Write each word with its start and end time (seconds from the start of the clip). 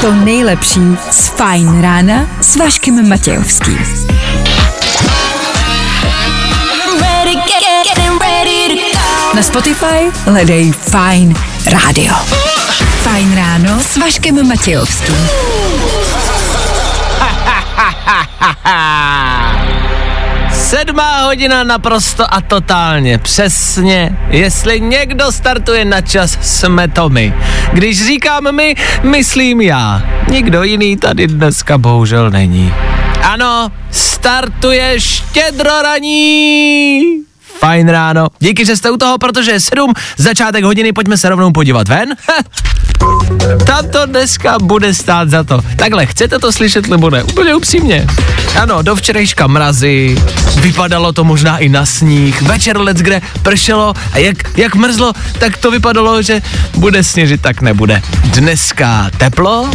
to 0.00 0.12
nejlepší 0.12 0.80
z 1.10 1.28
Fajn 1.28 1.82
rána 1.82 2.26
s 2.40 2.56
Vaškem 2.56 3.08
Matějovským. 3.08 3.78
Na 9.34 9.42
Spotify 9.42 10.10
hledej 10.24 10.72
Fajn 10.72 11.34
rádio. 11.66 12.14
Fajn 13.02 13.36
ráno 13.36 13.80
s 13.80 13.96
Vaškem 13.96 14.48
Matějovským. 14.48 15.28
Sedmá 20.68 21.22
hodina 21.22 21.64
naprosto 21.64 22.34
a 22.34 22.40
totálně, 22.40 23.18
přesně. 23.18 24.18
Jestli 24.28 24.80
někdo 24.80 25.32
startuje 25.32 25.84
na 25.84 26.00
čas, 26.00 26.38
jsme 26.42 26.88
to 26.88 27.08
my. 27.08 27.34
Když 27.72 28.06
říkám 28.06 28.54
my, 28.54 28.74
myslím 29.02 29.60
já. 29.60 30.02
Nikdo 30.30 30.62
jiný 30.62 30.96
tady 30.96 31.26
dneska 31.26 31.78
bohužel 31.78 32.30
není. 32.30 32.74
Ano, 33.22 33.72
startuje 33.90 35.00
štědroraní. 35.00 37.02
Fajn 37.58 37.88
ráno. 37.88 38.28
Díky, 38.38 38.66
že 38.66 38.76
jste 38.76 38.90
u 38.90 38.96
toho, 38.96 39.18
protože 39.18 39.50
je 39.50 39.60
sedm, 39.60 39.92
začátek 40.16 40.64
hodiny, 40.64 40.92
pojďme 40.92 41.16
se 41.16 41.28
rovnou 41.28 41.52
podívat 41.52 41.88
ven. 41.88 42.08
Tam 43.66 43.88
to 43.88 44.06
dneska 44.06 44.58
bude 44.62 44.94
stát 44.94 45.30
za 45.30 45.44
to. 45.44 45.60
Takhle, 45.76 46.06
chcete 46.06 46.38
to 46.38 46.52
slyšet 46.52 46.88
nebo 46.88 47.10
ne? 47.10 47.22
Úplně 47.22 47.54
upřímně. 47.54 48.06
Ano, 48.60 48.82
do 48.82 48.96
včerejška 48.96 49.46
mrazy, 49.46 50.16
vypadalo 50.60 51.12
to 51.12 51.24
možná 51.24 51.58
i 51.58 51.68
na 51.68 51.86
sníh, 51.86 52.42
večer 52.42 52.78
let's 52.78 53.02
kde 53.02 53.20
pršelo 53.42 53.94
a 54.12 54.18
jak, 54.18 54.58
jak 54.58 54.74
mrzlo, 54.74 55.12
tak 55.38 55.56
to 55.56 55.70
vypadalo, 55.70 56.22
že 56.22 56.42
bude 56.74 57.04
sněžit, 57.04 57.40
tak 57.40 57.60
nebude. 57.60 58.02
Dneska 58.24 59.10
teplo, 59.16 59.70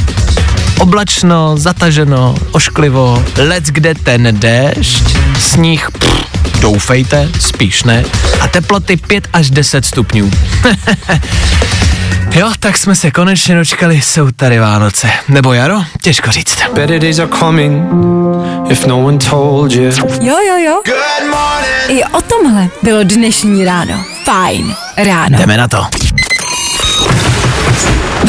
oblačno, 0.80 1.56
zataženo, 1.58 2.36
ošklivo, 2.52 3.24
let's 3.38 3.72
kde 3.72 3.96
ten 3.96 4.28
déšť, 4.40 5.04
sníh, 5.40 5.88
pff, 6.00 6.62
doufejte, 6.62 7.30
spíš 7.40 7.84
ne, 7.84 8.04
a 8.42 8.48
teploty 8.48 8.98
5 8.98 9.28
až 9.34 9.50
10 9.50 9.86
stupňů. 9.86 10.32
Jo, 12.34 12.52
tak 12.60 12.78
jsme 12.78 12.96
se 12.96 13.12
konečně 13.12 13.56
dočkali, 13.56 14.02
jsou 14.02 14.32
tady 14.32 14.60
Vánoce. 14.60 15.10
Nebo 15.28 15.54
jaro? 15.54 15.84
Těžko 16.02 16.32
říct. 16.32 16.58
Better 16.74 17.00
days 17.00 17.20
are 17.20 17.32
coming 17.40 17.84
if 18.70 18.86
no 18.86 19.06
one 19.06 19.18
told 19.18 19.72
you. 19.72 19.92
Jo, 20.22 20.36
jo, 20.48 20.58
jo. 20.58 20.82
I 21.88 22.04
o 22.04 22.22
tomhle 22.22 22.68
bylo 22.84 23.04
dnešní 23.04 23.66
ráno. 23.66 24.04
Fajn 24.24 24.76
ráno. 24.98 25.38
Jdeme 25.38 25.58
na 25.58 25.68
to. 25.68 25.88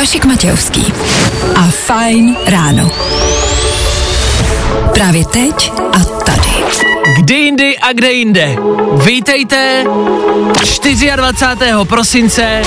Vašek 0.05 0.25
Matějovský 0.25 0.93
a 1.57 1.63
Fajn 1.71 2.37
ráno. 2.47 2.91
Právě 4.95 5.25
teď 5.25 5.73
a 5.93 5.99
tady. 5.99 6.51
Kdy 7.17 7.35
jindy 7.35 7.79
a 7.79 7.93
kde 7.93 8.13
jinde. 8.13 8.57
Vítejte 9.05 9.85
24. 11.17 11.71
prosince, 11.85 12.63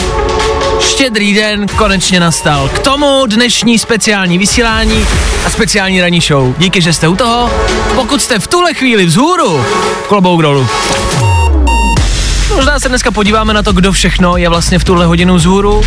štědrý 0.80 1.34
den 1.34 1.68
konečně 1.68 2.20
nastal. 2.20 2.70
K 2.70 2.80
tomu 2.80 3.26
dnešní 3.26 3.80
speciální 3.80 4.38
vysílání 4.38 5.06
a 5.46 5.50
speciální 5.50 6.02
ranní 6.02 6.22
show. 6.22 6.54
Díky, 6.58 6.82
že 6.82 6.94
jste 6.94 7.08
u 7.08 7.16
toho. 7.16 7.52
Pokud 7.96 8.22
jste 8.22 8.40
v 8.40 8.48
tuhle 8.48 8.74
chvíli 8.74 9.06
vzhůru, 9.06 9.66
klobouk 10.08 10.42
dolů. 10.42 10.68
Možná 12.58 12.80
se 12.80 12.90
dneska 12.90 13.12
podíváme 13.12 13.54
na 13.54 13.64
to, 13.64 13.74
kdo 13.74 13.92
všechno 13.92 14.38
je 14.38 14.50
vlastně 14.50 14.80
v 14.80 14.84
tuhle 14.84 15.06
hodinu 15.06 15.36
vzhůru. 15.36 15.84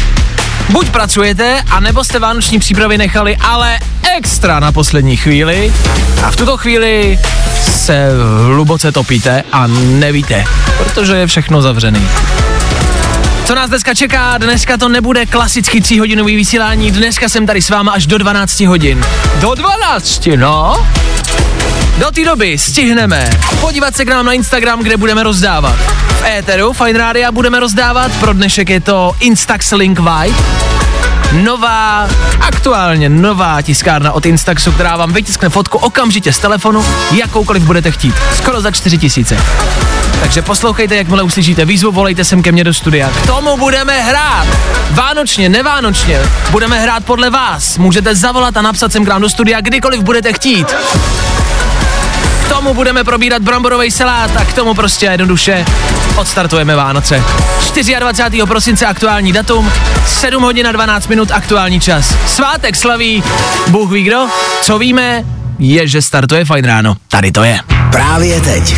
Buď 0.69 0.91
pracujete, 0.91 1.63
anebo 1.71 2.05
jste 2.05 2.19
vánoční 2.19 2.59
přípravy 2.59 2.99
nechali, 2.99 3.37
ale 3.37 3.79
extra 4.17 4.61
na 4.61 4.73
poslední 4.73 5.17
chvíli. 5.17 5.73
A 6.23 6.31
v 6.31 6.37
tuto 6.37 6.57
chvíli 6.57 7.19
se 7.77 8.09
hluboce 8.47 8.93
topíte 8.93 9.43
a 9.53 9.67
nevíte, 9.67 10.45
protože 10.79 11.17
je 11.17 11.27
všechno 11.27 11.63
zavřený. 11.63 12.09
Co 13.45 13.55
nás 13.55 13.71
dneska 13.71 13.95
čeká? 13.95 14.39
Dneska 14.39 14.77
to 14.77 14.89
nebude 14.89 15.27
klasický 15.27 15.81
tříhodinový 15.81 16.37
vysílání, 16.37 16.91
dneska 16.91 17.29
jsem 17.29 17.47
tady 17.47 17.63
s 17.63 17.71
váma 17.71 17.93
až 17.93 18.07
do 18.07 18.19
12 18.19 18.61
hodin. 18.61 19.05
Do 19.41 19.55
12, 19.55 20.29
no? 20.37 20.87
Do 22.01 22.11
té 22.11 22.25
doby 22.25 22.59
stihneme 22.59 23.31
podívat 23.61 23.97
se 23.97 24.05
k 24.05 24.09
nám 24.09 24.27
na 24.27 24.33
Instagram, 24.33 24.81
kde 24.81 24.97
budeme 24.97 25.23
rozdávat. 25.23 25.77
V 26.09 26.25
éteru 26.25 26.73
Fine 26.73 26.99
Radio 26.99 27.33
budeme 27.33 27.61
rozdávat, 27.61 28.13
pro 28.21 28.33
dnešek 28.33 28.69
je 28.69 28.81
to 28.81 29.17
Instax 29.21 29.73
Link 29.73 29.99
Vibe. 29.99 30.39
Nová, 31.33 32.09
aktuálně 32.41 33.09
nová 33.09 33.63
tiskárna 33.63 34.13
od 34.13 34.27
Instaxu, 34.27 34.73
která 34.73 34.97
vám 34.97 35.13
vytiskne 35.13 35.49
fotku 35.49 35.79
okamžitě 35.79 36.33
z 36.33 36.39
telefonu, 36.39 36.85
jakoukoliv 37.13 37.63
budete 37.63 37.91
chtít. 37.91 38.15
Skoro 38.37 38.61
za 38.61 38.71
4 38.71 38.99
tisíce. 38.99 39.39
Takže 40.21 40.43
poslouchejte, 40.43 40.97
jakmile 40.97 41.23
uslyšíte 41.23 41.65
výzvu, 41.65 41.93
volejte 41.93 42.25
sem 42.25 42.43
ke 42.43 42.53
mně 42.53 42.65
do 42.65 42.75
studia. 42.75 43.11
K 43.11 43.27
tomu 43.27 43.57
budeme 43.57 44.01
hrát. 44.01 44.47
Vánočně, 44.91 45.49
nevánočně. 45.49 46.21
Budeme 46.51 46.81
hrát 46.81 47.05
podle 47.05 47.31
vás. 47.31 47.79
Můžete 47.79 48.15
zavolat 48.15 48.57
a 48.57 48.63
napsat 48.63 48.93
sem 48.93 49.05
k 49.05 49.09
nám 49.09 49.23
do 49.23 49.29
studia, 49.29 49.61
kdykoliv 49.61 50.01
budete 50.01 50.33
chtít. 50.33 50.75
K 52.61 52.63
tomu 52.63 52.75
budeme 52.75 53.05
probírat 53.05 53.43
bramborový 53.43 53.91
salát 53.91 54.37
a 54.37 54.45
k 54.45 54.53
tomu 54.53 54.75
prostě 54.75 55.07
jednoduše 55.07 55.65
odstartujeme 56.17 56.77
Vánoce. 56.77 57.25
24. 57.99 58.43
prosince 58.47 58.87
aktuální 58.87 59.33
datum, 59.33 59.73
7 60.07 60.43
hodin 60.43 60.67
a 60.67 60.73
12 60.73 61.07
minut 61.07 61.31
aktuální 61.31 61.81
čas. 61.81 62.15
Svátek 62.27 62.77
slaví, 62.77 63.23
Bůh 63.69 63.91
ví 63.91 64.03
kdo, 64.03 64.27
co 64.63 64.79
víme, 64.79 65.25
je, 65.59 65.89
že 65.89 66.03
startuje 66.03 66.45
fajn 66.45 66.65
ráno. 66.65 66.97
Tady 67.09 67.33
to 67.33 67.45
je. 67.45 67.61
Právě 67.93 68.41
teď. 68.41 68.77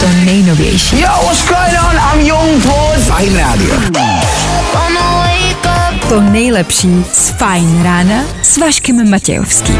To 0.00 0.08
nejnovější. 0.24 1.00
Yo, 1.00 1.08
what's 1.08 1.48
going 1.48 1.78
on? 1.90 1.96
I'm 2.14 2.26
Young 2.26 2.62
Blood. 2.62 2.98
Fajn 3.06 3.36
rádio. 3.36 3.74
To 6.08 6.20
nejlepší 6.20 7.04
z 7.12 7.30
Fajn 7.30 7.82
rána 7.82 8.24
s 8.42 8.58
Vaškem 8.58 9.10
Matějovským. 9.10 9.78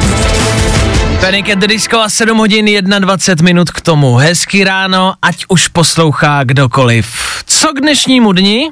Panic 1.20 1.46
at 1.52 1.58
the 1.58 1.66
Disco 1.66 2.00
a 2.00 2.08
7 2.08 2.38
hodin 2.38 2.66
21 2.98 3.44
minut 3.44 3.70
k 3.70 3.80
tomu. 3.80 4.16
Hezký 4.16 4.64
ráno, 4.64 5.14
ať 5.22 5.44
už 5.48 5.68
poslouchá 5.68 6.44
kdokoliv. 6.44 7.06
Co 7.46 7.68
k 7.72 7.80
dnešnímu 7.80 8.32
dni? 8.32 8.68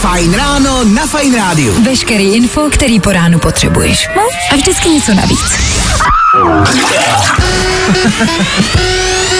Fajn 0.00 0.34
ráno 0.34 0.84
na 0.84 1.06
Fajn 1.06 1.34
rádiu. 1.34 1.82
Veškerý 1.82 2.34
info, 2.34 2.70
který 2.70 3.00
po 3.00 3.12
ránu 3.12 3.38
potřebuješ. 3.38 4.08
No? 4.16 4.22
A 4.52 4.56
vždycky 4.56 4.88
něco 4.88 5.14
navíc. 5.14 5.58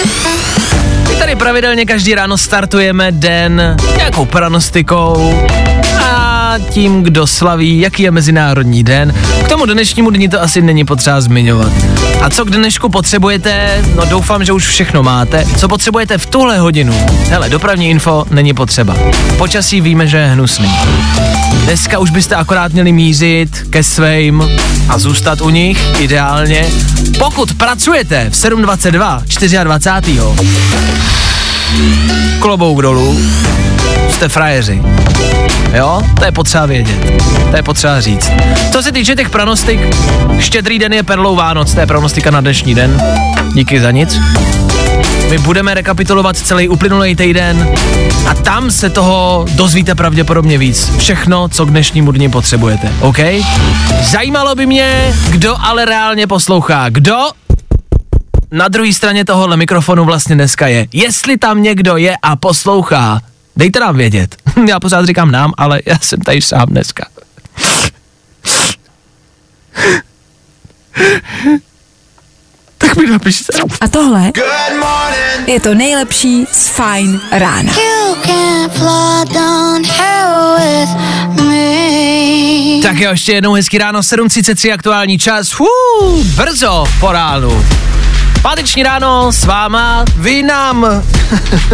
Tady 1.21 1.35
pravidelně 1.35 1.85
každý 1.85 2.15
ráno 2.15 2.37
startujeme 2.37 3.11
den 3.11 3.77
nějakou 3.97 4.25
pranostikou. 4.25 5.47
A 6.03 6.30
tím, 6.59 7.03
kdo 7.03 7.27
slaví, 7.27 7.79
jaký 7.79 8.03
je 8.03 8.11
Mezinárodní 8.11 8.83
den. 8.83 9.13
K 9.45 9.47
tomu 9.47 9.65
dnešnímu 9.65 10.09
dni 10.09 10.29
to 10.29 10.41
asi 10.41 10.61
není 10.61 10.85
potřeba 10.85 11.21
zmiňovat. 11.21 11.71
A 12.21 12.29
co 12.29 12.45
k 12.45 12.49
dnešku 12.49 12.89
potřebujete? 12.89 13.85
No 13.95 14.05
doufám, 14.05 14.45
že 14.45 14.53
už 14.53 14.67
všechno 14.67 15.03
máte. 15.03 15.45
Co 15.57 15.67
potřebujete 15.67 16.17
v 16.17 16.25
tuhle 16.25 16.59
hodinu? 16.59 17.07
Hele, 17.29 17.49
dopravní 17.49 17.89
info 17.89 18.25
není 18.31 18.53
potřeba. 18.53 18.95
Počasí 19.37 19.81
víme, 19.81 20.07
že 20.07 20.17
je 20.17 20.27
hnusný. 20.27 20.71
Dneska 21.63 21.99
už 21.99 22.09
byste 22.09 22.35
akorát 22.35 22.73
měli 22.73 22.91
mířit 22.91 23.67
ke 23.69 23.83
svým 23.83 24.43
a 24.89 24.99
zůstat 24.99 25.41
u 25.41 25.49
nich, 25.49 25.99
ideálně. 25.99 26.65
Pokud 27.19 27.53
pracujete 27.53 28.29
v 28.29 28.33
7.22, 28.33 29.63
24. 29.63 30.21
klobouk 32.39 32.81
dolů, 32.81 33.19
jste 34.09 34.29
frajeři. 34.29 34.81
Jo, 35.73 36.01
to 36.19 36.25
je 36.25 36.31
potřeba 36.31 36.65
vědět. 36.65 37.21
To 37.51 37.55
je 37.55 37.63
potřeba 37.63 38.01
říct. 38.01 38.31
Co 38.71 38.83
se 38.83 38.91
týče 38.91 39.15
těch 39.15 39.29
pranostik, 39.29 39.79
štědrý 40.39 40.79
den 40.79 40.93
je 40.93 41.03
perlou 41.03 41.35
Vánoc, 41.35 41.73
to 41.73 41.79
je 41.79 41.87
pranostika 41.87 42.31
na 42.31 42.41
dnešní 42.41 42.75
den. 42.75 43.01
Díky 43.53 43.81
za 43.81 43.91
nic. 43.91 44.19
My 45.29 45.37
budeme 45.37 45.73
rekapitulovat 45.73 46.37
celý 46.37 46.69
uplynulý 46.69 47.15
týden 47.15 47.75
a 48.29 48.33
tam 48.33 48.71
se 48.71 48.89
toho 48.89 49.45
dozvíte 49.51 49.95
pravděpodobně 49.95 50.57
víc. 50.57 50.97
Všechno, 50.97 51.49
co 51.49 51.65
k 51.65 51.69
dnešnímu 51.69 52.11
dni 52.11 52.29
potřebujete, 52.29 52.91
OK? 52.99 53.17
Zajímalo 54.01 54.55
by 54.55 54.65
mě, 54.65 55.13
kdo 55.29 55.55
ale 55.61 55.85
reálně 55.85 56.27
poslouchá. 56.27 56.89
Kdo 56.89 57.17
na 58.51 58.67
druhé 58.67 58.93
straně 58.93 59.25
tohohle 59.25 59.57
mikrofonu 59.57 60.05
vlastně 60.05 60.35
dneska 60.35 60.67
je. 60.67 60.87
Jestli 60.93 61.37
tam 61.37 61.63
někdo 61.63 61.97
je 61.97 62.17
a 62.21 62.35
poslouchá, 62.35 63.21
dejte 63.55 63.79
nám 63.79 63.97
vědět. 63.97 64.35
Já 64.67 64.79
pořád 64.79 65.05
říkám 65.05 65.31
nám, 65.31 65.53
ale 65.57 65.79
já 65.85 65.99
jsem 65.99 66.19
tady 66.19 66.41
sám 66.41 66.65
dneska. 66.67 67.05
Tak 72.77 72.95
mi 72.95 73.07
napište. 73.07 73.53
A 73.81 73.87
tohle 73.87 74.31
je 75.47 75.59
to 75.59 75.73
nejlepší 75.75 76.45
z 76.51 76.67
Fine 76.67 77.19
rána. 77.31 77.73
Tak 82.83 82.97
jo, 82.99 83.11
ještě 83.11 83.31
jednou 83.31 83.53
hezký 83.53 83.77
ráno, 83.77 83.99
7.33 83.99 84.73
aktuální 84.73 85.19
čas. 85.19 85.49
Hů, 85.49 85.67
brzo 86.35 86.83
po 86.99 87.11
ránu. 87.11 87.65
Páteční 88.41 88.83
ráno 88.83 89.31
s 89.31 89.45
váma, 89.45 90.05
vy 90.17 90.43
nám, 90.43 91.03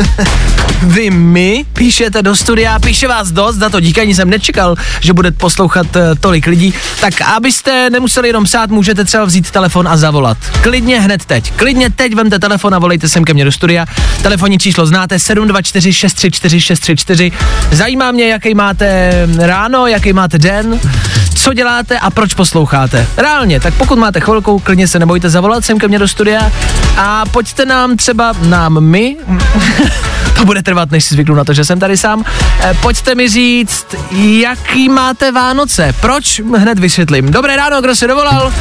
vy 0.83 1.09
mi 1.09 1.65
píšete 1.73 2.21
do 2.21 2.35
studia, 2.35 2.79
píše 2.79 3.07
vás 3.07 3.31
dost, 3.31 3.55
za 3.55 3.69
to 3.69 3.79
díky, 3.79 4.01
ani 4.01 4.15
jsem 4.15 4.29
nečekal, 4.29 4.75
že 4.99 5.13
bude 5.13 5.31
poslouchat 5.31 5.95
uh, 5.95 6.01
tolik 6.19 6.47
lidí, 6.47 6.73
tak 7.01 7.21
abyste 7.21 7.89
nemuseli 7.89 8.29
jenom 8.29 8.43
psát, 8.43 8.69
můžete 8.69 9.05
třeba 9.05 9.25
vzít 9.25 9.51
telefon 9.51 9.87
a 9.87 9.97
zavolat. 9.97 10.37
Klidně 10.61 11.01
hned 11.01 11.25
teď, 11.25 11.51
klidně 11.51 11.89
teď 11.89 12.15
vemte 12.15 12.39
telefon 12.39 12.75
a 12.75 12.79
volejte 12.79 13.09
sem 13.09 13.23
ke 13.23 13.33
mně 13.33 13.45
do 13.45 13.51
studia. 13.51 13.85
Telefonní 14.21 14.57
číslo 14.57 14.85
znáte 14.85 15.19
724 15.19 15.93
634 15.93 16.61
634. 16.61 17.31
Zajímá 17.71 18.11
mě, 18.11 18.27
jaký 18.27 18.55
máte 18.55 19.11
ráno, 19.37 19.87
jaký 19.87 20.13
máte 20.13 20.37
den, 20.37 20.79
co 21.39 21.53
děláte 21.53 21.99
a 21.99 22.09
proč 22.09 22.33
posloucháte. 22.33 23.07
Reálně, 23.17 23.59
tak 23.59 23.73
pokud 23.73 23.99
máte 23.99 24.19
chvilku, 24.19 24.59
klidně 24.59 24.87
se 24.87 24.99
nebojte 24.99 25.29
zavolat 25.29 25.65
sem 25.65 25.79
ke 25.79 25.87
mně 25.87 25.99
do 25.99 26.07
studia 26.07 26.51
a 26.97 27.23
pojďte 27.31 27.65
nám 27.65 27.97
třeba, 27.97 28.33
nám 28.41 28.79
my, 28.79 29.17
to 30.37 30.45
bude 30.45 30.63
trvat, 30.63 30.91
než 30.91 31.05
si 31.05 31.13
zvyknu 31.13 31.35
na 31.35 31.43
to, 31.43 31.53
že 31.53 31.65
jsem 31.65 31.79
tady 31.79 31.97
sám, 31.97 32.23
eh, 32.61 32.73
pojďte 32.81 33.15
mi 33.15 33.29
říct, 33.29 33.85
jaký 34.11 34.89
máte 34.89 35.31
Vánoce, 35.31 35.93
proč, 36.01 36.41
hned 36.57 36.79
vysvětlím. 36.79 37.31
Dobré 37.31 37.55
ráno, 37.55 37.81
kdo 37.81 37.95
se 37.95 38.07
dovolal? 38.07 38.53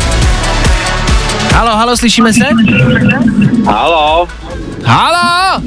Halo, 1.54 1.76
halo, 1.76 1.96
slyšíme 1.96 2.32
se? 2.32 2.44
Halo, 3.66 4.28
Halo! 4.84 5.62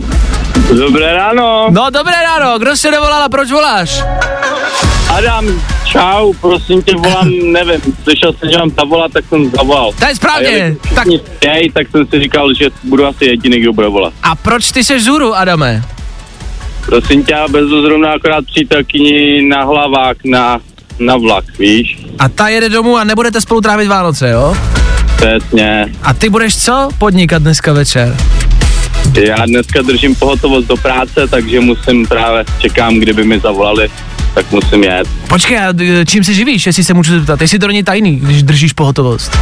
dobré 0.78 1.14
ráno. 1.14 1.68
No 1.70 1.90
dobré 1.90 2.16
ráno, 2.24 2.60
kdo 2.60 2.78
se 2.78 2.92
dovolal 2.92 3.24
a 3.24 3.30
proč 3.30 3.52
voláš? 3.52 4.04
Adam, 5.10 5.46
čau, 5.86 6.34
prosím 6.42 6.82
tě, 6.82 6.96
volám, 6.96 7.30
nevím, 7.52 7.82
slyšel 8.04 8.34
jsem, 8.34 8.52
že 8.52 8.58
mám 8.58 8.70
zavolat, 8.80 9.12
tak 9.14 9.26
jsem 9.30 9.52
zavolal. 9.52 9.92
To 10.00 10.06
je 10.06 10.16
správně, 10.16 10.76
tak 10.96 11.08
spějí, 11.26 11.72
tak 11.72 11.88
jsem 11.92 12.08
si 12.08 12.20
říkal, 12.20 12.54
že 12.54 12.70
budu 12.84 13.06
asi 13.06 13.26
jediný, 13.26 13.60
kdo 13.60 13.74
bude 13.74 13.88
volat. 13.88 14.14
a 14.24 14.36
proč 14.36 14.72
ty 14.72 14.84
seš 14.84 15.04
zůru, 15.04 15.36
Adame? 15.36 15.84
Prosím 16.86 17.24
tě, 17.26 17.36
bezu 17.52 17.82
zrovna 17.82 18.12
akorát 18.14 18.46
přítelkyni 18.46 19.42
na 19.50 19.64
hlavák 19.64 20.18
na, 20.26 20.60
na 21.00 21.18
vlak, 21.18 21.46
víš? 21.60 22.00
A 22.20 22.30
ta 22.30 22.48
jede 22.48 22.70
domů 22.70 22.98
a 22.98 23.04
nebudete 23.04 23.42
spolu 23.42 23.62
trávit 23.62 23.88
Vánoce, 23.88 24.30
jo? 24.30 24.58
Přesně. 25.16 25.86
A 26.04 26.14
ty 26.14 26.30
budeš 26.30 26.58
co 26.58 26.90
podnikat 26.98 27.42
dneska 27.42 27.74
večer? 27.74 28.18
Já 29.18 29.46
dneska 29.46 29.82
držím 29.82 30.16
pohotovost 30.16 30.68
do 30.68 30.78
práce, 30.78 31.28
takže 31.28 31.60
musím 31.60 32.06
právě, 32.06 32.46
čekám, 32.60 32.96
kdyby 32.96 33.24
mi 33.24 33.40
zavolali, 33.40 33.90
tak 34.34 34.52
musím 34.52 34.84
jet. 34.84 35.08
Počkej, 35.30 35.60
a 35.60 35.74
čím 36.06 36.24
se 36.24 36.34
živíš, 36.34 36.66
jestli 36.66 36.84
se 36.84 36.94
můžu 36.94 37.20
zeptat? 37.20 37.42
Jestli 37.42 37.60
to 37.60 37.68
není 37.68 37.84
tajný, 37.84 38.16
když 38.16 38.44
držíš 38.44 38.74
pohotovost. 38.74 39.38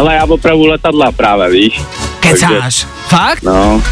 Ale 0.00 0.14
já 0.14 0.24
opravu 0.24 0.66
letadla 0.66 1.12
právě, 1.12 1.50
víš? 1.50 1.80
Kecáš. 2.20 2.86
Fakt? 3.08 3.42
No, 3.42 3.82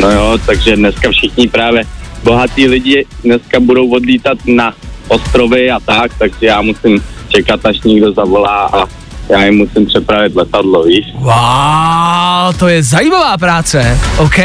no 0.00 0.10
jo, 0.10 0.38
takže 0.46 0.76
dneska 0.76 1.10
všichni 1.10 1.48
právě 1.48 1.84
bohatí 2.24 2.66
lidi 2.66 3.06
dneska 3.24 3.60
budou 3.60 3.90
odlítat 3.90 4.38
na 4.46 4.74
ostrovy 5.08 5.70
a 5.70 5.80
tak, 5.80 6.12
takže 6.18 6.46
já 6.46 6.62
musím 6.62 7.04
čekat, 7.28 7.66
až 7.66 7.80
někdo 7.80 8.12
zavolá 8.12 8.70
a 8.72 8.99
já 9.30 9.44
jim 9.44 9.54
musím 9.56 9.86
přepravit 9.86 10.36
letadlo, 10.36 10.82
víš? 10.82 11.06
Wow, 11.14 12.56
to 12.58 12.68
je 12.68 12.82
zajímavá 12.82 13.38
práce, 13.38 13.98
OK? 14.18 14.36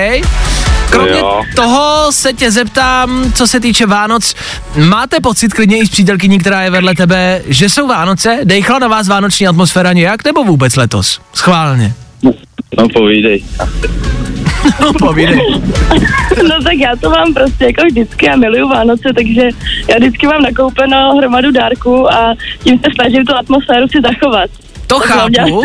Kromě 0.90 1.20
Jo. 1.20 1.42
toho 1.56 2.12
se 2.12 2.34
tě 2.34 2.52
zeptám, 2.52 3.32
co 3.36 3.48
se 3.48 3.60
týče 3.60 3.86
Vánoc, 3.86 4.36
máte 4.90 5.20
pocit 5.20 5.54
klidně 5.54 5.78
i 5.78 5.86
s 5.88 5.90
přítelkyní, 5.90 6.40
která 6.40 6.62
je 6.62 6.70
vedle 6.70 6.96
tebe, 6.96 7.42
že 7.48 7.70
jsou 7.70 7.88
Vánoce? 7.88 8.40
Dejchla 8.44 8.80
na 8.80 8.88
vás 8.88 9.08
vánoční 9.08 9.48
atmosféra 9.48 9.94
nějak, 9.94 10.26
nebo 10.26 10.44
vůbec 10.44 10.76
letos? 10.76 11.20
Schválně. 11.34 11.94
No 12.78 12.88
povídej. 12.94 13.44
No, 14.82 14.94
povídej. 14.94 15.40
No 16.50 16.64
tak 16.64 16.74
já 16.74 16.96
to 16.96 17.10
mám 17.10 17.34
prostě 17.34 17.66
jako 17.66 17.82
vždycky, 17.92 18.26
já 18.26 18.36
miluju 18.36 18.70
Vánoce, 18.70 19.10
takže 19.16 19.42
já 19.90 19.96
vždycky 19.98 20.28
mám 20.28 20.42
nakoupeno 20.42 21.16
hromadu 21.18 21.52
dárků 21.52 22.14
a 22.14 22.34
tím 22.64 22.80
se 22.80 22.86
snažím 22.96 23.26
tu 23.26 23.36
atmosféru 23.36 23.88
si 23.88 23.98
zachovat. 24.02 24.50
To 24.88 25.00
chápu, 25.00 25.62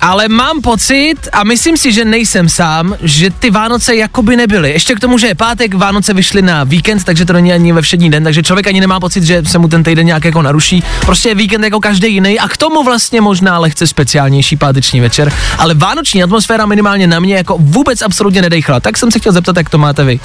ale 0.00 0.28
mám 0.28 0.62
pocit, 0.62 1.14
a 1.32 1.44
myslím 1.44 1.76
si, 1.76 1.92
že 1.92 2.04
nejsem 2.04 2.48
sám, 2.48 2.96
že 3.02 3.30
ty 3.30 3.50
Vánoce 3.50 3.96
jakoby 3.96 4.36
nebyly. 4.36 4.70
Ještě 4.70 4.94
k 4.94 5.00
tomu, 5.00 5.18
že 5.18 5.26
je 5.26 5.34
pátek, 5.34 5.74
Vánoce 5.74 6.14
vyšly 6.14 6.42
na 6.42 6.64
víkend, 6.64 7.04
takže 7.04 7.24
to 7.24 7.32
není 7.32 7.52
ani 7.52 7.72
ve 7.72 7.82
všední 7.82 8.10
den, 8.10 8.24
takže 8.24 8.42
člověk 8.42 8.66
ani 8.66 8.80
nemá 8.80 9.00
pocit, 9.00 9.24
že 9.24 9.42
se 9.46 9.58
mu 9.58 9.68
ten 9.68 9.82
týden 9.82 10.06
nějak 10.06 10.24
jako 10.24 10.42
naruší. 10.42 10.82
Prostě 11.00 11.28
je 11.28 11.34
víkend 11.34 11.64
jako 11.64 11.80
každý 11.80 12.14
jiný 12.14 12.38
a 12.38 12.48
k 12.48 12.56
tomu 12.56 12.84
vlastně 12.84 13.20
možná 13.20 13.58
lehce 13.58 13.86
speciálnější 13.86 14.56
páteční 14.56 15.00
večer, 15.00 15.32
ale 15.58 15.74
vánoční 15.74 16.22
atmosféra 16.22 16.66
minimálně 16.66 17.06
na 17.06 17.20
mě 17.20 17.36
jako 17.36 17.56
vůbec 17.58 18.02
absolutně 18.02 18.42
nedejchla. 18.42 18.80
Tak 18.80 18.96
jsem 18.96 19.10
se 19.10 19.18
chtěl 19.18 19.32
zeptat, 19.32 19.56
jak 19.56 19.70
to 19.70 19.78
máte 19.78 20.04
vy. 20.04 20.20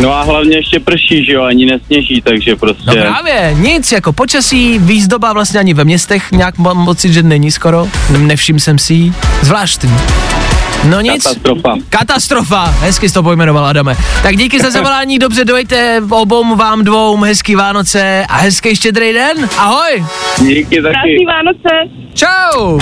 No 0.00 0.12
a 0.14 0.22
hlavně 0.22 0.56
ještě 0.56 0.80
prší, 0.80 1.24
že 1.24 1.32
jo, 1.32 1.42
ani 1.42 1.66
nesněží, 1.66 2.22
takže 2.24 2.56
prostě... 2.56 2.82
No 2.86 2.94
právě, 2.94 3.56
nic 3.60 3.92
jako 3.92 4.12
počasí, 4.12 4.78
výzdoba 4.78 5.32
vlastně 5.32 5.60
ani 5.60 5.74
ve 5.74 5.84
městech, 5.84 6.32
nějak 6.32 6.58
mám 6.58 6.84
pocit, 6.84 7.12
že 7.12 7.22
není 7.22 7.50
skoro, 7.50 7.88
nevšiml 8.18 8.58
jsem 8.58 8.78
si 8.78 8.94
jí. 8.94 9.14
zvláštní. 9.42 9.90
No 10.84 11.00
nic. 11.00 11.22
Katastrofa. 11.22 11.74
Katastrofa, 11.88 12.64
hezky 12.80 13.08
jsi 13.08 13.14
to 13.14 13.22
pojmenoval, 13.22 13.66
Adame. 13.66 13.96
Tak 14.22 14.36
díky 14.36 14.60
za 14.60 14.70
zavolání, 14.70 15.18
dobře 15.18 15.44
dojte 15.44 16.02
obou 16.10 16.56
vám 16.56 16.84
dvou, 16.84 17.16
hezký 17.20 17.54
Vánoce 17.54 18.24
a 18.28 18.36
hezký 18.36 18.76
štědrý 18.76 19.12
den. 19.12 19.48
Ahoj, 19.58 20.04
Díky 20.38 20.82
taky. 20.82 20.94
Krásný 20.94 21.26
Vánoce. 21.26 21.68
čau. 22.14 22.78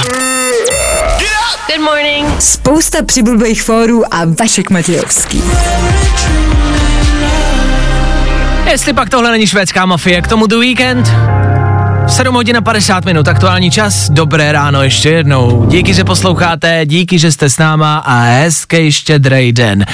Good 1.66 1.84
morning. 1.84 2.40
Spousta 2.42 3.02
přibulbých 3.02 3.62
fórů 3.62 4.14
a 4.14 4.20
Vašek 4.38 4.70
Matějovský. 4.70 5.42
Jestli 8.70 8.92
pak 8.92 9.10
tohle 9.10 9.30
není 9.30 9.46
švédská 9.46 9.86
mafie, 9.86 10.22
k 10.22 10.28
tomu 10.28 10.46
The 10.46 10.56
Weekend. 10.56 11.12
7 12.06 12.34
hodin 12.34 12.56
a 12.56 12.60
50 12.60 13.04
minut, 13.04 13.28
aktuální 13.28 13.70
čas, 13.70 14.10
dobré 14.10 14.52
ráno 14.52 14.82
ještě 14.82 15.10
jednou. 15.10 15.66
Díky, 15.68 15.94
že 15.94 16.04
posloucháte, 16.04 16.80
díky, 16.84 17.18
že 17.18 17.32
jste 17.32 17.50
s 17.50 17.58
náma 17.58 17.98
a 17.98 18.20
hezký 18.20 18.92
štědrej 18.92 19.52
den. 19.52 19.86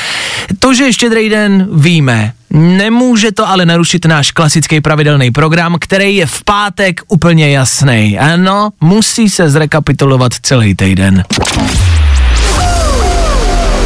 To, 0.59 0.75
že 0.75 0.85
je 0.85 0.93
štědrej 0.93 1.29
den, 1.31 1.69
víme. 1.73 2.33
Nemůže 2.51 3.33
to 3.33 3.49
ale 3.49 3.67
narušit 3.67 4.05
náš 4.05 4.31
klasický 4.31 4.81
pravidelný 4.81 5.31
program, 5.31 5.77
který 5.81 6.17
je 6.17 6.27
v 6.27 6.45
pátek 6.45 7.01
úplně 7.09 7.51
jasný. 7.51 8.19
Ano, 8.19 8.71
musí 8.81 9.31
se 9.31 9.51
zrekapitulovat 9.51 10.33
celý 10.43 10.75
týden. 10.75 11.25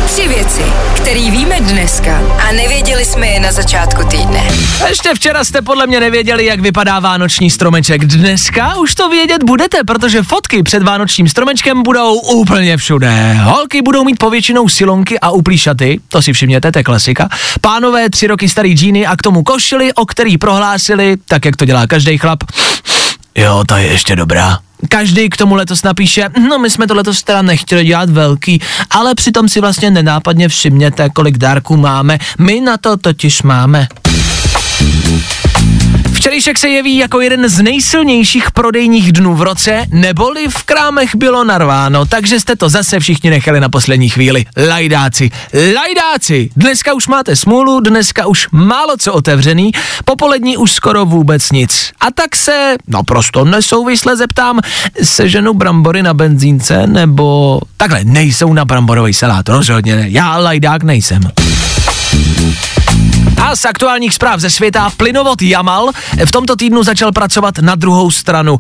Tři 0.07 0.29
věci, 0.29 0.63
které 1.07 1.31
víme 1.31 1.61
dneska 1.61 2.19
a 2.49 2.53
nevěděli 2.53 3.05
jsme 3.05 3.27
je 3.27 3.41
na 3.41 3.53
začátku 3.53 4.05
týdne. 4.05 4.49
Ještě 4.89 5.15
včera 5.15 5.45
jste 5.45 5.63
podle 5.63 5.87
mě 5.87 6.01
nevěděli, 6.01 6.45
jak 6.45 6.61
vypadá 6.61 7.01
vánoční 7.01 7.51
stromeček. 7.51 8.05
Dneska 8.05 8.77
už 8.77 8.95
to 8.95 9.09
vědět 9.09 9.43
budete, 9.45 9.85
protože 9.85 10.23
fotky 10.23 10.63
před 10.63 10.83
vánočním 10.83 11.29
stromečkem 11.29 11.83
budou 11.83 12.15
úplně 12.15 12.77
všude. 12.77 13.35
Holky 13.43 13.83
budou 13.83 14.05
mít 14.05 14.19
povětšinou 14.19 14.69
silonky 14.69 15.21
a 15.21 15.31
uplý 15.31 15.59
šaty, 15.59 16.01
to 16.09 16.23
si 16.23 16.33
všimněte, 16.33 16.73
to 16.73 16.79
je 16.79 16.85
klasika. 16.85 17.29
Pánové 17.61 18.11
tři 18.11 18.27
roky 18.27 18.49
starý 18.49 18.73
džíny 18.73 19.07
a 19.07 19.17
k 19.17 19.23
tomu 19.23 19.43
košily, 19.43 19.93
o 19.93 20.07
který 20.07 20.39
prohlásili, 20.39 21.17
tak 21.29 21.45
jak 21.45 21.57
to 21.57 21.65
dělá 21.65 21.87
každý 21.87 22.19
chlap. 22.19 22.39
Jo, 23.35 23.65
ta 23.69 23.79
je 23.79 23.87
ještě 23.87 24.17
dobrá. 24.17 24.59
Každý 24.89 25.31
k 25.31 25.37
tomu 25.37 25.55
letos 25.55 25.83
napíše, 25.83 26.29
no 26.49 26.59
my 26.59 26.71
jsme 26.71 26.87
to 26.87 26.95
letos 26.95 27.23
teda 27.23 27.43
nechtěli 27.43 27.85
dělat 27.85 28.11
velký, 28.11 28.61
ale 28.91 29.15
přitom 29.15 29.49
si 29.49 29.61
vlastně 29.61 29.91
nenápadně 29.91 30.49
všimněte, 30.49 31.09
kolik 31.09 31.39
dárků 31.39 31.77
máme. 31.77 32.19
My 32.39 32.61
na 32.61 32.77
to 32.77 32.97
totiž 32.97 33.43
máme. 33.43 33.89
Včerejšek 36.27 36.59
se 36.59 36.69
jeví 36.69 36.97
jako 36.97 37.21
jeden 37.21 37.49
z 37.49 37.63
nejsilnějších 37.63 38.51
prodejních 38.51 39.13
dnů 39.13 39.35
v 39.35 39.43
roce, 39.43 39.87
neboli 39.91 40.49
v 40.49 40.63
krámech 40.63 41.15
bylo 41.15 41.45
narváno, 41.45 42.07
takže 42.07 42.41
jste 42.41 42.57
to 42.57 42.69
zase 42.69 43.01
všichni 43.01 43.31
nechali 43.31 43.61
na 43.61 43.69
poslední 43.69 44.09
chvíli. 44.09 44.45
Lajdáci, 44.69 45.31
lajdáci, 45.77 46.51
dneska 46.57 46.95
už 46.95 47.09
máte 47.09 47.37
smůlu, 47.37 47.81
dneska 47.81 48.27
už 48.27 48.49
málo 48.53 48.97
co 48.99 49.13
otevřený, 49.13 49.73
popolední 50.05 50.57
už 50.57 50.73
skoro 50.73 51.05
vůbec 51.05 51.53
nic. 51.53 51.93
A 52.01 52.07
tak 52.15 52.37
se, 52.37 52.77
naprosto 52.89 53.45
nesouvisle 53.45 54.17
zeptám, 54.17 54.61
seženu 55.03 55.55
brambory 55.55 56.03
na 56.03 56.15
benzínce, 56.15 56.87
nebo 56.87 57.61
takhle, 57.77 58.05
nejsou 58.05 58.53
na 58.53 58.65
bramborový 58.65 59.15
salát, 59.15 59.49
rozhodně 59.49 59.97
ne, 59.97 60.05
já 60.09 60.39
lajdák 60.39 60.83
nejsem. 60.83 61.21
A 63.43 63.57
z 63.57 63.65
aktuálních 63.65 64.15
zpráv 64.15 64.41
ze 64.41 64.51
světa 64.51 64.91
plynovod 64.97 65.43
Jamal 65.43 65.91
v 66.27 66.33
tomto 66.33 66.57
týdnu 66.57 66.83
začal 66.83 67.13
pracovat 67.13 67.59
na 67.59 67.75
druhou 67.75 68.11
stranu. 68.11 68.59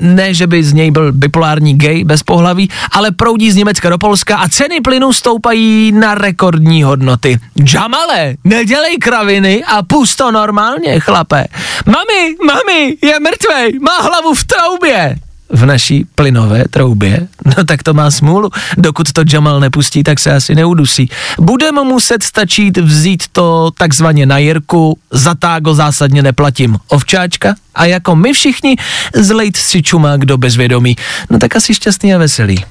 Ne, 0.00 0.34
že 0.34 0.46
by 0.46 0.64
z 0.64 0.72
něj 0.72 0.90
byl 0.90 1.12
bipolární 1.12 1.78
gay 1.78 2.04
bez 2.04 2.22
pohlaví, 2.22 2.70
ale 2.92 3.10
proudí 3.10 3.52
z 3.52 3.56
Německa 3.56 3.90
do 3.90 3.98
Polska 3.98 4.36
a 4.36 4.48
ceny 4.48 4.80
plynu 4.80 5.12
stoupají 5.12 5.92
na 5.92 6.14
rekordní 6.14 6.82
hodnoty. 6.82 7.38
Jamale, 7.74 8.34
nedělej 8.44 8.96
kraviny 8.98 9.64
a 9.64 9.82
pust 9.82 10.16
to 10.16 10.30
normálně, 10.30 11.00
chlape. 11.00 11.44
Mami, 11.86 12.36
mami, 12.46 12.96
je 13.02 13.20
mrtvej, 13.20 13.78
má 13.80 14.00
hlavu 14.00 14.34
v 14.34 14.44
troubě 14.44 15.16
v 15.54 15.66
naší 15.66 16.06
plynové 16.14 16.64
troubě. 16.70 17.28
No 17.56 17.64
tak 17.64 17.82
to 17.82 17.94
má 17.94 18.10
smůlu. 18.10 18.50
Dokud 18.78 19.12
to 19.12 19.22
Jamal 19.32 19.60
nepustí, 19.60 20.02
tak 20.02 20.20
se 20.20 20.34
asi 20.34 20.54
neudusí. 20.54 21.10
Budeme 21.38 21.84
muset 21.84 22.22
stačit 22.22 22.78
vzít 22.78 23.22
to 23.32 23.70
takzvaně 23.78 24.26
na 24.26 24.38
jirku, 24.38 24.98
za 25.10 25.34
tágo 25.34 25.74
zásadně 25.74 26.22
neplatím. 26.22 26.76
Ovčáčka? 26.88 27.54
A 27.74 27.84
jako 27.84 28.16
my 28.16 28.32
všichni 28.32 28.76
zlejt 29.14 29.56
si 29.56 29.82
čumák 29.82 30.24
do 30.24 30.38
bezvědomí. 30.38 30.96
No 31.30 31.38
tak 31.38 31.56
asi 31.56 31.74
šťastný 31.74 32.14
a 32.14 32.18
veselý. 32.18 32.64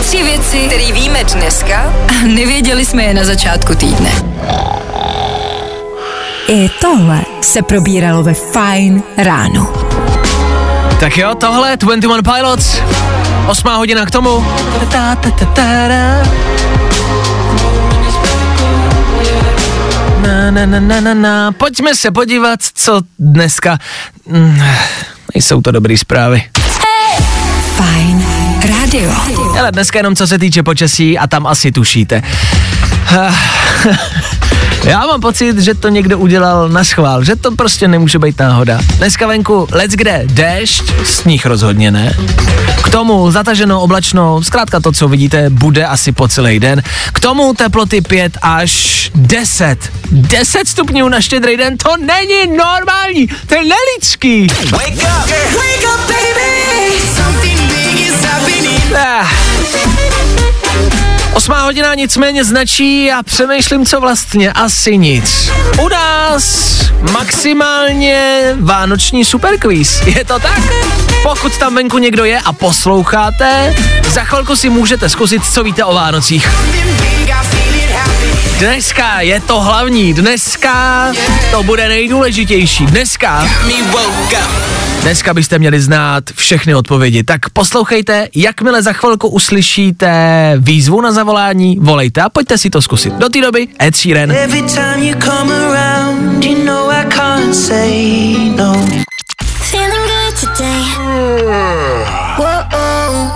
Tři 0.00 0.22
věci, 0.22 0.58
které 0.66 0.92
víme 0.92 1.24
dneska 1.24 1.94
a 2.08 2.26
nevěděli 2.26 2.84
jsme 2.84 3.02
je 3.02 3.14
na 3.14 3.24
začátku 3.24 3.74
týdne. 3.74 4.10
I 6.48 6.68
tohle 6.80 7.22
se 7.42 7.62
probíralo 7.62 8.22
ve 8.22 8.34
Fine 8.34 9.02
ráno. 9.16 9.91
Tak 11.02 11.18
jo, 11.18 11.34
tohle 11.34 11.76
21 11.76 12.34
Pilots. 12.34 12.78
Osmá 13.46 13.76
hodina 13.76 14.06
k 14.06 14.10
tomu. 14.10 14.46
Na, 20.22 20.50
na, 20.50 20.66
na, 20.66 20.80
na, 20.80 21.00
na, 21.00 21.14
na. 21.14 21.52
Pojďme 21.52 21.94
se 21.94 22.10
podívat, 22.10 22.60
co 22.74 23.00
dneska... 23.18 23.78
Mm, 24.26 24.62
Nejsou 25.34 25.60
to 25.60 25.72
dobrý 25.72 25.98
zprávy. 25.98 26.42
Fine 27.76 28.24
rádio. 28.80 29.10
Ale 29.58 29.72
dneska 29.72 29.98
jenom 29.98 30.16
co 30.16 30.26
se 30.26 30.38
týče 30.38 30.62
počasí 30.62 31.18
a 31.18 31.26
tam 31.26 31.46
asi 31.46 31.72
tušíte. 31.72 32.22
Já 34.84 35.06
mám 35.06 35.20
pocit, 35.20 35.58
že 35.58 35.74
to 35.74 35.88
někdo 35.88 36.18
udělal 36.18 36.68
na 36.68 36.84
schvál, 36.84 37.24
že 37.24 37.36
to 37.36 37.50
prostě 37.50 37.88
nemůže 37.88 38.18
být 38.18 38.38
náhoda. 38.38 38.80
Dneska 38.96 39.26
venku 39.26 39.68
let's 39.72 39.94
kde 39.94 40.22
déšť, 40.26 40.84
sníh 41.04 41.46
rozhodně 41.46 41.90
ne. 41.90 42.16
K 42.84 42.88
tomu 42.88 43.30
zataženo 43.30 43.80
oblačno, 43.80 44.42
zkrátka 44.42 44.80
to, 44.80 44.92
co 44.92 45.08
vidíte, 45.08 45.50
bude 45.50 45.86
asi 45.86 46.12
po 46.12 46.28
celý 46.28 46.60
den. 46.60 46.82
K 47.12 47.20
tomu 47.20 47.54
teploty 47.54 48.00
5 48.00 48.38
až 48.42 49.10
10. 49.14 49.78
10 50.10 50.68
stupňů 50.68 51.08
na 51.08 51.20
štědrý 51.20 51.56
den, 51.56 51.76
to 51.76 51.96
není 51.96 52.56
normální, 52.56 53.26
to 53.46 53.54
je 53.54 53.60
nelidský. 53.64 54.46
Ah. 58.96 59.91
Osmá 61.34 61.62
hodina 61.62 61.94
nicméně 61.94 62.44
značí 62.44 63.12
a 63.12 63.22
přemýšlím, 63.22 63.86
co 63.86 64.00
vlastně 64.00 64.52
asi 64.52 64.98
nic. 64.98 65.50
U 65.82 65.88
nás 65.88 66.74
maximálně 67.12 68.42
vánoční 68.60 69.24
superquiz. 69.24 70.02
Je 70.06 70.24
to 70.24 70.38
tak? 70.38 70.60
Pokud 71.22 71.58
tam 71.58 71.74
venku 71.74 71.98
někdo 71.98 72.24
je 72.24 72.40
a 72.40 72.52
posloucháte, 72.52 73.74
za 74.08 74.24
chvilku 74.24 74.56
si 74.56 74.68
můžete 74.68 75.08
zkusit, 75.08 75.42
co 75.44 75.64
víte 75.64 75.84
o 75.84 75.94
Vánocích. 75.94 76.48
Dneska 78.62 79.20
je 79.20 79.40
to 79.40 79.60
hlavní, 79.60 80.14
dneska 80.14 81.06
to 81.50 81.62
bude 81.62 81.88
nejdůležitější. 81.88 82.86
Dneska 82.86 83.48
Dneska 85.02 85.34
byste 85.34 85.58
měli 85.58 85.80
znát 85.80 86.24
všechny 86.34 86.74
odpovědi, 86.74 87.24
tak 87.24 87.50
poslouchejte, 87.50 88.28
jakmile 88.34 88.82
za 88.82 88.92
chvilku 88.92 89.28
uslyšíte 89.28 90.54
výzvu 90.58 91.00
na 91.00 91.12
zavolání, 91.12 91.76
volejte 91.80 92.22
a 92.22 92.28
pojďte 92.28 92.58
si 92.58 92.70
to 92.70 92.82
zkusit. 92.82 93.12
Do 93.12 93.28
té 93.28 93.40
doby 93.40 93.68
Ed 93.82 93.96
Sheeran. 93.96 94.30
Every 94.30 94.62
time 94.62 95.02
you 95.02 95.14
come 95.20 95.54
around, 95.54 96.44
you 96.44 96.64
know 96.64 96.90
I 96.90 97.04
can't 97.08 97.54
say 97.54 98.34
no. 98.56 98.86
Feeling 99.70 100.06
good 100.06 100.40
today. 100.40 100.82
Whoa, 102.36 102.62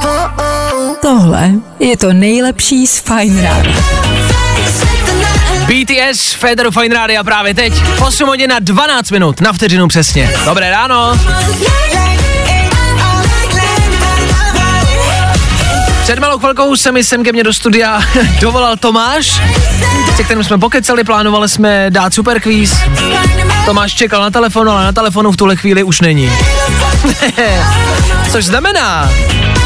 whoa, 0.02 0.95
Tohle 1.02 1.52
je 1.78 1.97
to 1.97 2.12
nejlepší 2.12 2.87
z 2.87 3.00
Fine 3.00 3.42
rána. 3.42 4.45
BTS, 5.66 6.32
Federu 6.32 6.70
Fine 6.70 6.94
Rádia 6.94 7.25
právě 7.25 7.54
teď, 7.54 7.72
8 8.06 8.28
hodin 8.28 8.50
na 8.50 8.58
12 8.58 9.10
minut, 9.10 9.40
na 9.40 9.52
vteřinu 9.52 9.88
přesně. 9.88 10.32
Dobré 10.44 10.70
ráno. 10.70 11.18
Před 16.02 16.18
malou 16.18 16.38
chvilkou 16.38 16.76
se 16.76 16.92
mi 16.92 17.04
sem 17.04 17.25
ke 17.25 17.32
mně 17.32 17.44
do 17.44 17.54
studia 17.54 18.00
dovolal 18.40 18.76
Tomáš, 18.76 19.40
se 20.16 20.25
kterým 20.25 20.44
jsme 20.44 20.58
pokecali, 20.58 21.04
plánovali 21.04 21.48
jsme 21.48 21.86
dát 21.90 22.14
super 22.14 22.40
kvíz. 22.40 22.76
Tomáš 23.64 23.94
čekal 23.94 24.22
na 24.22 24.30
telefonu, 24.30 24.70
ale 24.70 24.84
na 24.84 24.92
telefonu 24.92 25.32
v 25.32 25.36
tuhle 25.36 25.56
chvíli 25.56 25.82
už 25.82 26.00
není. 26.00 26.32
Což 28.32 28.44
znamená, 28.44 29.10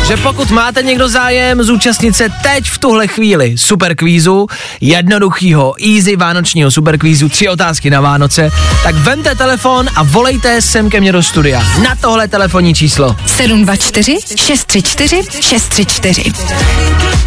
že 0.06 0.16
pokud 0.16 0.50
máte 0.50 0.82
někdo 0.82 1.08
zájem 1.08 1.62
zúčastnit 1.62 2.16
se 2.16 2.28
teď 2.42 2.64
v 2.70 2.78
tuhle 2.78 3.06
chvíli 3.06 3.58
superkvízu, 3.58 4.46
jednoduchýho, 4.80 5.74
easy 5.96 6.16
vánočního 6.16 6.70
superkvízu, 6.70 7.28
tři 7.28 7.48
otázky 7.48 7.90
na 7.90 8.00
Vánoce, 8.00 8.50
tak 8.82 8.94
vemte 8.94 9.34
telefon 9.34 9.86
a 9.96 10.02
volejte 10.02 10.62
sem 10.62 10.90
ke 10.90 11.00
mně 11.00 11.12
do 11.12 11.22
studia 11.22 11.62
na 11.82 11.96
tohle 12.00 12.28
telefonní 12.28 12.74
číslo. 12.74 13.16
724 13.26 14.18
634 14.36 15.22
634. 15.40 16.32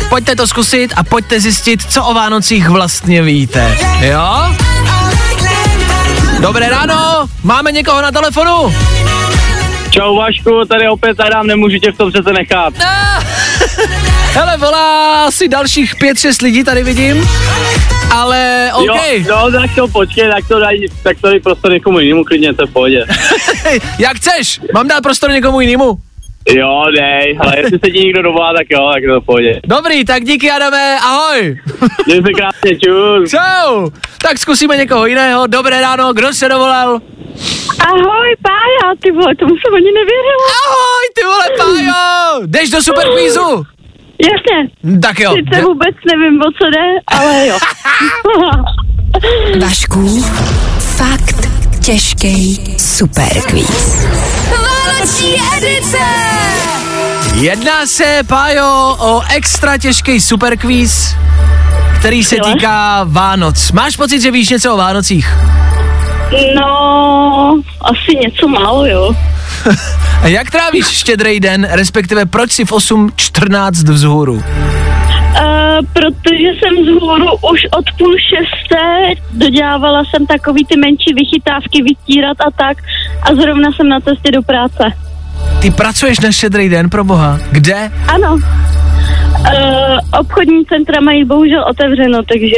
Pojďte 0.10 0.36
to 0.36 0.48
zkusit 0.48 0.94
a 0.96 1.03
pojďte 1.03 1.39
zjistit, 1.39 1.84
co 1.89 2.03
o 2.03 2.13
Vánocích 2.13 2.70
vlastně 2.70 3.22
víte. 3.22 3.77
Jo? 4.01 4.56
Dobré 6.39 6.70
ráno, 6.70 7.25
máme 7.44 7.72
někoho 7.72 8.01
na 8.01 8.12
telefonu? 8.12 8.74
Čau 9.93 10.15
Vašku, 10.15 10.65
tady 10.65 10.89
opět 10.89 11.19
Adam, 11.19 11.47
nemůžu 11.47 11.77
tě 11.77 11.91
v 11.91 11.97
tom 11.97 12.12
přece 12.12 12.33
nechat. 12.33 12.73
Hele, 14.33 14.57
volá 14.57 15.25
asi 15.25 15.47
dalších 15.47 15.95
pět, 15.95 16.19
šest 16.19 16.41
lidí 16.41 16.63
tady 16.63 16.83
vidím, 16.83 17.29
ale 18.12 18.69
OK. 18.73 18.85
Jo, 19.12 19.50
no, 19.50 19.51
tak 19.51 19.75
to 19.75 19.88
počkej, 19.88 20.29
tak 20.29 20.47
to 20.47 20.59
daj, 20.59 20.77
tak 21.03 21.17
to 21.21 21.29
prostor 21.43 21.71
někomu 21.71 22.00
jinému, 22.00 22.23
klidně, 22.23 22.53
to 22.53 22.63
je 22.63 22.67
v 22.67 22.73
pohodě. 22.73 23.05
Jak 24.00 24.17
chceš? 24.17 24.59
Mám 24.73 24.88
dát 24.88 25.01
prostor 25.03 25.31
někomu 25.31 25.62
jinému? 25.62 25.97
Jo, 26.50 26.83
dej, 27.00 27.38
ale 27.41 27.57
jestli 27.59 27.79
se 27.85 27.91
ti 27.91 28.00
někdo 28.00 28.21
dovolá, 28.21 28.53
tak 28.57 28.67
jo, 28.69 28.91
tak 28.93 29.03
to 29.09 29.21
pohodě. 29.21 29.59
Dobrý, 29.67 30.05
tak 30.05 30.23
díky 30.23 30.51
Adame, 30.51 30.97
ahoj. 31.00 31.57
Měj 32.05 32.21
se 32.21 32.31
krásně, 32.38 32.79
čus. 32.79 33.29
Čau. 33.31 33.89
Tak 34.21 34.38
zkusíme 34.38 34.77
někoho 34.77 35.05
jiného. 35.05 35.47
Dobré 35.47 35.81
ráno, 35.81 36.13
kdo 36.13 36.33
se 36.33 36.50
dovolal? 36.50 37.00
Ahoj, 37.88 38.35
Pája, 38.43 38.93
ty 39.03 39.12
vole, 39.12 39.35
tomu 39.39 39.51
jsem 39.55 39.75
ani 39.75 39.91
nevěřila. 39.91 40.45
Ahoj, 40.67 41.05
ty 41.15 41.23
vole, 41.25 41.45
Pájo. 41.57 42.47
Jdeš 42.47 42.69
do 42.69 42.81
superkvízu? 42.81 43.63
Jasně, 44.19 44.69
Tak 45.01 45.19
jo. 45.19 45.33
sice 45.35 45.62
vůbec 45.62 45.95
nevím, 46.12 46.41
o 46.41 46.51
co 46.51 46.69
jde, 46.69 47.00
ale 47.07 47.47
jo. 47.47 47.57
Vašku, 49.59 50.21
fakt 50.97 51.50
těžký 51.85 52.63
superkvíz. 52.79 54.07
Vánoční 55.03 55.36
edice! 55.57 55.98
Jedná 57.36 57.88
se, 57.88 58.19
Pájo, 58.27 58.95
o 59.00 59.22
extra 59.36 59.77
těžký 59.77 60.22
superkvíz, 60.22 61.15
který 62.00 62.24
se 62.24 62.36
týká 62.36 63.03
Vánoc. 63.03 63.72
Máš 63.72 63.98
pocit, 63.98 64.22
že 64.22 64.31
víš 64.31 64.50
něco 64.50 64.74
o 64.74 64.77
Vánocích? 64.77 65.38
No, 66.55 67.62
asi 67.81 68.17
něco 68.22 68.48
málo, 68.48 68.86
jo. 68.86 69.15
A 70.22 70.27
jak 70.27 70.51
trávíš 70.51 70.88
štědrý 70.88 71.39
den, 71.39 71.67
respektive 71.72 72.25
proč 72.25 72.51
si 72.51 72.65
v 72.65 72.72
8.14 72.72 73.93
vzhůru? 73.93 74.43
Protože 75.94 76.48
jsem 76.60 76.86
z 76.86 76.88
hůru 77.01 77.32
už 77.51 77.60
od 77.77 77.86
půl 77.98 78.15
šesté, 78.30 79.22
dodělávala 79.34 80.03
jsem 80.03 80.25
takový 80.25 80.65
ty 80.65 80.77
menší 80.77 81.13
vychytávky, 81.13 81.84
vytírat 81.84 82.38
a 82.42 82.51
tak 82.58 82.77
a 83.24 83.36
zrovna 83.36 83.70
jsem 83.72 83.89
na 83.89 84.00
cestě 84.00 84.32
do 84.32 84.42
práce. 84.42 84.84
Ty 85.62 85.72
pracuješ 85.72 86.20
na 86.20 86.32
štědrý 86.32 86.70
den, 86.70 86.89
pro 86.89 87.03
boha. 87.03 87.39
Kde? 87.51 87.92
Ano. 88.08 88.34
Uh, 88.34 90.20
obchodní 90.20 90.65
centra 90.65 91.01
mají 91.01 91.25
bohužel 91.25 91.65
otevřeno, 91.70 92.20
takže 92.24 92.56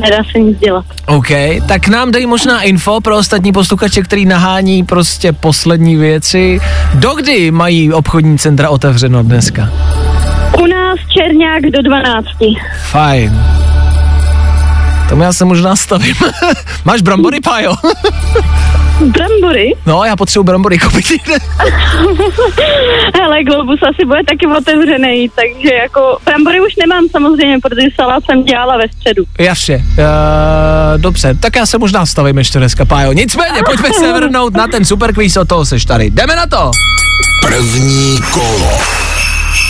nedá 0.00 0.24
se 0.32 0.38
nic 0.38 0.58
dělat. 0.58 0.84
OK, 1.06 1.28
tak 1.68 1.88
nám 1.88 2.10
dej 2.10 2.26
možná 2.26 2.62
info 2.62 3.00
pro 3.00 3.16
ostatní 3.16 3.52
posluchače, 3.52 4.02
který 4.02 4.26
nahání 4.26 4.84
prostě 4.84 5.32
poslední 5.32 5.96
věci. 5.96 6.60
Dokdy 6.94 7.50
mají 7.50 7.92
obchodní 7.92 8.38
centra 8.38 8.70
otevřeno 8.70 9.22
dneska? 9.22 9.70
U 10.58 10.66
nás 10.66 10.98
Čerňák 11.08 11.62
do 11.62 11.82
12. 11.82 12.26
Fajn. 12.90 13.42
Tomu 15.08 15.22
já 15.22 15.32
se 15.32 15.44
možná 15.44 15.76
stavím. 15.76 16.14
Máš 16.84 17.02
brambory, 17.02 17.40
Pájo? 17.40 17.74
Brambory? 19.00 19.72
No, 19.86 20.04
já 20.04 20.16
potřebuji 20.16 20.44
brambory 20.44 20.78
koupit. 20.78 21.06
Hele, 23.14 23.44
Globus 23.44 23.80
asi 23.82 24.04
bude 24.06 24.20
taky 24.24 24.46
otevřený, 24.46 25.28
takže 25.28 25.74
jako 25.74 26.18
brambory 26.24 26.60
už 26.60 26.76
nemám 26.76 27.04
samozřejmě, 27.10 27.58
protože 27.62 27.86
salát 27.96 28.24
jsem 28.24 28.44
dělala 28.44 28.76
ve 28.76 28.88
středu. 28.88 29.24
Jasně, 29.38 29.76
uh, 29.76 31.00
dobře, 31.00 31.34
tak 31.40 31.56
já 31.56 31.66
se 31.66 31.78
možná 31.78 32.06
stavím 32.06 32.38
ještě 32.38 32.58
dneska, 32.58 32.84
Pájo. 32.84 33.12
Nicméně, 33.12 33.62
pojďme 33.66 33.88
se 33.92 34.12
vrhnout 34.12 34.54
na 34.54 34.66
ten 34.66 34.84
super 34.84 35.14
quiz, 35.14 35.36
od 35.36 35.48
toho 35.48 35.64
seš 35.66 35.84
tady. 35.84 36.10
Jdeme 36.10 36.36
na 36.36 36.46
to! 36.46 36.70
První 37.42 38.18
kolo. 38.32 38.78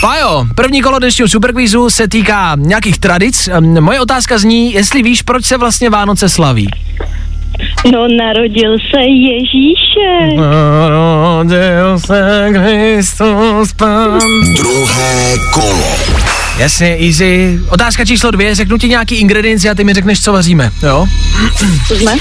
Pájo, 0.00 0.46
první 0.54 0.82
kolo 0.82 0.98
dnešního 0.98 1.28
superkvízu 1.28 1.90
se 1.90 2.08
týká 2.08 2.56
nějakých 2.58 2.98
tradic. 2.98 3.48
Moje 3.60 4.00
otázka 4.00 4.38
zní, 4.38 4.72
jestli 4.72 5.02
víš, 5.02 5.22
proč 5.22 5.44
se 5.44 5.56
vlastně 5.56 5.90
Vánoce 5.90 6.28
slaví. 6.28 6.68
No, 7.92 8.08
narodil 8.18 8.76
se 8.90 9.00
Ježíšek. 9.00 10.36
Narodil 10.36 11.98
se 11.98 12.48
Kristus 12.52 13.72
Pán. 13.72 14.20
Druhé 14.56 15.36
kolo. 15.54 15.96
Jasně, 16.58 16.96
easy. 17.00 17.60
Otázka 17.68 18.04
číslo 18.04 18.30
dvě, 18.30 18.54
řeknu 18.54 18.78
ti 18.78 18.88
nějaký 18.88 19.14
ingredienci 19.14 19.70
a 19.70 19.74
ty 19.74 19.84
mi 19.84 19.94
řekneš, 19.94 20.22
co 20.22 20.32
vaříme, 20.32 20.70
jo? 20.82 21.06
Jsme? 21.86 22.12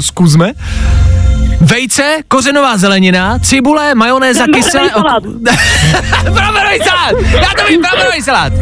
Zkusme. 0.00 0.52
Vejce, 1.60 2.16
kořenová 2.28 2.76
zelenina, 2.76 3.38
cibule, 3.38 3.94
majonéza, 3.94 4.44
kyselé... 4.54 4.90
salát. 4.90 5.22
Bramborový 6.34 6.78
salát! 6.84 7.14
Já 7.32 7.48
to 7.62 7.68
vím, 7.68 7.80
bramborový 7.80 8.22
salát! 8.22 8.52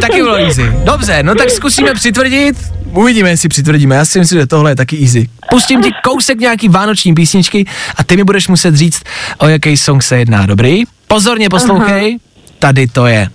Taky 0.00 0.16
bylo 0.22 0.34
easy. 0.36 0.72
Dobře, 0.84 1.22
no 1.22 1.34
tak 1.34 1.50
zkusíme 1.50 1.94
přitvrdit. 1.94 2.56
Uvidíme, 2.92 3.30
jestli 3.30 3.48
přitvrdíme. 3.48 3.94
Já 3.94 4.04
si 4.04 4.18
myslím, 4.18 4.40
že 4.40 4.46
tohle 4.46 4.70
je 4.70 4.76
taky 4.76 5.02
easy. 5.02 5.28
Pustím 5.50 5.82
ti 5.82 5.90
kousek 6.04 6.38
nějaký 6.40 6.68
vánoční 6.68 7.14
písničky 7.14 7.66
a 7.96 8.04
ty 8.04 8.16
mi 8.16 8.24
budeš 8.24 8.48
muset 8.48 8.74
říct, 8.76 9.02
o 9.38 9.48
jaký 9.48 9.76
song 9.76 10.02
se 10.02 10.18
jedná, 10.18 10.46
dobrý? 10.46 10.82
Pozorně 11.06 11.48
poslouchej, 11.48 12.18
tady 12.58 12.86
to 12.86 13.06
je. 13.06 13.28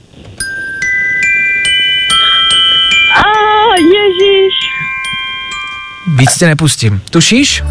Víc 6.15 6.37
tě 6.37 6.45
nepustím. 6.47 7.01
Tušíš? 7.09 7.63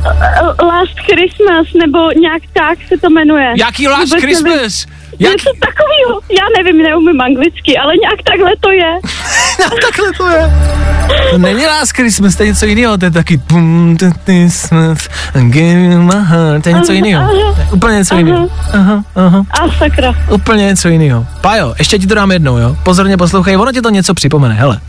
Last 0.63 0.99
Christmas, 1.01 1.67
nebo 1.81 1.99
nějak 2.21 2.43
tak 2.53 2.79
se 2.89 2.95
to 3.01 3.11
jmenuje. 3.11 3.55
Jaký 3.57 3.89
Last 3.89 4.05
Vůbec. 4.05 4.23
Christmas? 4.25 4.87
Jak... 5.19 5.33
Něco 5.33 5.51
takového, 5.61 6.21
já 6.31 6.45
nevím, 6.59 6.83
neumím 6.83 7.21
anglicky, 7.21 7.79
ale 7.79 7.93
nějak 8.01 8.23
takhle 8.25 8.51
to 8.61 8.71
je. 8.71 8.99
Takhle 9.83 10.13
to 10.17 10.31
je. 10.31 10.51
To 11.31 11.39
není 11.39 11.67
Last 11.67 11.93
Christmas, 11.93 12.37
to 12.37 12.43
je 12.43 12.49
něco 12.49 12.67
jiného, 12.67 12.99
to 12.99 13.05
je 13.05 13.11
taky 13.11 13.39
to 13.99 14.07
Christmas, 14.25 15.09
and 15.35 15.51
give 15.51 15.81
you 15.81 16.03
my 16.03 16.15
heart, 16.15 16.63
to 16.63 16.69
je 16.69 16.75
něco 16.75 16.93
jiného. 16.93 17.35
je 17.35 17.45
Úplně 17.73 17.97
něco 17.97 18.17
jiného. 18.17 18.49
Aha, 18.73 19.05
aha. 19.15 19.45
A 19.51 19.69
sakra. 19.79 20.15
Úplně 20.31 20.65
něco 20.65 20.89
jiného. 20.89 21.27
Pajo, 21.41 21.75
ještě 21.79 21.99
ti 21.99 22.07
to 22.07 22.15
dám 22.15 22.33
jednou, 22.33 22.57
jo? 22.59 22.77
Pozorně 22.83 23.17
poslouchej, 23.17 23.57
ono 23.57 23.73
ti 23.73 23.83
to 23.83 23.91
něco 23.91 24.15
připomene, 24.15 24.55
hele. 24.55 24.81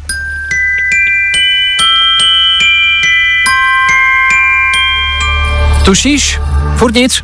Tušíš? 5.88 6.39
Furt 6.75 6.96
nic? 6.96 7.22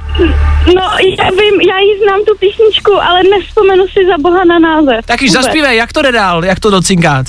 No, 0.76 0.84
já 1.20 1.30
vím, 1.30 1.62
já 1.62 1.80
jí 1.80 2.00
znám 2.04 2.20
tu 2.28 2.36
písničku, 2.40 2.94
ale 3.02 3.20
nespomenu 3.24 3.84
si 3.88 4.00
za 4.08 4.18
boha 4.18 4.46
na 4.46 4.60
název. 4.60 5.06
Tak 5.06 5.22
již 5.22 5.32
zaspívej, 5.32 5.78
jak 5.78 5.94
to 5.94 6.02
jde 6.02 6.12
dál, 6.12 6.46
jak 6.46 6.60
to 6.60 6.70
docinká. 6.70 7.24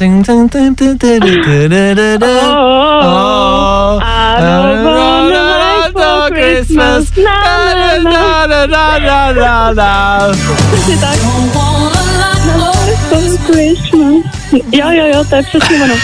Jo, 14.72 14.90
jo, 14.90 15.06
jo, 15.14 15.24
to 15.30 15.36
je 15.36 15.42
přesně 15.42 15.84
ono. 15.84 15.94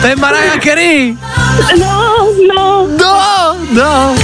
to 0.00 0.06
je 0.06 0.16
Mariah 0.16 0.62
Carey. 0.62 1.16
No, 1.80 2.28
no. 2.54 2.86
No 3.00 3.27
no. 3.70 4.14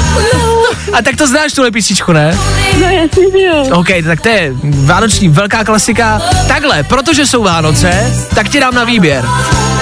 A 0.93 1.03
tak 1.03 1.17
to 1.17 1.27
znáš 1.27 1.53
tuhle 1.53 1.71
písničku, 1.71 2.13
ne? 2.13 2.39
no 2.81 2.87
jasně, 2.87 3.25
že 3.33 3.47
jo. 3.47 3.67
OK, 3.73 3.89
tak 4.05 4.21
to 4.21 4.29
je 4.29 4.53
vánoční 4.65 5.29
velká 5.29 5.65
klasika. 5.65 6.23
Takhle, 6.49 6.83
protože 6.83 7.27
jsou 7.27 7.43
Vánoce, 7.43 8.15
tak 8.35 8.49
ti 8.49 8.61
dám 8.61 8.75
na 8.75 8.85
výběr. 8.85 9.25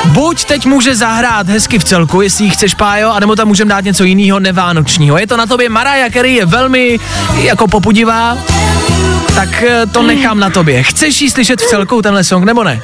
Buď 0.05 0.45
teď 0.45 0.67
může 0.67 0.97
zahrát 0.97 1.49
hezky 1.49 1.79
v 1.79 1.85
celku, 1.85 2.21
jestli 2.21 2.45
ji 2.45 2.51
chceš, 2.51 2.75
Pájo, 2.75 3.11
anebo 3.11 3.37
tam 3.37 3.49
můžeme 3.49 3.69
dát 3.69 3.85
něco 3.85 4.05
jiného 4.05 4.41
nevánočního. 4.41 5.19
Je 5.19 5.27
to 5.27 5.37
na 5.37 5.47
tobě, 5.47 5.69
Mariah 5.69 6.13
Carey 6.13 6.35
je 6.35 6.47
velmi 6.47 6.99
jako 7.41 7.69
popudivá, 7.69 8.39
tak 9.35 9.63
eh, 9.63 9.87
to 9.87 10.03
nechám 10.03 10.41
na 10.41 10.51
tobě. 10.51 10.83
Chceš 10.83 11.23
ji 11.23 11.31
slyšet 11.31 11.61
v 11.61 11.67
celku, 11.67 12.03
tenhle 12.03 12.25
song, 12.25 12.45
nebo 12.45 12.65
ne? 12.65 12.83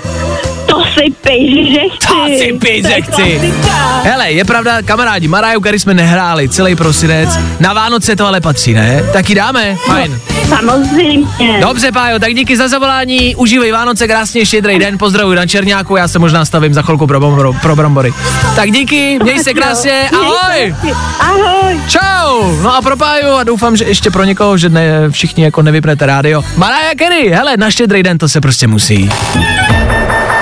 Pejži, 1.22 1.74
že 1.74 1.80
chci. 1.94 2.58
To 2.58 2.66
je 2.66 2.82
že 2.82 3.02
chci. 3.02 3.54
Hele, 4.02 4.32
je 4.32 4.44
pravda, 4.44 4.82
kamarádi, 4.82 5.28
Mariah 5.28 5.62
Carey 5.62 5.78
jsme 5.78 5.94
nehráli 5.94 6.48
celý 6.48 6.76
prosinec, 6.76 7.38
na 7.61 7.72
Vánoce 7.72 8.16
to 8.16 8.26
ale 8.26 8.40
patří, 8.40 8.74
ne? 8.74 9.02
Tak 9.12 9.28
ji 9.28 9.34
dáme, 9.34 9.76
fajn. 9.87 10.20
Samozřejmě. 10.48 11.61
Dobře, 11.61 11.92
Pájo, 11.92 12.18
tak 12.18 12.34
díky 12.34 12.56
za 12.56 12.68
zavolání, 12.68 13.37
užívej 13.37 13.72
Vánoce, 13.72 14.08
krásně 14.08 14.46
štědrý 14.46 14.78
den, 14.78 14.98
pozdravuj 14.98 15.37
na 15.37 15.46
Černáku, 15.46 15.96
já 15.96 16.08
se 16.08 16.18
možná 16.18 16.44
stavím 16.44 16.74
za 16.74 16.82
chvilku 16.82 17.06
pro, 17.06 17.20
bramboru, 17.20 17.56
pro 17.62 17.76
brambory. 17.76 18.12
Tak 18.56 18.70
díky, 18.70 19.18
měj 19.22 19.38
se 19.38 19.54
krásně, 19.54 20.11
ahoj! 20.12 20.74
Ahoj. 21.20 21.80
Čau! 21.88 22.62
No 22.62 22.76
a 22.76 22.82
pro 22.82 22.96
Páju 22.96 23.32
a 23.32 23.44
doufám, 23.44 23.76
že 23.76 23.84
ještě 23.84 24.11
pro 24.11 24.24
někoho, 24.24 24.58
že 24.58 24.68
ne, 24.68 25.11
všichni 25.11 25.44
jako 25.44 25.62
nevypnete 25.62 26.06
rádio. 26.06 26.44
Mariah 26.56 26.94
Carey, 26.98 27.28
hele, 27.28 27.56
na 27.56 27.70
štědrý 27.70 28.02
den 28.02 28.18
to 28.18 28.28
se 28.28 28.40
prostě 28.40 28.66
musí. 28.66 29.11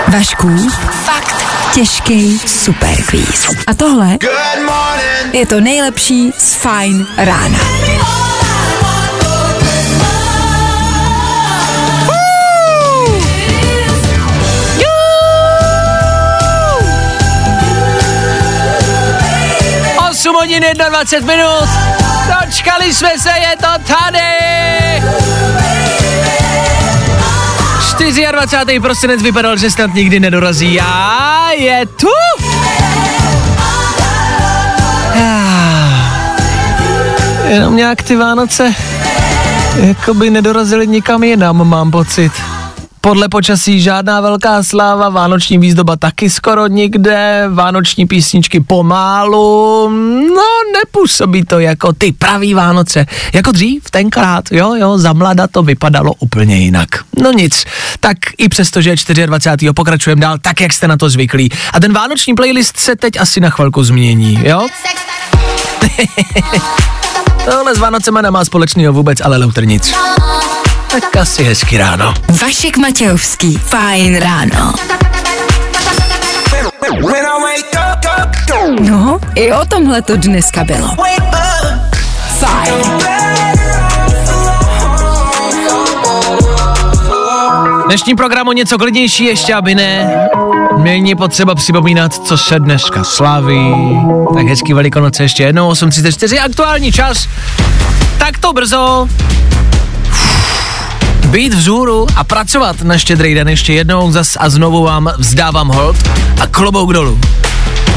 Vašků, 0.09 0.69
fakt 1.05 1.45
těžký 1.75 2.38
superquiz. 2.38 3.51
A 3.66 3.75
tohle 3.75 4.19
je 5.33 5.47
to 5.47 5.61
nejlepší 5.61 6.33
z 6.38 6.55
Fine 6.55 7.07
rána. 7.16 7.59
Hodin 20.47 20.64
21 20.75 21.35
minut, 21.35 21.69
dočkali 22.29 22.95
jsme 22.95 23.19
se, 23.19 23.31
je 23.31 23.57
to 23.57 23.95
tady! 23.95 24.56
24. 28.16 28.81
prosinec 28.81 29.22
vypadal, 29.22 29.57
že 29.57 29.70
snad 29.70 29.94
nikdy 29.94 30.20
nedorazí 30.20 30.81
a 30.81 31.50
je 31.52 31.87
tu! 31.87 32.09
Ah. 35.20 36.37
Jenom 37.48 37.76
nějak 37.76 38.02
ty 38.02 38.16
Vánoce 38.16 38.74
jakoby 39.76 40.31
nedorazily 40.31 40.87
nikam 40.87 41.24
jinam, 41.24 41.68
mám 41.68 41.90
pocit. 41.90 42.33
Podle 43.07 43.29
počasí 43.29 43.81
žádná 43.81 44.21
velká 44.21 44.62
sláva, 44.62 45.09
vánoční 45.09 45.59
výzdoba 45.59 45.97
taky 45.97 46.31
skoro 46.31 46.66
nikde, 46.66 47.45
vánoční 47.49 48.07
písničky 48.07 48.61
pomálu, 48.61 49.88
no 50.37 50.42
nepůsobí 50.81 51.45
to 51.45 51.59
jako 51.59 51.92
ty 51.92 52.12
pravý 52.12 52.55
Vánoce, 52.55 53.07
jako 53.33 53.53
dřív 53.53 53.90
tenkrát, 53.90 54.45
jo, 54.53 54.75
jo, 54.75 54.99
za 54.99 55.12
mlada 55.12 55.47
to 55.47 55.62
vypadalo 55.62 56.14
úplně 56.19 56.57
jinak. 56.57 56.88
No 57.23 57.33
nic, 57.33 57.64
tak 58.01 58.16
i 58.38 58.49
přesto, 58.49 58.81
že 58.81 58.90
je 58.90 59.27
24. 59.27 59.73
pokračujeme 59.73 60.21
dál 60.21 60.38
tak, 60.42 60.61
jak 60.61 60.73
jste 60.73 60.88
na 60.88 60.97
to 60.97 61.11
zvyklí. 61.11 61.49
A 61.73 61.81
ten 61.81 61.92
vánoční 61.92 62.35
playlist 62.35 62.77
se 62.77 62.97
teď 62.97 63.21
asi 63.21 63.40
na 63.40 63.51
chvilku 63.51 63.85
změní, 63.85 64.40
jo? 64.42 64.66
Tohle 67.45 67.75
s 67.75 67.79
Vánocema 67.79 68.21
nemá 68.21 68.45
společného 68.45 68.92
vůbec, 68.92 69.21
ale 69.21 69.37
Luther 69.37 69.66
nic. 69.66 69.95
Tak 70.90 71.16
asi 71.16 71.44
hezky 71.44 71.79
ráno. 71.79 72.14
Vašek 72.42 72.77
Matějovský, 72.77 73.59
Fine 73.59 74.20
ráno. 74.20 74.72
No, 78.81 79.18
i 79.35 79.53
o 79.53 79.64
tomhle 79.64 80.03
to 80.03 80.16
dneska 80.16 80.64
bylo. 80.64 80.96
Fajn. 82.29 82.75
Dnešní 87.87 88.14
programu 88.14 88.53
něco 88.53 88.79
klidnější 88.79 89.25
ještě, 89.25 89.55
aby 89.55 89.75
ne. 89.75 90.29
Není 90.77 91.14
potřeba 91.14 91.55
připomínat, 91.55 92.14
co 92.14 92.38
se 92.38 92.59
dneska 92.61 93.05
slaví. 93.05 93.75
Tak 94.35 94.46
hezký 94.46 94.72
velikonoce 94.75 95.22
ještě 95.22 95.42
jednou, 95.42 95.72
8.34, 95.72 96.44
aktuální 96.44 96.92
čas. 96.92 97.29
Tak 98.18 98.38
to 98.38 98.53
brzo. 98.53 99.09
Být 101.27 101.55
vzhůru 101.55 102.07
a 102.17 102.25
pracovat 102.25 102.83
na 102.83 102.99
štědrý 102.99 103.35
den 103.35 103.49
ještě 103.49 103.73
jednou 103.73 104.12
zas 104.12 104.37
a 104.41 104.49
znovu 104.51 104.83
vám 104.83 105.12
vzdávám 105.19 105.69
hold 105.69 105.97
a 106.41 106.47
klobouk 106.47 106.93
dolů. 106.93 107.21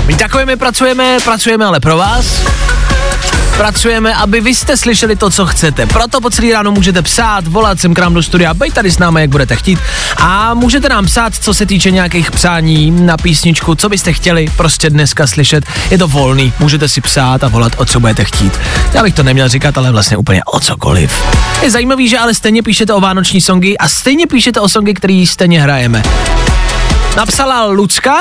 My 0.06 0.16
takové 0.16 0.46
my 0.46 0.56
pracujeme, 0.56 1.18
pracujeme 1.24 1.66
ale 1.66 1.80
pro 1.80 1.98
vás. 1.98 2.42
Pracujeme, 3.60 4.16
aby 4.16 4.42
vy 4.42 4.56
jste 4.56 4.78
slyšeli 4.78 5.16
to, 5.16 5.30
co 5.30 5.46
chcete. 5.46 5.86
Proto 5.86 6.22
po 6.22 6.30
celý 6.30 6.54
ráno 6.54 6.72
můžete 6.72 7.02
psát, 7.02 7.48
volat 7.48 7.80
sem 7.80 7.94
k 7.94 8.00
nám 8.00 8.14
do 8.14 8.24
studia, 8.24 8.54
být 8.54 8.74
tady 8.74 8.92
s 8.92 9.00
námi, 9.00 9.22
jak 9.22 9.30
budete 9.30 9.56
chtít. 9.56 9.80
A 10.18 10.54
můžete 10.54 10.90
nám 10.90 11.06
psát, 11.06 11.36
co 11.36 11.54
se 11.54 11.66
týče 11.66 11.92
nějakých 11.92 12.32
přání 12.32 12.92
na 12.92 13.18
písničku, 13.18 13.76
co 13.76 13.90
byste 13.90 14.14
chtěli 14.14 14.48
prostě 14.58 14.90
dneska 14.90 15.28
slyšet. 15.28 15.66
Je 15.92 15.98
to 15.98 16.08
volný, 16.08 16.54
můžete 16.60 16.90
si 16.90 17.02
psát 17.02 17.44
a 17.44 17.48
volat, 17.48 17.74
o 17.78 17.86
co 17.86 18.00
budete 18.00 18.24
chtít. 18.24 18.60
Já 18.94 19.04
bych 19.04 19.14
to 19.14 19.24
neměl 19.24 19.50
říkat, 19.50 19.78
ale 19.78 19.92
vlastně 19.92 20.18
úplně 20.18 20.44
o 20.44 20.60
cokoliv. 20.60 21.24
Je 21.62 21.72
zajímavý, 21.72 22.10
že 22.10 22.20
ale 22.20 22.34
stejně 22.34 22.64
píšete 22.64 22.94
o 22.94 23.00
vánoční 23.00 23.42
songy 23.42 23.78
a 23.78 23.88
stejně 23.88 24.28
píšete 24.28 24.60
o 24.60 24.70
songy, 24.70 24.94
který 24.94 25.28
stejně 25.28 25.62
hrajeme. 25.62 26.04
Napsala 27.18 27.66
Lucka, 27.66 28.18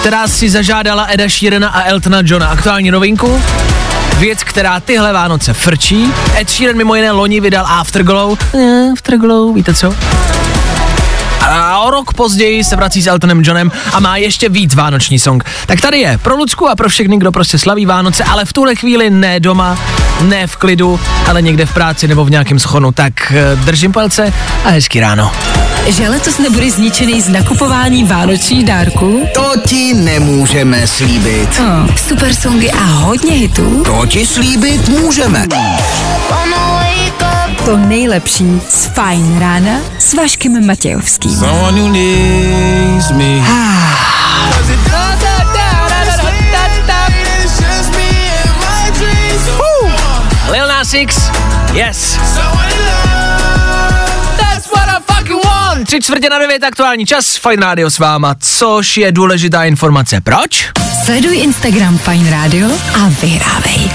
která 0.00 0.28
si 0.28 0.50
zažádala 0.50 1.04
Eda 1.04 1.28
Sheerana 1.28 1.68
a 1.68 1.82
Eltona 1.82 2.18
Johna 2.24 2.46
aktuální 2.46 2.90
novinku. 2.90 3.42
Věc, 4.18 4.44
která 4.44 4.80
tyhle 4.80 5.12
Vánoce 5.12 5.52
frčí. 5.54 6.12
Ed 6.40 6.50
Sheeran 6.50 6.76
mimo 6.76 6.94
jiné 6.94 7.10
loni 7.10 7.40
vydal 7.40 7.66
Afterglow. 7.66 8.38
Eh, 8.54 8.92
Afterglow, 8.92 9.54
víte 9.54 9.74
co? 9.74 9.94
O 11.88 11.90
rok 11.90 12.14
později 12.14 12.64
se 12.64 12.76
vrací 12.76 13.02
s 13.02 13.06
Eltonem 13.06 13.42
Johnem 13.44 13.72
a 13.92 14.00
má 14.00 14.16
ještě 14.16 14.48
víc 14.48 14.74
vánoční 14.74 15.18
song. 15.18 15.44
Tak 15.66 15.80
tady 15.80 15.98
je, 15.98 16.18
pro 16.18 16.36
Lucku 16.36 16.68
a 16.68 16.76
pro 16.76 16.88
všechny, 16.88 17.16
kdo 17.16 17.32
prostě 17.32 17.58
slaví 17.58 17.86
Vánoce, 17.86 18.24
ale 18.24 18.44
v 18.44 18.52
tuhle 18.52 18.74
chvíli 18.74 19.10
ne 19.10 19.40
doma, 19.40 19.78
ne 20.22 20.46
v 20.46 20.56
klidu, 20.56 21.00
ale 21.28 21.42
někde 21.42 21.66
v 21.66 21.74
práci 21.74 22.08
nebo 22.08 22.24
v 22.24 22.30
nějakém 22.30 22.58
schonu. 22.58 22.92
Tak 22.92 23.32
eh, 23.32 23.56
držím 23.56 23.92
palce 23.92 24.32
a 24.64 24.68
hezký 24.68 25.00
ráno. 25.00 25.32
Že 25.86 26.08
letos 26.08 26.38
nebude 26.38 26.70
zničený 26.70 27.20
z 27.20 27.28
nakupování 27.28 28.04
vánočních 28.04 28.64
dárků? 28.64 29.28
To 29.34 29.52
ti 29.68 29.94
nemůžeme 29.94 30.86
slíbit. 30.86 31.60
Oh, 31.60 31.96
super 32.08 32.34
songy 32.34 32.70
a 32.70 32.84
hodně 32.84 33.32
hitů? 33.32 33.82
To 33.84 34.06
ti 34.06 34.26
slíbit 34.26 34.88
můžeme. 34.88 35.46
To 37.68 37.76
nejlepší 37.76 38.60
z 38.70 38.86
Fajn 38.86 39.38
rána 39.38 39.72
s 39.98 40.14
Vaškem 40.14 40.66
Matějovským. 40.66 41.40
Me. 43.12 43.44
Lil 50.50 50.68
Nas 50.68 50.94
X, 50.94 51.30
yes. 51.72 52.18
That's 54.36 54.70
what 54.70 54.88
I 54.88 55.14
fucking 55.14 55.44
want. 55.44 55.86
Tři 55.86 56.00
čtvrtě 56.00 56.30
na 56.30 56.38
devět 56.38 56.64
aktuální 56.64 57.06
čas, 57.06 57.36
Fine 57.36 57.66
Radio 57.66 57.90
s 57.90 57.98
váma, 57.98 58.34
což 58.40 58.96
je 58.96 59.12
důležitá 59.12 59.64
informace. 59.64 60.20
Proč? 60.20 60.70
Sleduj 61.08 61.36
Instagram 61.36 61.98
Fajn 61.98 62.30
Radio 62.30 62.68
a 62.94 63.08
vyhrávej. 63.22 63.90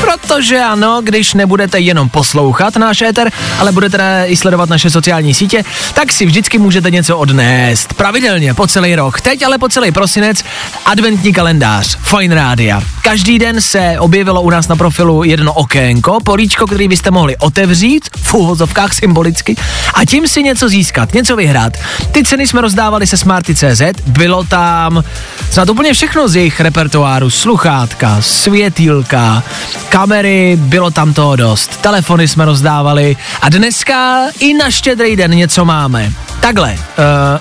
Protože 0.00 0.58
ano, 0.58 1.00
když 1.04 1.34
nebudete 1.34 1.80
jenom 1.80 2.08
poslouchat 2.08 2.76
náš 2.76 3.02
éter, 3.02 3.32
ale 3.58 3.72
budete 3.72 4.24
i 4.26 4.36
sledovat 4.36 4.68
naše 4.68 4.90
sociální 4.90 5.34
sítě, 5.34 5.64
tak 5.94 6.12
si 6.12 6.26
vždycky 6.26 6.58
můžete 6.58 6.90
něco 6.90 7.18
odnést. 7.18 7.94
Pravidelně 7.94 8.54
po 8.54 8.66
celý 8.66 8.94
rok. 8.94 9.20
Teď 9.20 9.42
ale 9.42 9.58
po 9.58 9.68
celý 9.68 9.92
prosinec 9.92 10.44
adventní 10.84 11.32
kalendář 11.32 11.98
Fine 12.02 12.34
Rádia. 12.34 12.82
Každý 13.02 13.38
den 13.38 13.60
se 13.60 13.96
objevilo 13.98 14.42
u 14.42 14.50
nás 14.50 14.68
na 14.68 14.76
profilu 14.76 15.24
jedno 15.24 15.52
okénko, 15.52 16.18
políčko, 16.24 16.66
který 16.66 16.88
byste 16.88 17.10
mohli 17.10 17.36
otevřít, 17.36 18.08
v 18.16 18.34
úvozovkách 18.34 18.94
symbolicky, 18.94 19.56
a 19.94 20.04
tím 20.04 20.28
si 20.28 20.42
něco 20.42 20.68
získat, 20.68 21.14
něco 21.14 21.36
vyhrát. 21.36 21.72
Ty 22.12 22.24
ceny 22.24 22.46
jsme 22.46 22.60
rozdávali 22.60 23.06
se 23.06 23.16
Smarty.cz, 23.16 23.82
bylo 24.06 24.44
tam 24.44 25.04
snad 25.50 25.70
úplně 25.70 25.92
všechno 25.92 26.09
z 26.26 26.36
jejich 26.36 26.60
repertoáru, 26.60 27.30
sluchátka, 27.30 28.16
světýlka, 28.20 29.42
kamery, 29.88 30.56
bylo 30.60 30.90
tam 30.90 31.14
toho 31.14 31.36
dost. 31.36 31.76
Telefony 31.80 32.28
jsme 32.28 32.44
rozdávali 32.44 33.16
a 33.40 33.48
dneska 33.48 34.20
i 34.38 34.54
na 34.54 34.70
štědrý 34.70 35.16
den 35.16 35.30
něco 35.30 35.64
máme. 35.64 36.12
Takhle, 36.40 36.72
uh, 36.72 36.78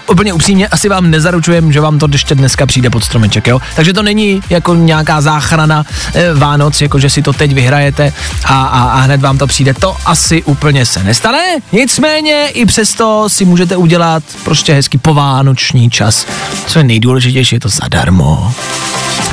úplně 0.08 0.34
upřímně, 0.34 0.68
asi 0.68 0.90
vám 0.90 1.12
nezaručujem, 1.12 1.72
že 1.72 1.82
vám 1.82 2.00
to 2.00 2.08
ještě 2.12 2.36
dneska 2.36 2.66
přijde 2.66 2.90
pod 2.90 3.04
stromeček, 3.04 3.48
jo? 3.48 3.60
Takže 3.76 3.94
to 3.94 4.04
není 4.04 4.42
jako 4.50 4.76
nějaká 4.76 5.22
záchrana 5.22 5.86
eh, 6.14 6.34
Vánoc, 6.34 6.82
jako 6.82 7.00
že 7.00 7.10
si 7.10 7.22
to 7.22 7.34
teď 7.34 7.54
vyhrajete 7.54 8.14
a, 8.46 8.64
a, 8.64 8.84
a 8.84 9.00
hned 9.00 9.22
vám 9.22 9.38
to 9.38 9.48
přijde. 9.48 9.74
To 9.74 9.98
asi 10.06 10.44
úplně 10.44 10.86
se 10.86 11.04
nestane, 11.04 11.44
nicméně 11.72 12.48
i 12.48 12.66
přesto 12.66 13.30
si 13.30 13.46
můžete 13.46 13.78
udělat 13.78 14.24
prostě 14.44 14.74
hezký 14.74 14.98
povánoční 14.98 15.90
čas. 15.90 16.26
Co 16.68 16.80
je 16.80 16.84
nejdůležitější, 16.84 17.56
je 17.56 17.60
to 17.60 17.70
zadarmo. 17.70 18.54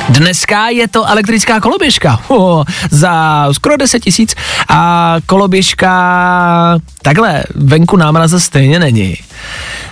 Dneska 0.09 0.69
je 0.69 0.87
to 0.87 1.05
elektrická 1.05 1.59
koloběžka 1.59 2.19
oh, 2.27 2.63
za 2.91 3.47
skoro 3.51 3.77
10 3.77 3.99
tisíc 3.99 4.35
a 4.69 5.15
koloběžka 5.25 6.79
takhle 7.01 7.43
venku 7.55 7.97
námraze 7.97 8.39
stejně 8.39 8.79
není. 8.79 9.17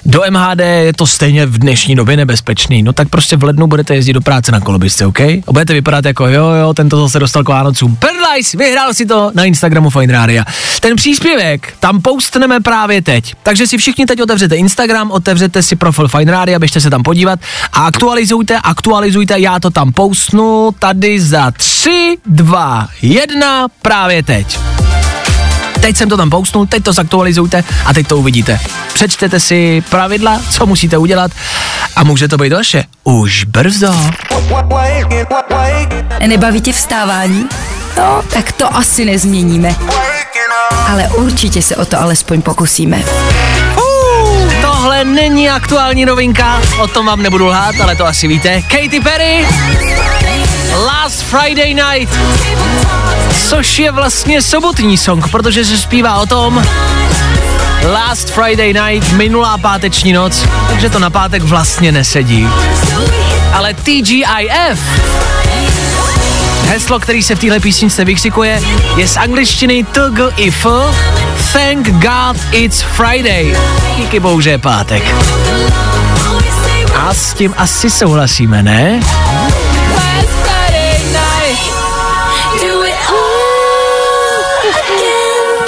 Do 0.05 0.21
MHD 0.29 0.59
je 0.59 0.93
to 0.93 1.07
stejně 1.07 1.45
v 1.45 1.57
dnešní 1.57 1.95
době 1.95 2.17
nebezpečný, 2.17 2.83
no 2.83 2.93
tak 2.93 3.09
prostě 3.09 3.37
v 3.37 3.43
lednu 3.43 3.67
budete 3.67 3.95
jezdit 3.95 4.13
do 4.13 4.21
práce 4.21 4.51
na 4.51 4.59
koloběžce, 4.59 5.05
OK? 5.05 5.19
A 5.19 5.51
budete 5.51 5.73
vypadat 5.73 6.05
jako 6.05 6.27
jo, 6.27 6.49
jo, 6.49 6.73
tento 6.73 7.01
zase 7.01 7.19
dostal 7.19 7.43
k 7.43 7.49
Vánocům. 7.49 7.95
Perlajs, 7.95 8.53
vyhrál 8.53 8.93
si 8.93 9.05
to 9.05 9.31
na 9.35 9.43
Instagramu 9.43 9.89
Fine 9.89 10.13
Radio. 10.13 10.43
Ten 10.79 10.95
příspěvek 10.95 11.73
tam 11.79 12.01
postneme 12.01 12.59
právě 12.59 13.01
teď. 13.01 13.35
Takže 13.43 13.67
si 13.67 13.77
všichni 13.77 14.05
teď 14.05 14.21
otevřete 14.21 14.55
Instagram, 14.55 15.11
otevřete 15.11 15.63
si 15.63 15.75
profil 15.75 16.07
Fine 16.07 16.31
Radio, 16.31 16.59
běžte 16.59 16.81
se 16.81 16.89
tam 16.89 17.03
podívat 17.03 17.39
a 17.73 17.85
aktualizujte, 17.85 18.59
aktualizujte, 18.63 19.39
já 19.39 19.59
to 19.59 19.69
tam 19.69 19.91
postnu 19.91 20.71
tady 20.79 21.19
za 21.19 21.51
3, 21.51 22.17
2, 22.25 22.87
1 23.01 23.67
právě 23.81 24.23
teď. 24.23 24.59
Teď 25.85 25.97
jsem 25.97 26.09
to 26.09 26.17
tam 26.17 26.29
postnul, 26.29 26.65
teď 26.65 26.83
to 26.83 26.93
zaktualizujte 26.93 27.63
a 27.85 27.93
teď 27.93 28.07
to 28.07 28.17
uvidíte. 28.17 28.59
Přečtete 28.93 29.39
si 29.39 29.83
pravidla, 29.89 30.41
co 30.49 30.65
musíte 30.65 30.97
udělat 30.97 31.31
a 31.95 32.03
může 32.03 32.27
to 32.27 32.37
být 32.37 32.53
vaše 32.53 32.83
už 33.03 33.43
brzo. 33.43 33.93
Nebaví 36.27 36.61
tě 36.61 36.73
vstávání? 36.73 37.45
No, 37.97 38.23
tak 38.33 38.51
to 38.51 38.75
asi 38.75 39.05
nezměníme. 39.05 39.75
Ale 40.87 41.09
určitě 41.09 41.61
se 41.61 41.75
o 41.75 41.85
to 41.85 42.01
alespoň 42.01 42.41
pokusíme. 42.41 43.03
Uh, 43.77 44.53
tohle 44.61 45.03
není 45.03 45.49
aktuální 45.49 46.05
novinka, 46.05 46.61
o 46.79 46.87
tom 46.87 47.05
vám 47.05 47.21
nebudu 47.21 47.45
lhát, 47.45 47.75
ale 47.81 47.95
to 47.95 48.05
asi 48.05 48.27
víte. 48.27 48.61
Katy 48.61 48.99
Perry, 48.99 49.47
Last 50.85 51.23
Friday 51.23 51.73
Night, 51.73 52.13
což 53.49 53.79
je 53.79 53.91
vlastně 53.91 54.41
sobotní 54.41 54.97
song, 54.97 55.27
protože 55.31 55.65
se 55.65 55.77
zpívá 55.77 56.15
o 56.15 56.25
tom, 56.25 56.65
Last 57.93 58.29
Friday 58.29 58.73
Night, 58.73 59.11
minulá 59.11 59.57
páteční 59.57 60.13
noc, 60.13 60.45
takže 60.67 60.89
to 60.89 60.99
na 60.99 61.09
pátek 61.09 61.43
vlastně 61.43 61.91
nesedí. 61.91 62.47
Ale 63.53 63.73
TGIF, 63.73 64.79
heslo, 66.67 66.99
který 66.99 67.23
se 67.23 67.35
v 67.35 67.39
téhle 67.39 67.59
písničce 67.59 68.05
vykřikuje, 68.05 68.61
je 68.97 69.07
z 69.07 69.17
angličtiny 69.17 69.83
TGIF, 69.83 70.65
Thank 71.53 71.89
God 71.89 72.37
It's 72.51 72.81
Friday. 72.81 73.57
Díky 73.97 74.19
bohu, 74.19 74.41
že 74.41 74.49
je 74.49 74.57
pátek. 74.57 75.15
A 76.95 77.13
s 77.13 77.33
tím 77.33 77.53
asi 77.57 77.89
souhlasíme, 77.89 78.63
ne? 78.63 78.99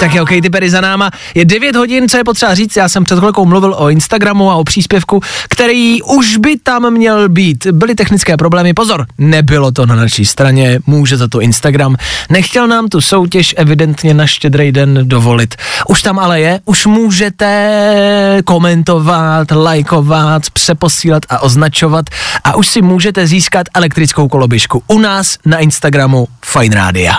Tak 0.00 0.14
jo, 0.14 0.26
Katy 0.26 0.50
Perry 0.50 0.70
za 0.70 0.80
náma. 0.80 1.10
Je 1.34 1.44
9 1.44 1.76
hodin, 1.76 2.08
co 2.08 2.16
je 2.16 2.24
potřeba 2.24 2.54
říct. 2.54 2.76
Já 2.76 2.88
jsem 2.88 3.04
před 3.04 3.18
chvilkou 3.18 3.46
mluvil 3.46 3.74
o 3.78 3.88
Instagramu 3.88 4.50
a 4.50 4.54
o 4.54 4.64
příspěvku, 4.64 5.20
který 5.48 6.02
už 6.02 6.36
by 6.36 6.56
tam 6.58 6.90
měl 6.90 7.28
být. 7.28 7.66
Byly 7.66 7.94
technické 7.94 8.36
problémy, 8.36 8.74
pozor, 8.74 9.06
nebylo 9.18 9.72
to 9.72 9.86
na 9.86 9.94
naší 9.94 10.26
straně, 10.26 10.80
může 10.86 11.16
za 11.16 11.28
to 11.28 11.40
Instagram. 11.40 11.96
Nechtěl 12.30 12.68
nám 12.68 12.88
tu 12.88 13.00
soutěž 13.00 13.54
evidentně 13.58 14.14
na 14.14 14.26
štědrý 14.26 14.72
den 14.72 14.98
dovolit. 15.02 15.54
Už 15.88 16.02
tam 16.02 16.18
ale 16.18 16.40
je, 16.40 16.60
už 16.64 16.86
můžete 16.86 18.42
komentovat, 18.44 19.50
lajkovat, 19.50 20.50
přeposílat 20.52 21.22
a 21.28 21.42
označovat 21.42 22.04
a 22.44 22.56
už 22.56 22.68
si 22.68 22.82
můžete 22.82 23.26
získat 23.26 23.66
elektrickou 23.74 24.28
koloběžku 24.28 24.82
u 24.86 24.98
nás 24.98 25.38
na 25.46 25.58
Instagramu 25.58 26.28
Fine 26.44 26.76
Radio. 26.76 27.12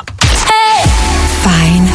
Fajn 1.41 1.88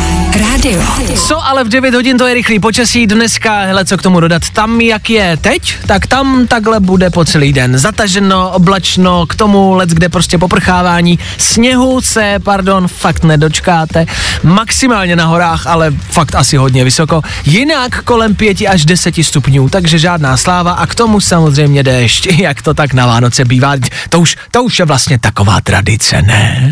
rádio. 0.64 1.16
Co 1.16 1.46
ale 1.46 1.64
v 1.64 1.68
9 1.68 1.94
hodin 1.94 2.18
to 2.18 2.26
je 2.26 2.34
rychlý 2.34 2.58
počasí. 2.58 3.06
Dneska, 3.06 3.60
hele, 3.60 3.84
co 3.84 3.96
k 3.96 4.02
tomu 4.02 4.20
dodat, 4.20 4.50
tam 4.50 4.80
jak 4.80 5.10
je 5.10 5.36
teď, 5.36 5.76
tak 5.86 6.06
tam 6.06 6.46
takhle 6.46 6.80
bude 6.80 7.10
po 7.10 7.24
celý 7.24 7.52
den. 7.52 7.78
Zataženo, 7.78 8.50
oblačno, 8.50 9.26
k 9.26 9.34
tomu 9.34 9.74
let, 9.74 9.88
kde 9.88 10.08
prostě 10.08 10.38
poprchávání, 10.38 11.18
sněhu 11.38 12.00
se, 12.00 12.38
pardon, 12.44 12.88
fakt 12.88 13.24
nedočkáte, 13.24 14.06
maximálně 14.42 15.16
na 15.16 15.26
horách, 15.26 15.66
ale 15.66 15.90
fakt 16.10 16.34
asi 16.34 16.56
hodně 16.56 16.84
vysoko, 16.84 17.22
jinak 17.44 18.02
kolem 18.02 18.34
5 18.34 18.58
až 18.68 18.84
10 18.84 19.14
stupňů, 19.22 19.68
takže 19.68 19.98
žádná 19.98 20.36
sláva 20.36 20.72
a 20.72 20.86
k 20.86 20.94
tomu 20.94 21.20
samozřejmě 21.20 21.82
déšť, 21.82 22.26
jak 22.32 22.62
to 22.62 22.74
tak 22.74 22.92
na 22.92 23.06
Vánoce 23.06 23.44
bývá, 23.44 23.74
to 24.08 24.20
už, 24.20 24.36
to 24.50 24.62
už 24.62 24.78
je 24.78 24.84
vlastně 24.84 25.18
taková 25.18 25.60
tradice, 25.60 26.22
ne? 26.22 26.70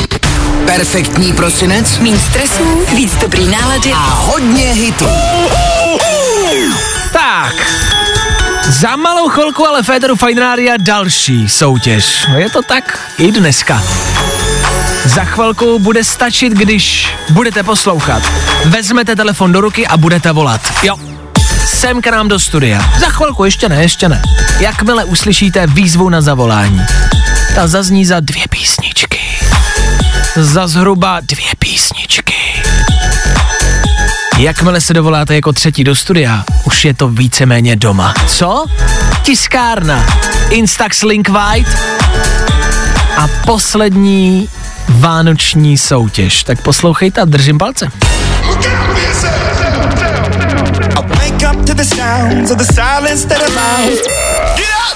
Perfektní 0.66 1.33
prosinec 1.33 1.98
Mín 1.98 2.18
stresů, 2.18 2.85
víc 2.94 3.14
dobrý 3.14 3.48
nálady 3.48 3.92
a 3.92 3.98
hodně 3.98 4.72
hitů. 4.72 5.07
Tak, 7.12 7.55
za 8.68 8.96
malou 8.96 9.29
chvilku 9.29 9.66
ale 9.66 9.83
Féteru 9.83 10.16
Fine 10.16 10.40
Rádia 10.40 10.75
další 10.79 11.48
soutěž. 11.48 12.27
No 12.29 12.38
je 12.38 12.51
to 12.51 12.62
tak 12.62 12.98
i 13.18 13.33
dneska. 13.33 13.83
Za 15.05 15.25
chvilku 15.25 15.79
bude 15.79 16.05
stačit, 16.05 16.53
když 16.53 17.09
budete 17.31 17.62
poslouchat. 17.62 18.22
Vezmete 18.64 19.16
telefon 19.16 19.53
do 19.53 19.61
ruky 19.61 19.87
a 19.87 19.96
budete 19.96 20.33
volat. 20.33 20.61
Jo, 20.83 20.96
sem 21.66 22.03
k 22.03 22.07
nám 22.07 22.29
do 22.29 22.40
studia. 22.40 22.92
Za 23.01 23.07
chvilku, 23.07 23.44
ještě 23.44 23.68
ne, 23.68 23.83
ještě 23.83 24.09
ne. 24.09 24.22
Jakmile 24.61 25.05
uslyšíte 25.05 25.66
výzvu 25.66 26.09
na 26.09 26.20
zavolání. 26.20 26.83
Ta 27.55 27.66
zazní 27.66 28.07
za 28.07 28.20
dvě 28.20 28.44
písničky. 28.51 29.12
Za 30.37 30.66
zhruba 30.66 31.21
dvě 31.21 31.47
písničky. 31.59 32.35
Jakmile 34.38 34.81
se 34.81 34.95
dovoláte 34.95 35.35
jako 35.35 35.53
třetí 35.53 35.85
do 35.85 35.97
studia, 35.97 36.45
už 36.64 36.85
je 36.85 36.95
to 36.95 37.09
víceméně 37.09 37.77
doma. 37.77 38.14
Co? 38.27 38.64
Tiskárna, 39.23 40.07
Instax 40.51 41.03
Link 41.03 41.29
White 41.29 41.79
a 43.16 43.29
poslední 43.47 44.49
vánoční 44.88 45.79
soutěž. 45.79 46.45
Tak 46.45 46.62
poslouchejte 46.62 47.21
a 47.21 47.25
držím 47.25 47.59
palce. 47.59 47.88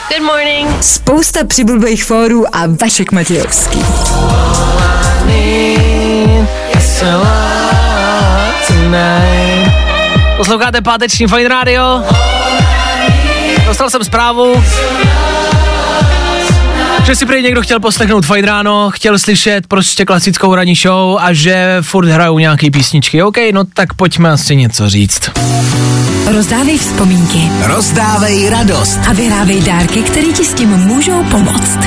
Good 0.08 0.26
morning. 0.26 0.82
Spousta 0.84 1.44
přibulbých 1.44 2.04
fórů 2.04 2.56
a 2.56 2.60
Vašek 2.80 3.12
Matějovský. 3.12 3.84
Posloucháte 10.36 10.80
páteční 10.80 11.26
Fine 11.26 11.48
Radio? 11.48 12.02
Dostal 13.66 13.90
jsem 13.90 14.04
zprávu, 14.04 14.64
že 17.04 17.14
si 17.16 17.26
prý 17.26 17.42
někdo 17.42 17.62
chtěl 17.62 17.80
poslechnout 17.80 18.26
Fine 18.26 18.46
Ráno, 18.46 18.90
chtěl 18.90 19.18
slyšet 19.18 19.66
prostě 19.66 20.04
klasickou 20.04 20.54
ranní 20.54 20.74
show 20.74 21.18
a 21.20 21.32
že 21.32 21.76
furt 21.80 22.08
hrajou 22.08 22.38
nějaký 22.38 22.70
písničky. 22.70 23.22
OK, 23.22 23.36
no 23.52 23.64
tak 23.64 23.94
pojďme 23.94 24.30
asi 24.30 24.56
něco 24.56 24.90
říct. 24.90 25.30
Rozdávej 26.26 26.78
vzpomínky 26.78 27.38
Rozdávej 27.62 28.50
radost. 28.50 28.98
a 29.08 29.12
vyhrávej 29.12 29.60
dárky, 29.62 30.02
které 30.02 30.26
ti 30.26 30.44
s 30.44 30.54
tím 30.54 30.68
můžou 30.68 31.24
pomoct. 31.24 31.78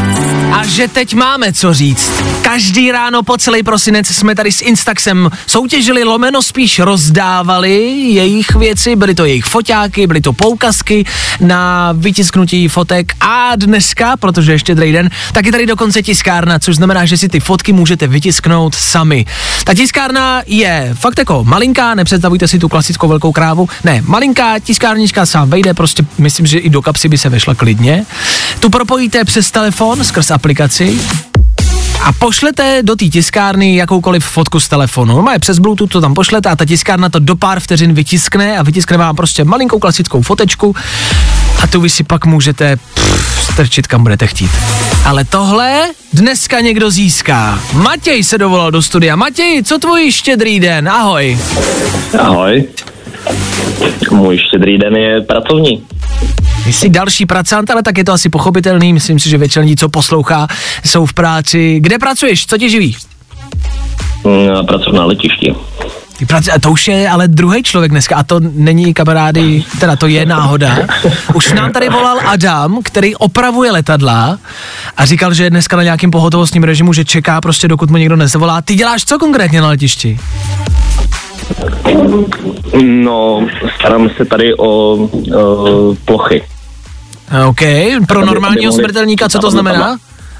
A 0.51 0.65
že 0.65 0.87
teď 0.87 1.13
máme 1.13 1.53
co 1.53 1.73
říct. 1.73 2.11
Každý 2.41 2.91
ráno 2.91 3.23
po 3.23 3.37
celý 3.37 3.63
prosinec 3.63 4.07
jsme 4.07 4.35
tady 4.35 4.51
s 4.51 4.61
Instaxem 4.61 5.29
soutěžili, 5.47 6.03
lomeno 6.03 6.41
spíš 6.41 6.79
rozdávali 6.79 7.71
jejich 7.91 8.55
věci, 8.55 8.95
byly 8.95 9.15
to 9.15 9.25
jejich 9.25 9.45
foťáky, 9.45 10.07
byly 10.07 10.21
to 10.21 10.33
poukazky 10.33 11.05
na 11.39 11.91
vytisknutí 11.91 12.67
fotek 12.67 13.13
a 13.19 13.55
dneska, 13.55 14.17
protože 14.17 14.51
ještě 14.51 14.75
druhý 14.75 14.91
den, 14.91 15.09
tak 15.33 15.45
je 15.45 15.51
tady 15.51 15.65
dokonce 15.65 16.03
tiskárna, 16.03 16.59
což 16.59 16.75
znamená, 16.75 17.05
že 17.05 17.17
si 17.17 17.29
ty 17.29 17.39
fotky 17.39 17.73
můžete 17.73 18.07
vytisknout 18.07 18.75
sami. 18.75 19.25
Ta 19.63 19.73
tiskárna 19.73 20.41
je 20.45 20.95
fakt 20.99 21.17
jako 21.17 21.43
malinká, 21.43 21.95
nepředstavujte 21.95 22.47
si 22.47 22.59
tu 22.59 22.69
klasickou 22.69 23.07
velkou 23.07 23.31
krávu, 23.31 23.69
ne, 23.83 24.01
malinká 24.05 24.28
tiskárnička 24.63 25.25
sám 25.25 25.49
vejde, 25.49 25.73
prostě 25.73 26.03
myslím, 26.17 26.45
že 26.45 26.59
i 26.59 26.69
do 26.69 26.81
kapsy 26.81 27.09
by 27.09 27.17
se 27.17 27.29
vešla 27.29 27.55
klidně. 27.55 28.05
Tu 28.59 28.69
propojíte 28.69 29.25
přes 29.25 29.51
telefon 29.51 30.03
skrz 30.03 30.31
aplikaci 30.31 30.99
a 32.03 32.13
pošlete 32.13 32.79
do 32.83 32.95
té 32.95 33.05
tiskárny 33.05 33.75
jakoukoliv 33.75 34.25
fotku 34.25 34.59
z 34.59 34.67
telefonu. 34.67 35.21
Má 35.21 35.33
je 35.33 35.39
přes 35.39 35.59
Bluetooth, 35.59 35.91
to 35.91 36.01
tam 36.01 36.13
pošlete 36.13 36.49
a 36.49 36.55
ta 36.55 36.65
tiskárna 36.65 37.09
to 37.09 37.19
do 37.19 37.35
pár 37.35 37.59
vteřin 37.59 37.93
vytiskne 37.93 38.57
a 38.57 38.63
vytiskne 38.63 38.97
vám 38.97 39.15
prostě 39.15 39.43
malinkou 39.43 39.79
klasickou 39.79 40.21
fotečku 40.21 40.75
a 41.63 41.67
tu 41.67 41.81
vy 41.81 41.89
si 41.89 42.03
pak 42.03 42.25
můžete 42.25 42.75
pff, 42.75 43.53
strčit 43.53 43.87
kam 43.87 44.03
budete 44.03 44.27
chtít. 44.27 44.51
Ale 45.05 45.25
tohle 45.25 45.87
dneska 46.13 46.59
někdo 46.59 46.91
získá. 46.91 47.59
Matěj 47.73 48.23
se 48.23 48.37
dovolal 48.37 48.71
do 48.71 48.81
studia. 48.81 49.15
Matěj, 49.15 49.63
co 49.63 49.77
tvůj 49.77 50.11
štědrý 50.11 50.59
den? 50.59 50.89
Ahoj. 50.89 51.39
Ahoj. 52.19 52.67
Můj 54.11 54.37
štědrý 54.37 54.77
den 54.77 54.95
je 54.95 55.21
pracovní. 55.21 55.83
Ty 56.63 56.73
jsi 56.73 56.89
další 56.89 57.25
pracant, 57.25 57.71
ale 57.71 57.83
tak 57.83 57.97
je 57.97 58.03
to 58.03 58.13
asi 58.13 58.29
pochopitelný. 58.29 58.93
Myslím 58.93 59.19
si, 59.19 59.29
že 59.29 59.37
většina 59.37 59.63
lidí, 59.63 59.75
co 59.75 59.89
poslouchá, 59.89 60.47
jsou 60.85 61.05
v 61.05 61.13
práci. 61.13 61.79
Kde 61.79 61.99
pracuješ? 61.99 62.45
Co 62.45 62.57
tě 62.57 62.69
živí? 62.69 62.95
Mm, 64.23 64.65
Pracuji 64.67 64.95
na 64.95 65.05
letišti. 65.05 65.55
Ty 66.17 66.25
praci, 66.25 66.51
a 66.51 66.59
to 66.59 66.71
už 66.71 66.87
je 66.87 67.09
ale 67.09 67.27
druhý 67.27 67.63
člověk 67.63 67.91
dneska 67.91 68.15
a 68.15 68.23
to 68.23 68.39
není 68.39 68.93
kamarády, 68.93 69.63
teda 69.79 69.95
to 69.95 70.07
je 70.07 70.25
náhoda. 70.25 70.77
Už 71.33 71.53
nám 71.53 71.71
tady 71.71 71.89
volal 71.89 72.17
Adam, 72.25 72.79
který 72.83 73.15
opravuje 73.15 73.71
letadla 73.71 74.37
a 74.97 75.05
říkal, 75.05 75.33
že 75.33 75.43
je 75.43 75.49
dneska 75.49 75.77
na 75.77 75.83
nějakém 75.83 76.11
pohotovostním 76.11 76.63
režimu, 76.63 76.93
že 76.93 77.05
čeká 77.05 77.41
prostě 77.41 77.67
dokud 77.67 77.89
mu 77.89 77.97
někdo 77.97 78.15
nezavolá. 78.15 78.61
Ty 78.61 78.75
děláš 78.75 79.05
co 79.05 79.19
konkrétně 79.19 79.61
na 79.61 79.67
letišti? 79.67 80.19
No, 82.83 83.47
starám 83.79 84.09
se 84.17 84.25
tady 84.25 84.55
o, 84.57 84.65
o 84.65 85.95
plochy, 86.05 86.43
OK, 87.49 87.59
pro 88.07 88.19
Aby- 88.19 88.25
normálního 88.27 88.73
aby 88.73 88.81
smrtelníka, 88.81 89.29
co 89.29 89.39
to 89.39 89.51
znamená? 89.51 89.97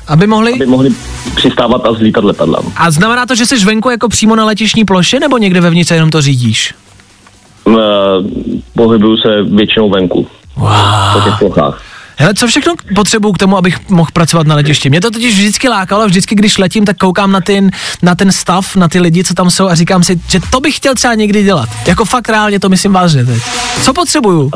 Aby 0.07 0.27
mohli? 0.27 0.53
aby 0.53 0.65
mohli 0.65 0.89
přistávat 1.35 1.85
a 1.85 1.93
zlítat 1.93 2.23
letadla. 2.23 2.59
A 2.75 2.91
znamená 2.91 3.25
to, 3.25 3.35
že 3.35 3.45
jsi 3.45 3.65
venku 3.65 3.89
jako 3.89 4.09
přímo 4.09 4.35
na 4.35 4.45
letišní 4.45 4.85
ploše 4.85 5.19
nebo 5.19 5.37
někde 5.37 5.61
vevnitř 5.61 5.91
jenom 5.91 6.09
to 6.09 6.21
řídíš? 6.21 6.73
Uh, 7.65 7.75
pohybuju 8.75 9.17
se 9.17 9.43
většinou 9.43 9.89
venku, 9.89 10.27
Wow. 10.57 10.69
po 11.13 11.19
těch 11.21 11.33
plochách. 11.39 11.81
Hele, 12.19 12.33
co 12.33 12.47
všechno 12.47 12.73
potřebuju 12.95 13.33
k 13.33 13.37
tomu, 13.37 13.57
abych 13.57 13.89
mohl 13.89 14.09
pracovat 14.13 14.47
na 14.47 14.55
letišti? 14.55 14.89
Mě 14.89 15.01
to 15.01 15.11
totiž 15.11 15.33
vždycky 15.33 15.69
lákalo, 15.69 16.07
vždycky, 16.07 16.35
když 16.35 16.57
letím, 16.57 16.85
tak 16.85 16.97
koukám 16.97 17.31
na 17.31 17.41
ten, 17.41 17.71
na 18.01 18.15
ten 18.15 18.31
stav, 18.31 18.75
na 18.75 18.87
ty 18.87 18.99
lidi, 18.99 19.23
co 19.23 19.33
tam 19.33 19.49
jsou 19.51 19.67
a 19.67 19.75
říkám 19.75 20.03
si, 20.03 20.19
že 20.27 20.39
to 20.51 20.59
bych 20.59 20.75
chtěl 20.75 20.95
třeba 20.95 21.15
někdy 21.15 21.43
dělat. 21.43 21.69
Jako 21.85 22.05
fakt 22.05 22.29
reálně 22.29 22.59
to 22.59 22.69
myslím 22.69 22.93
vážně 22.93 23.25
teď. 23.25 23.43
Co 23.83 23.93
potřebuju? 23.93 24.51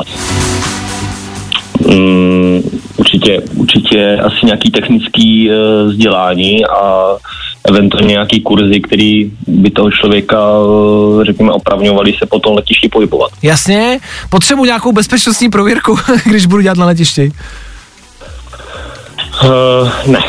Mm, 1.88 2.62
určitě, 2.96 3.40
určitě 3.54 4.16
asi 4.16 4.46
nějaký 4.46 4.70
technický 4.70 5.50
uh, 5.50 5.90
vzdělání 5.90 6.66
a 6.66 7.04
eventuálně 7.68 8.08
nějaký 8.08 8.40
kurzy, 8.40 8.80
který 8.80 9.32
by 9.46 9.70
toho 9.70 9.90
člověka, 9.90 10.58
uh, 10.58 11.24
řekněme, 11.24 11.52
opravňovali 11.52 12.14
se 12.18 12.26
po 12.26 12.38
tom 12.38 12.56
letišti 12.56 12.88
pohybovat. 12.88 13.30
Jasně, 13.42 13.98
potřebuji 14.28 14.64
nějakou 14.64 14.92
bezpečnostní 14.92 15.50
prověrku, 15.50 15.98
když 16.24 16.46
budu 16.46 16.62
dělat 16.62 16.78
na 16.78 16.86
letišti. 16.86 17.32
Uh, 19.44 19.88
ne. 20.06 20.20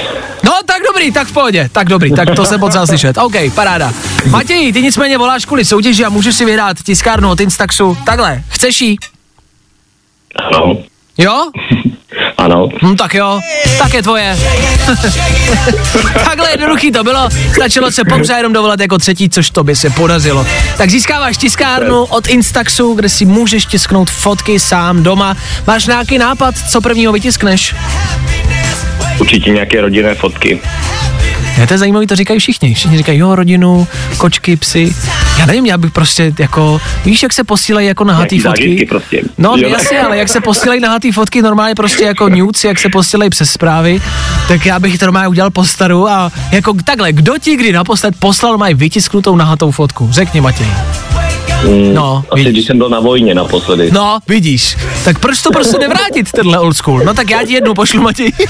No, 0.43 0.51
tak 0.65 0.81
dobrý, 0.87 1.11
tak 1.11 1.27
v 1.27 1.33
pohodě, 1.33 1.69
tak 1.71 1.87
dobrý, 1.87 2.11
tak 2.11 2.35
to 2.35 2.45
se 2.45 2.57
potřeba 2.57 2.85
slyšet. 2.85 3.17
OK, 3.17 3.33
paráda. 3.55 3.93
Matěj, 4.29 4.73
ty 4.73 4.81
nicméně 4.81 5.17
voláš 5.17 5.45
kvůli 5.45 5.65
soutěži 5.65 6.05
a 6.05 6.09
můžeš 6.09 6.35
si 6.35 6.45
vyhrát 6.45 6.77
tiskárnu 6.83 7.29
od 7.29 7.39
Instaxu. 7.39 7.97
Takhle, 8.05 8.43
chceš 8.49 8.81
jí? 8.81 8.97
Ano. 10.35 10.77
Jo? 11.17 11.51
Ano. 12.38 12.69
Hm, 12.84 12.95
tak 12.95 13.13
jo, 13.13 13.39
tak 13.78 13.93
je 13.93 14.04
tvoje. 14.04 14.38
Takhle 16.25 16.51
jednoduchý 16.51 16.91
to 16.91 17.04
bylo, 17.04 17.30
stačilo 17.54 17.91
se 17.91 18.04
popřát 18.04 18.38
jenom 18.38 18.54
dovolat 18.54 18.80
jako 18.80 18.97
třetí, 18.97 19.30
což 19.30 19.49
to 19.49 19.63
by 19.63 19.75
se 19.75 19.89
podařilo. 19.89 20.47
Tak 20.78 20.89
získáváš 20.89 21.38
tiskárnu 21.38 22.04
od 22.04 22.28
Instaxu, 22.28 22.93
kde 22.93 23.10
si 23.10 23.25
můžeš 23.25 23.65
tisknout 23.65 24.10
fotky 24.10 24.60
sám 24.60 25.04
doma. 25.04 25.36
Máš 25.67 25.88
nějaký 25.88 26.17
nápad, 26.17 26.56
co 26.69 26.82
prvního 26.82 27.13
vytiskneš? 27.13 27.75
Určitě 29.19 29.51
nějaké 29.51 29.82
rodinné 29.82 30.15
fotky. 30.15 30.62
Je 31.57 31.67
to 31.67 31.73
je 31.73 31.77
zajímavý, 31.77 32.07
to 32.07 32.15
říkají 32.15 32.39
všichni. 32.39 32.73
Všichni 32.73 32.97
říkají, 32.97 33.19
jo, 33.19 33.35
rodinu, 33.35 33.87
kočky, 34.17 34.55
psy. 34.55 34.95
Já 35.39 35.45
nevím, 35.45 35.65
já 35.65 35.77
bych 35.77 35.91
prostě 35.91 36.33
jako, 36.39 36.81
víš, 37.05 37.23
jak 37.23 37.33
se 37.33 37.43
posílají 37.43 37.87
jako 37.87 38.03
nahatý 38.03 38.39
fotky? 38.39 38.85
prostě. 38.89 39.21
No, 39.37 39.55
Jo. 39.57 39.69
jasně, 39.69 39.99
ale 40.01 40.17
jak 40.17 40.29
se 40.29 40.41
posílají 40.41 40.79
nahatý 40.81 41.11
fotky 41.11 41.41
normálně 41.41 41.75
prostě 41.75 42.03
jako 42.03 42.29
nudes, 42.29 42.63
jak 42.63 42.79
se 42.79 42.89
posílají 42.89 43.29
přes 43.29 43.51
zprávy, 43.51 44.01
tak 44.47 44.65
já 44.65 44.79
bych 44.79 44.97
to 44.97 45.05
normálně 45.05 45.27
udělal 45.27 45.49
po 45.51 45.65
staru 45.65 46.09
a 46.09 46.31
jako 46.51 46.73
takhle, 46.83 47.13
kdo 47.13 47.33
ti 47.37 47.55
kdy 47.55 47.71
naposled 47.71 48.15
poslal 48.19 48.57
mají 48.57 48.73
vytisknutou 48.75 49.35
nahatou 49.35 49.71
fotku? 49.71 50.07
Řekni, 50.11 50.41
Matěj. 50.41 50.67
Mm, 51.67 51.93
No, 51.93 52.23
asi 52.32 52.43
vidíš. 52.43 52.54
když 52.54 52.65
jsem 52.65 52.78
byl 52.78 52.89
na 52.89 52.99
vojně 52.99 53.36
naposledy. 53.36 53.89
No, 53.91 54.19
vidíš. 54.28 54.78
Tak 55.04 55.19
proč 55.19 55.41
to 55.41 55.51
prostě 55.51 55.78
nevrátit, 55.78 56.32
tenhle 56.32 56.60
old 56.60 56.78
school? 56.78 57.01
No 57.06 57.13
tak 57.13 57.30
já 57.30 57.43
ti 57.43 57.54
jednu 57.54 57.73
pošlu, 57.73 58.01
Matěj. 58.01 58.32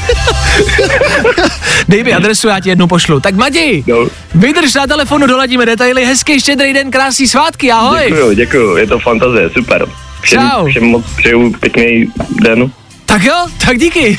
Dej 1.88 2.04
mi 2.04 2.13
adresu, 2.13 2.47
já 2.47 2.60
ti 2.60 2.69
jednu 2.69 2.88
pošlu. 2.88 3.19
Tak 3.19 3.36
Matěj, 3.36 3.84
No. 3.88 4.08
vydrž 4.36 4.73
na 4.73 4.88
telefonu, 4.88 5.28
doladíme 5.28 5.65
detaily. 5.65 6.06
Hezký 6.06 6.39
štědrý 6.39 6.73
den, 6.73 6.91
krásný 6.91 7.28
svátky, 7.28 7.71
ahoj. 7.71 7.99
Děkuju, 8.08 8.34
děkuju, 8.34 8.78
je 8.78 8.88
to 8.88 8.99
fantazie, 8.99 9.49
super. 9.49 9.86
Všem, 10.21 10.49
Čau. 10.51 10.67
všem 10.67 10.84
moc 10.84 11.06
přeju 11.17 11.54
pěkný 11.60 12.08
den. 12.41 12.71
Tak 13.06 13.23
jo, 13.23 13.34
tak 13.65 13.78
díky. 13.80 14.17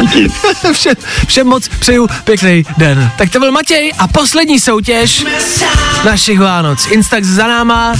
Díky. 0.00 0.28
všem, 0.72 0.94
všem 1.26 1.46
moc 1.46 1.68
přeju 1.68 2.06
pěkný 2.24 2.64
den. 2.78 3.10
Tak 3.18 3.30
to 3.30 3.38
byl 3.38 3.52
Matěj 3.52 3.92
a 3.98 4.08
poslední 4.08 4.60
soutěž 4.60 5.24
našich 6.04 6.40
Vánoc. 6.40 6.86
Instax 6.90 7.26
za 7.26 7.46
náma, 7.46 7.94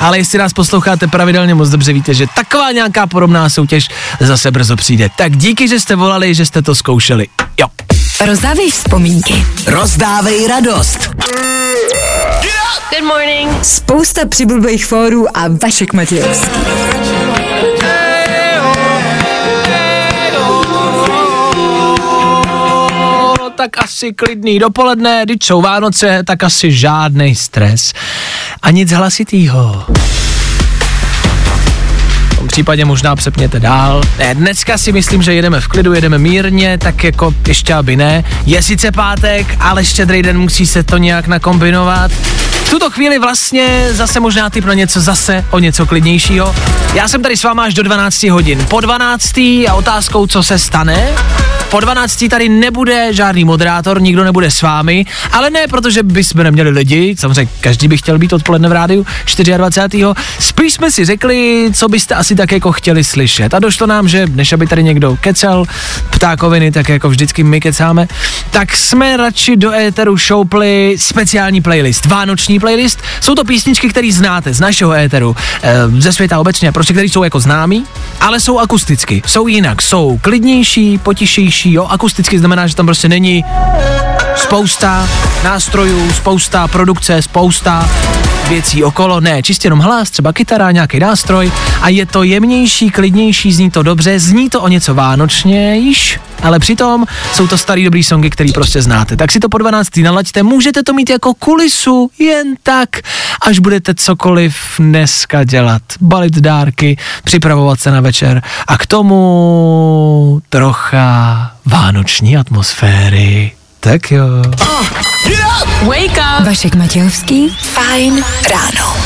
ale 0.00 0.18
jestli 0.18 0.38
nás 0.38 0.52
posloucháte 0.52 1.06
pravidelně, 1.06 1.54
moc 1.54 1.68
dobře 1.68 1.92
víte, 1.92 2.14
že 2.14 2.26
taková 2.34 2.72
nějaká 2.72 3.06
podobná 3.06 3.48
soutěž 3.48 3.88
zase 4.20 4.50
brzo 4.50 4.76
přijde. 4.76 5.10
Tak 5.16 5.36
díky, 5.36 5.68
že 5.68 5.80
jste 5.80 5.96
volali, 5.96 6.34
že 6.34 6.46
jste 6.46 6.62
to 6.62 6.74
zkoušeli. 6.74 7.26
Jo. 7.60 7.66
Rozdávej 8.26 8.70
vzpomínky. 8.70 9.46
Rozdávej 9.66 10.46
radost. 10.46 11.10
Good 12.90 13.04
morning. 13.04 13.64
Spousta 13.64 14.26
přibulbých 14.28 14.86
fórů 14.86 15.36
a 15.36 15.44
Vašek 15.62 15.92
Matějovský. 15.92 17.15
Tak 23.56 23.84
asi 23.84 24.12
klidný 24.12 24.58
dopoledne, 24.58 25.20
když 25.24 25.38
jsou 25.42 25.62
Vánoce, 25.62 26.22
tak 26.24 26.44
asi 26.44 26.72
žádný 26.72 27.34
stres. 27.34 27.92
A 28.62 28.70
nic 28.70 28.92
hlasitýho. 28.92 29.84
V 32.30 32.36
tom 32.38 32.48
případě 32.48 32.84
možná 32.84 33.16
přepněte 33.16 33.60
dál. 33.60 34.02
Ne, 34.18 34.34
dneska 34.34 34.78
si 34.78 34.92
myslím, 34.92 35.22
že 35.22 35.34
jedeme 35.34 35.60
v 35.60 35.68
klidu, 35.68 35.94
jedeme 35.94 36.18
mírně, 36.18 36.78
tak 36.78 37.04
jako 37.04 37.34
ještě 37.48 37.74
aby 37.74 37.96
ne. 37.96 38.24
Je 38.46 38.62
sice 38.62 38.92
pátek, 38.92 39.46
ale 39.60 39.84
štědrý 39.84 40.22
den 40.22 40.38
musí 40.38 40.66
se 40.66 40.82
to 40.82 40.98
nějak 40.98 41.26
nakombinovat. 41.26 42.10
V 42.64 42.70
tuto 42.70 42.90
chvíli 42.90 43.18
vlastně 43.18 43.88
zase 43.90 44.20
možná 44.20 44.50
typ 44.50 44.64
na 44.64 44.74
něco 44.74 45.00
zase 45.00 45.44
o 45.50 45.58
něco 45.58 45.86
klidnějšího. 45.86 46.54
Já 46.94 47.08
jsem 47.08 47.22
tady 47.22 47.36
s 47.36 47.44
váma 47.44 47.64
až 47.64 47.74
do 47.74 47.82
12 47.82 48.22
hodin. 48.22 48.66
Po 48.70 48.80
12 48.80 49.38
a 49.38 49.74
otázkou, 49.74 50.26
co 50.26 50.42
se 50.42 50.58
stane, 50.58 51.08
po 51.76 51.80
12 51.80 52.24
tady 52.30 52.48
nebude 52.48 53.12
žádný 53.12 53.44
moderátor, 53.44 54.02
nikdo 54.02 54.24
nebude 54.24 54.50
s 54.50 54.62
vámi, 54.62 55.06
ale 55.32 55.50
ne 55.50 55.66
protože 55.68 56.02
bychom 56.02 56.42
neměli 56.42 56.70
lidi, 56.70 57.16
samozřejmě 57.18 57.52
každý 57.60 57.88
by 57.88 57.96
chtěl 57.96 58.18
být 58.18 58.32
odpoledne 58.32 58.68
v 58.68 58.72
rádiu 58.72 59.06
24. 59.56 60.04
Spíš 60.38 60.72
jsme 60.72 60.90
si 60.90 61.04
řekli, 61.04 61.70
co 61.74 61.88
byste 61.88 62.14
asi 62.14 62.34
tak 62.34 62.52
jako 62.52 62.72
chtěli 62.72 63.04
slyšet. 63.04 63.54
A 63.54 63.58
došlo 63.58 63.86
nám, 63.86 64.08
že 64.08 64.26
než 64.26 64.52
aby 64.52 64.66
tady 64.66 64.82
někdo 64.82 65.16
kecel 65.20 65.64
ptákoviny, 66.10 66.72
tak 66.72 66.88
jako 66.88 67.08
vždycky 67.08 67.44
my 67.44 67.60
kecáme, 67.60 68.08
tak 68.50 68.76
jsme 68.76 69.16
radši 69.16 69.56
do 69.56 69.72
éteru 69.72 70.16
šoupli 70.16 70.96
speciální 70.98 71.60
playlist, 71.60 72.06
vánoční 72.06 72.60
playlist. 72.60 73.02
Jsou 73.20 73.34
to 73.34 73.44
písničky, 73.44 73.88
které 73.88 74.12
znáte 74.12 74.54
z 74.54 74.60
našeho 74.60 74.92
éteru, 74.92 75.36
e, 75.62 76.00
ze 76.00 76.12
světa 76.12 76.38
obecně, 76.38 76.72
prostě 76.72 76.92
které 76.92 77.06
jsou 77.06 77.24
jako 77.24 77.40
známí, 77.40 77.84
ale 78.20 78.40
jsou 78.40 78.58
akusticky, 78.58 79.22
jsou 79.26 79.46
jinak, 79.46 79.82
jsou 79.82 80.18
klidnější, 80.22 80.98
potišejší, 80.98 81.65
jo, 81.72 81.86
akusticky 81.86 82.38
znamená, 82.38 82.66
že 82.66 82.76
tam 82.76 82.86
prostě 82.86 83.08
není 83.08 83.44
spousta 84.36 85.08
nástrojů, 85.44 86.12
spousta 86.12 86.68
produkce, 86.68 87.22
spousta 87.22 87.90
věcí 88.48 88.84
okolo, 88.84 89.20
ne, 89.20 89.42
čistě 89.42 89.66
jenom 89.66 89.78
hlas, 89.78 90.10
třeba 90.10 90.32
kytara, 90.32 90.70
nějaký 90.70 90.98
nástroj 90.98 91.52
a 91.82 91.88
je 91.88 92.06
to 92.06 92.22
jemnější, 92.22 92.90
klidnější, 92.90 93.52
zní 93.52 93.70
to 93.70 93.82
dobře, 93.82 94.18
zní 94.18 94.50
to 94.50 94.62
o 94.62 94.68
něco 94.68 94.94
vánočnějš, 94.94 96.20
ale 96.42 96.58
přitom 96.58 97.06
jsou 97.32 97.46
to 97.46 97.58
starý 97.58 97.84
dobrý 97.84 98.04
songy, 98.04 98.30
který 98.30 98.52
prostě 98.52 98.82
znáte. 98.82 99.16
Tak 99.16 99.32
si 99.32 99.40
to 99.40 99.48
po 99.48 99.58
12. 99.58 99.96
nalaďte, 99.96 100.42
můžete 100.42 100.82
to 100.82 100.92
mít 100.92 101.10
jako 101.10 101.34
kulisu, 101.34 102.10
jen 102.18 102.54
tak, 102.62 102.88
až 103.40 103.58
budete 103.58 103.94
cokoliv 103.94 104.56
dneska 104.78 105.44
dělat. 105.44 105.82
Balit 106.00 106.38
dárky, 106.38 106.96
připravovat 107.24 107.80
se 107.80 107.90
na 107.90 108.00
večer 108.00 108.42
a 108.66 108.78
k 108.78 108.86
tomu 108.86 110.40
trocha 110.48 111.55
vánoční 111.66 112.36
atmosféry. 112.36 113.52
Tak 113.80 114.10
jo. 114.10 114.24
Wake 115.82 116.18
up! 116.38 116.46
Vašek 116.46 116.74
Matějovský. 116.74 117.48
Fajn 117.62 118.24
ráno. 118.50 118.96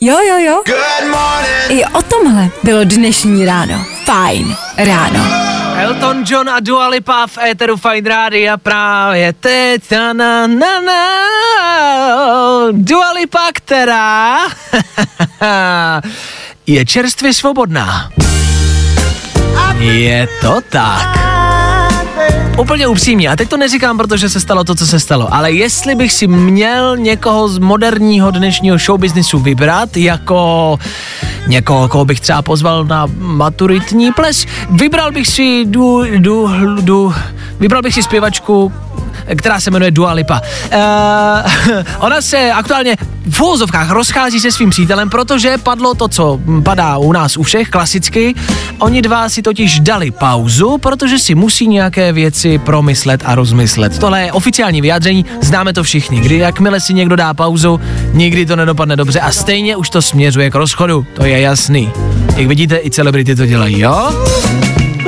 Jo, 0.00 0.16
jo, 0.28 0.38
jo. 0.38 0.62
I 1.68 1.84
o 1.84 2.02
tomhle 2.02 2.48
bylo 2.62 2.84
dnešní 2.84 3.46
ráno. 3.46 3.84
Fajn 4.04 4.56
ráno. 4.76 5.46
Elton 5.76 6.24
John 6.26 6.50
a 6.50 6.60
Dua 6.60 6.88
Lipa 6.88 7.26
v 7.26 7.38
éteru 7.38 7.76
Fine 7.76 8.08
Rádia 8.08 8.56
právě 8.56 9.32
teď. 9.32 9.90
Na, 9.90 10.12
na, 10.12 10.46
na, 10.46 10.80
na. 10.80 11.02
Dua 12.72 13.12
Lipa, 13.12 13.48
která 13.52 14.38
je 16.66 16.84
čerstvě 16.84 17.34
svobodná. 17.34 18.10
Je 19.78 20.28
to 20.40 20.60
tak. 20.70 21.18
way. 22.30 22.45
Úplně 22.58 22.86
upřímně, 22.86 23.28
a 23.28 23.36
teď 23.36 23.48
to 23.48 23.56
neříkám, 23.56 23.98
protože 23.98 24.28
se 24.28 24.40
stalo 24.40 24.64
to, 24.64 24.74
co 24.74 24.86
se 24.86 25.00
stalo, 25.00 25.34
ale 25.34 25.52
jestli 25.52 25.94
bych 25.94 26.12
si 26.12 26.26
měl 26.26 26.96
někoho 26.96 27.48
z 27.48 27.58
moderního 27.58 28.30
dnešního 28.30 28.78
showbiznisu 28.78 29.38
vybrat, 29.38 29.96
jako 29.96 30.78
někoho, 31.46 31.88
koho 31.88 32.04
bych 32.04 32.20
třeba 32.20 32.42
pozval 32.42 32.84
na 32.84 33.06
maturitní 33.18 34.12
ples, 34.12 34.46
vybral 34.70 35.12
bych 35.12 35.28
si 35.28 35.64
du, 35.64 36.04
du, 36.16 36.50
du, 36.80 37.14
vybral 37.60 37.82
bych 37.82 37.94
si 37.94 38.02
zpěvačku, 38.02 38.72
která 39.36 39.60
se 39.60 39.70
jmenuje 39.70 39.90
Dua 39.90 40.12
Lipa. 40.12 40.40
Uh, 40.74 41.82
ona 41.98 42.20
se 42.20 42.52
aktuálně 42.52 42.96
v 43.30 43.40
úvozovkách 43.40 43.90
rozchází 43.90 44.40
se 44.40 44.52
svým 44.52 44.70
přítelem, 44.70 45.10
protože 45.10 45.58
padlo 45.58 45.94
to, 45.94 46.08
co 46.08 46.40
padá 46.62 46.98
u 46.98 47.12
nás 47.12 47.36
u 47.36 47.42
všech 47.42 47.70
klasicky. 47.70 48.34
Oni 48.78 49.02
dva 49.02 49.28
si 49.28 49.42
totiž 49.42 49.80
dali 49.80 50.10
pauzu, 50.10 50.78
protože 50.78 51.18
si 51.18 51.34
musí 51.34 51.68
nějaké 51.68 52.12
věci 52.12 52.45
promyslet 52.58 53.22
a 53.24 53.34
rozmyslet. 53.34 53.98
Tohle 53.98 54.22
je 54.22 54.32
oficiální 54.32 54.80
vyjádření, 54.80 55.24
známe 55.40 55.72
to 55.72 55.82
všichni. 55.82 56.20
Kdy 56.20 56.36
jakmile 56.36 56.80
si 56.80 56.94
někdo 56.94 57.16
dá 57.16 57.34
pauzu, 57.34 57.80
nikdy 58.12 58.46
to 58.46 58.56
nedopadne 58.56 58.96
dobře 58.96 59.20
a 59.20 59.32
stejně 59.32 59.76
už 59.76 59.90
to 59.90 60.02
směřuje 60.02 60.50
k 60.50 60.54
rozchodu, 60.54 61.06
to 61.14 61.24
je 61.24 61.40
jasný. 61.40 61.90
Jak 62.36 62.46
vidíte, 62.46 62.80
i 62.84 62.90
celebrity 62.90 63.36
to 63.36 63.46
dělají, 63.46 63.80
jo? 63.80 64.26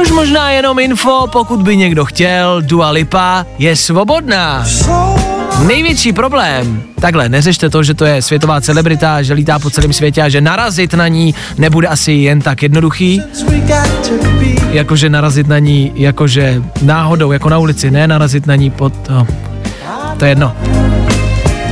Už 0.00 0.10
možná 0.10 0.50
jenom 0.50 0.78
info, 0.78 1.26
pokud 1.32 1.62
by 1.62 1.76
někdo 1.76 2.04
chtěl, 2.04 2.62
Dua 2.62 2.90
Lipa 2.90 3.46
je 3.58 3.76
svobodná. 3.76 4.64
Největší 5.66 6.12
problém, 6.12 6.82
takhle, 7.00 7.28
neřešte 7.28 7.70
to, 7.70 7.82
že 7.82 7.94
to 7.94 8.04
je 8.04 8.22
světová 8.22 8.60
celebrita, 8.60 9.22
že 9.22 9.34
lítá 9.34 9.58
po 9.58 9.70
celém 9.70 9.92
světě 9.92 10.22
a 10.22 10.28
že 10.28 10.40
narazit 10.40 10.94
na 10.94 11.08
ní 11.08 11.34
nebude 11.58 11.88
asi 11.88 12.12
jen 12.12 12.40
tak 12.40 12.62
jednoduchý, 12.62 13.22
jakože 14.70 15.10
narazit 15.10 15.48
na 15.48 15.58
ní, 15.58 15.92
jakože 15.94 16.62
náhodou, 16.82 17.32
jako 17.32 17.48
na 17.48 17.58
ulici, 17.58 17.90
ne 17.90 18.06
narazit 18.06 18.46
na 18.46 18.56
ní 18.56 18.70
pod... 18.70 18.92
To, 18.96 19.26
to 20.16 20.24
je 20.24 20.30
jedno. 20.30 20.56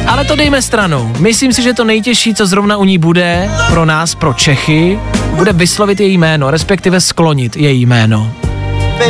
Ale 0.06 0.24
to 0.24 0.36
dejme 0.36 0.62
stranou. 0.62 1.12
Myslím 1.18 1.52
si, 1.52 1.62
že 1.62 1.74
to 1.74 1.84
nejtěžší, 1.84 2.34
co 2.34 2.46
zrovna 2.46 2.76
u 2.76 2.84
ní 2.84 2.98
bude 2.98 3.48
pro 3.70 3.84
nás, 3.84 4.14
pro 4.14 4.34
Čechy, 4.34 4.98
bude 5.34 5.52
vyslovit 5.52 6.00
její 6.00 6.18
jméno, 6.18 6.50
respektive 6.50 7.00
sklonit 7.00 7.56
její 7.56 7.86
jméno. 7.86 8.32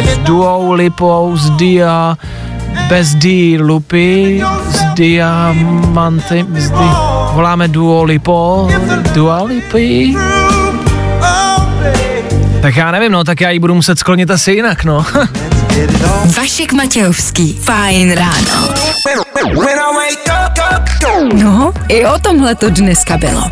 S 0.05 0.19
duou 0.19 0.73
lipou, 0.73 1.37
s 1.37 1.51
dia, 1.51 2.19
bez 2.89 3.15
di 3.15 3.59
lupy, 3.61 4.43
diamanty, 4.97 6.45
di, 6.49 6.89
voláme 7.33 7.69
duo 7.69 8.05
lipo, 8.05 8.69
dua 9.13 9.43
lipy. 9.43 10.17
Tak 12.63 12.77
já 12.77 12.91
nevím, 12.91 13.13
no, 13.13 13.25
tak 13.25 13.41
já 13.41 13.51
ji 13.51 13.59
budu 13.59 13.75
muset 13.75 13.99
sklonit 13.99 14.31
asi 14.31 14.53
jinak, 14.53 14.85
no. 14.85 15.07
Vašek 16.37 16.73
Matějovský. 16.73 17.59
Fajn 17.63 18.13
ráno. 18.13 18.75
No, 21.35 21.73
i 21.89 22.07
o 22.07 22.19
tomhle 22.19 22.55
to 22.55 22.71
dneska 22.71 23.17
bylo. 23.17 23.43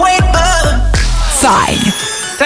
Fajn. 1.28 1.92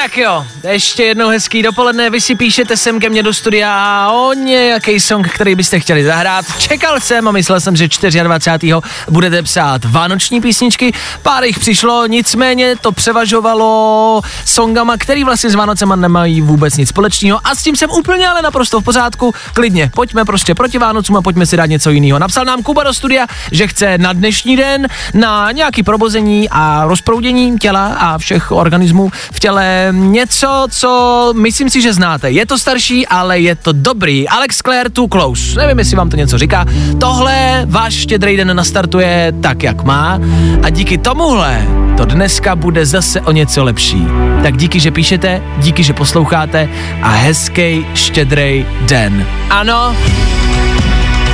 Tak 0.09 0.19
jo, 0.19 0.47
ještě 0.71 1.05
jednou 1.05 1.29
hezký 1.29 1.63
dopoledne, 1.63 2.11
vy 2.11 2.21
si 2.21 2.35
píšete 2.35 2.77
sem 2.77 3.01
ke 3.01 3.11
mně 3.11 3.23
do 3.23 3.35
studia 3.35 4.09
o 4.13 4.33
nějaký 4.33 5.01
song, 5.01 5.29
který 5.29 5.55
byste 5.55 5.81
chtěli 5.81 6.05
zahrát. 6.05 6.45
Čekal 6.59 7.01
jsem 7.01 7.29
a 7.29 7.33
myslel 7.33 7.61
jsem, 7.61 7.77
že 7.77 7.89
24. 8.23 8.73
budete 9.11 9.43
psát 9.43 9.85
vánoční 9.85 10.41
písničky, 10.41 10.93
pár 11.23 11.45
jich 11.45 11.59
přišlo, 11.59 12.07
nicméně 12.07 12.77
to 12.81 12.93
převažovalo 12.93 14.23
songama, 14.45 14.97
který 14.97 15.25
vlastně 15.25 15.51
s 15.51 15.55
Vánocema 15.55 15.97
nemají 15.97 16.41
vůbec 16.41 16.77
nic 16.77 16.89
společného 16.89 17.41
a 17.45 17.55
s 17.55 17.63
tím 17.63 17.77
jsem 17.77 17.91
úplně 17.91 18.29
ale 18.29 18.43
naprosto 18.43 18.81
v 18.81 18.85
pořádku, 18.85 19.35
klidně, 19.55 19.91
pojďme 19.95 20.25
prostě 20.25 20.55
proti 20.55 20.79
Vánocům 20.79 21.17
a 21.17 21.23
pojďme 21.23 21.47
si 21.47 21.57
dát 21.57 21.67
něco 21.67 21.91
jiného. 21.91 22.19
Napsal 22.19 22.45
nám 22.45 22.63
Kuba 22.63 22.83
do 22.83 22.95
studia, 22.95 23.27
že 23.53 23.67
chce 23.67 23.99
na 23.99 24.13
dnešní 24.13 24.57
den 24.57 24.89
na 25.15 25.53
nějaký 25.53 25.83
probození 25.83 26.49
a 26.51 26.85
rozproudění 26.85 27.59
těla 27.59 27.87
a 27.87 28.19
všech 28.19 28.53
organismů 28.53 29.11
v 29.33 29.41
těle 29.41 29.93
něco, 29.99 30.67
co 30.71 31.33
myslím 31.37 31.71
si, 31.71 31.83
že 31.83 31.93
znáte. 31.93 32.31
Je 32.31 32.47
to 32.47 32.59
starší, 32.59 33.07
ale 33.07 33.41
je 33.41 33.55
to 33.55 33.73
dobrý. 33.73 34.29
Alex 34.29 34.57
Claire 34.57 34.91
Too 34.91 35.09
Close. 35.09 35.61
Nevím, 35.61 35.79
jestli 35.79 35.97
vám 35.97 36.11
to 36.11 36.17
něco 36.17 36.39
říká. 36.39 36.67
Tohle 37.01 37.63
váš 37.67 37.95
štědrý 37.95 38.37
den 38.37 38.57
nastartuje 38.57 39.33
tak, 39.41 39.63
jak 39.63 39.83
má 39.83 40.21
a 40.63 40.71
díky 40.71 40.99
tomuhle 40.99 41.67
to 41.99 42.05
dneska 42.05 42.57
bude 42.57 42.87
zase 42.87 43.21
o 43.21 43.33
něco 43.33 43.65
lepší. 43.65 44.07
Tak 44.43 44.57
díky, 44.57 44.81
že 44.81 44.91
píšete, 44.91 45.43
díky, 45.59 45.83
že 45.83 45.93
posloucháte 45.93 46.69
a 47.03 47.09
hezký 47.09 47.87
štědrý 47.95 48.67
den. 48.81 49.27
Ano, 49.51 49.97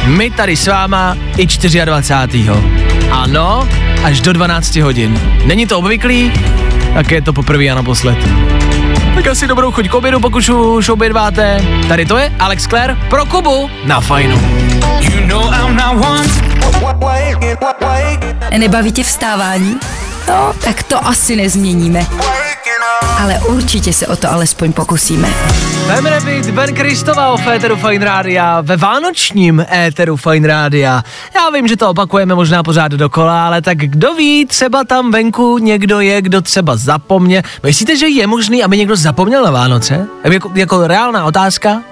my 0.06 0.30
tady 0.30 0.56
s 0.56 0.66
váma 0.66 1.16
i 1.36 1.46
24. 1.84 2.50
Ano, 3.10 3.68
až 4.04 4.20
do 4.20 4.32
12 4.32 4.76
hodin. 4.76 5.20
Není 5.46 5.66
to 5.66 5.78
obvyklý, 5.78 6.32
tak 6.94 7.10
je 7.10 7.22
to 7.22 7.32
poprvé 7.32 7.64
a 7.64 7.74
naposled. 7.74 8.18
Tak 9.14 9.26
asi 9.26 9.46
dobrou 9.46 9.70
chuť 9.70 9.88
k 9.88 9.94
obědu, 9.94 10.20
pokud 10.20 10.48
už 10.48 10.88
obědváte. 10.88 11.60
Tady 11.88 12.06
to 12.06 12.18
je 12.18 12.32
Alex 12.38 12.66
Claire 12.66 12.96
pro 13.10 13.26
Kubu 13.26 13.70
na 13.84 14.00
fajnu. 14.00 14.40
You 15.00 15.26
know 15.26 15.52
I'm 15.52 15.76
not 15.76 16.06
one. 16.06 16.28
Nebaví 18.58 18.92
tě 18.92 19.04
vstávání? 19.04 19.76
No, 20.28 20.52
tak 20.64 20.82
to 20.82 21.06
asi 21.06 21.36
nezměníme. 21.36 22.06
Ale 23.18 23.38
určitě 23.38 23.92
se 23.92 24.06
o 24.06 24.16
to 24.16 24.32
alespoň 24.32 24.72
pokusíme. 24.72 25.28
Vem 25.86 26.06
Rabbit, 26.06 26.50
Ben 26.50 26.74
Kristova 26.74 27.36
v 27.36 27.48
éteru 27.48 27.76
Fine 27.76 28.04
Rádia, 28.04 28.60
ve 28.60 28.76
vánočním 28.76 29.66
éteru 29.72 30.16
Fine 30.16 30.48
Rádia. 30.48 31.02
Já 31.34 31.50
vím, 31.50 31.68
že 31.68 31.76
to 31.76 31.90
opakujeme 31.90 32.34
možná 32.34 32.62
pořád 32.62 32.92
dokola, 32.92 33.46
ale 33.46 33.62
tak 33.62 33.78
kdo 33.78 34.14
ví, 34.14 34.46
třeba 34.46 34.84
tam 34.84 35.10
venku 35.10 35.58
někdo 35.58 36.00
je, 36.00 36.22
kdo 36.22 36.42
třeba 36.42 36.76
zapomněl. 36.76 37.42
Myslíte, 37.62 37.96
že 37.96 38.08
je 38.08 38.26
možný, 38.26 38.64
aby 38.64 38.78
někdo 38.78 38.96
zapomněl 38.96 39.44
na 39.44 39.50
Vánoce? 39.50 40.06
Jako, 40.24 40.50
jako 40.54 40.86
reálná 40.86 41.24
otázka? 41.24 41.82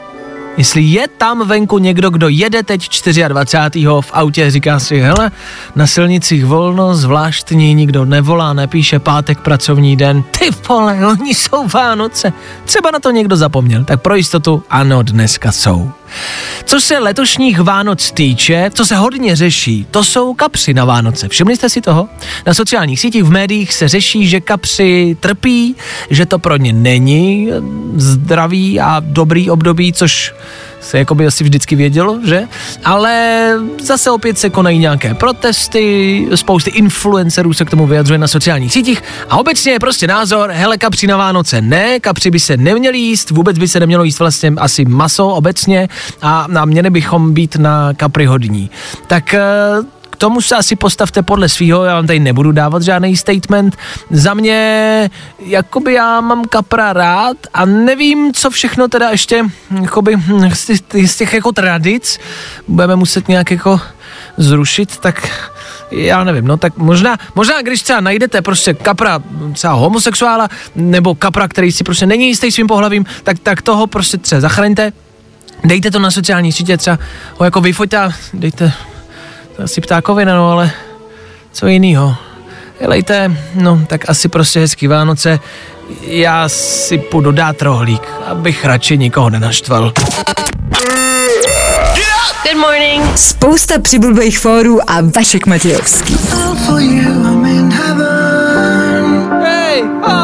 Jestli 0.57 0.83
je 0.83 1.09
tam 1.09 1.49
venku 1.49 1.79
někdo, 1.79 2.11
kdo 2.11 2.29
jede 2.29 2.63
teď 2.63 2.89
24. 3.29 3.87
v 4.01 4.11
autě, 4.13 4.51
říká 4.51 4.79
si, 4.79 5.01
hele, 5.01 5.31
na 5.77 5.87
silnicích 5.87 6.45
volno, 6.45 6.95
zvláštní, 6.95 7.75
nikdo 7.75 8.05
nevolá, 8.05 8.53
nepíše 8.53 8.99
pátek 8.99 9.41
pracovní 9.41 9.97
den, 9.97 10.23
ty 10.23 10.51
vole, 10.69 11.07
oni 11.07 11.35
jsou 11.35 11.69
Vánoce. 11.69 12.33
Třeba 12.65 12.91
na 12.91 13.01
to 13.01 13.11
někdo 13.11 13.37
zapomněl, 13.37 13.85
tak 13.85 14.03
pro 14.03 14.15
jistotu 14.15 14.63
ano, 14.71 15.03
dneska 15.03 15.53
jsou. 15.53 15.93
Co 16.65 16.81
se 16.81 16.99
letošních 16.99 17.61
Vánoc 17.61 18.11
týče, 18.11 18.71
co 18.75 18.87
se 18.87 18.97
hodně 18.97 19.37
řeší, 19.37 19.87
to 19.91 20.05
jsou 20.05 20.35
kapři 20.35 20.75
na 20.75 20.85
Vánoce. 20.85 21.29
Všimli 21.29 21.57
jste 21.57 21.69
si 21.69 21.81
toho? 21.81 22.09
Na 22.47 22.55
sociálních 22.55 23.01
sítích, 23.01 23.25
v 23.25 23.31
médiích 23.31 23.75
se 23.75 23.89
řeší, 23.89 24.27
že 24.29 24.41
kapři 24.41 25.17
trpí, 25.21 25.77
že 26.11 26.27
to 26.27 26.39
pro 26.39 26.57
ně 26.57 26.73
není 26.73 27.49
zdravý 27.97 28.81
a 28.81 29.01
dobrý 29.01 29.51
období, 29.51 29.93
což 29.93 30.35
se 30.83 30.99
jako 30.99 31.15
by 31.15 31.27
asi 31.27 31.45
vždycky 31.45 31.77
vědělo, 31.77 32.19
že? 32.25 32.49
Ale 32.85 33.49
zase 33.81 34.11
opět 34.11 34.39
se 34.39 34.51
konají 34.51 34.79
nějaké 34.79 35.15
protesty, 35.15 36.27
spousty 36.35 36.71
influencerů 36.71 37.53
se 37.53 37.65
k 37.65 37.71
tomu 37.71 37.87
vyjadřuje 37.87 38.19
na 38.19 38.29
sociálních 38.29 38.73
sítích 38.73 39.03
a 39.29 39.37
obecně 39.37 39.73
je 39.73 39.79
prostě 39.79 40.07
názor, 40.07 40.51
hele 40.51 40.79
kapři 40.79 41.07
na 41.07 41.17
Vánoce 41.17 41.61
ne, 41.61 42.01
kapři 42.01 42.31
by 42.31 42.41
se 42.41 42.57
neměli 42.57 42.99
jíst, 42.99 43.31
vůbec 43.31 43.59
by 43.59 43.69
se 43.69 43.81
nemělo 43.81 44.05
jíst 44.05 44.19
vlastně 44.19 44.53
asi 44.57 44.85
maso 44.85 45.29
obecně 45.29 45.89
a, 46.23 46.47
a 46.61 46.65
měli 46.65 46.91
bychom 46.91 47.35
být 47.35 47.57
na 47.57 47.95
kapry 47.95 48.27
hodní. 48.27 48.71
Tak 49.07 49.35
tomu 50.23 50.41
se 50.41 50.57
asi 50.57 50.77
postavte 50.77 51.23
podle 51.23 51.49
svého, 51.49 51.85
já 51.85 51.95
vám 51.95 52.07
tady 52.07 52.21
nebudu 52.21 52.53
dávat 52.53 52.83
žádný 52.83 53.17
statement. 53.17 53.77
Za 54.11 54.35
mě, 54.35 55.11
jakoby 55.39 55.93
já 55.93 56.21
mám 56.21 56.45
kapra 56.45 56.93
rád 56.93 57.37
a 57.55 57.65
nevím, 57.65 58.33
co 58.33 58.51
všechno 58.51 58.89
teda 58.89 59.11
ještě, 59.11 59.45
jakoby 59.83 60.17
z 61.07 61.17
těch, 61.17 61.35
jako 61.35 61.53
tradic 61.53 62.21
budeme 62.69 62.97
muset 62.97 63.29
nějak 63.29 63.51
jako 63.51 63.81
zrušit, 64.37 64.99
tak 64.99 65.29
já 65.91 66.25
nevím, 66.25 66.47
no 66.47 66.57
tak 66.57 66.77
možná, 66.77 67.19
možná 67.35 67.63
když 67.63 67.83
třeba 67.83 68.01
najdete 68.01 68.43
prostě 68.43 68.75
kapra 68.75 69.23
třeba 69.53 69.73
homosexuála, 69.73 70.49
nebo 70.77 71.15
kapra, 71.15 71.49
který 71.49 71.73
si 71.73 71.85
prostě 71.85 72.07
není 72.07 72.29
jistý 72.29 72.53
svým 72.53 72.67
pohlavím, 72.67 73.07
tak, 73.23 73.39
tak 73.39 73.63
toho 73.63 73.87
prostě 73.87 74.19
třeba 74.19 74.41
zachraňte, 74.41 74.93
dejte 75.65 75.91
to 75.91 75.99
na 75.99 76.11
sociální 76.11 76.53
sítě, 76.53 76.77
třeba 76.77 76.99
ho 77.37 77.45
jako 77.45 77.61
vyfoťte 77.61 78.13
dejte 78.35 78.73
to 79.57 79.63
asi 79.63 79.81
ptákovina, 79.81 80.35
no 80.35 80.51
ale 80.51 80.71
co 81.53 81.67
jinýho. 81.67 82.15
Helejte, 82.81 83.37
no 83.55 83.85
tak 83.87 84.11
asi 84.11 84.29
prostě 84.29 84.61
hezký 84.61 84.87
Vánoce. 84.87 85.41
Já 86.01 86.49
si 86.49 86.99
půjdu 86.99 87.33
dát 87.33 87.63
rohlík, 87.63 88.03
abych 88.27 88.65
radši 88.65 88.99
nikoho 88.99 89.31
nenaštval. 89.31 89.93
Good 92.43 92.61
morning. 92.61 93.19
Spousta 93.19 93.79
přibulbých 93.79 94.39
fórů 94.39 94.91
a 94.91 94.99
Vašek 95.15 95.47
Matějovský. 95.47 96.17
Hey, 99.45 99.83
oh! 100.03 100.22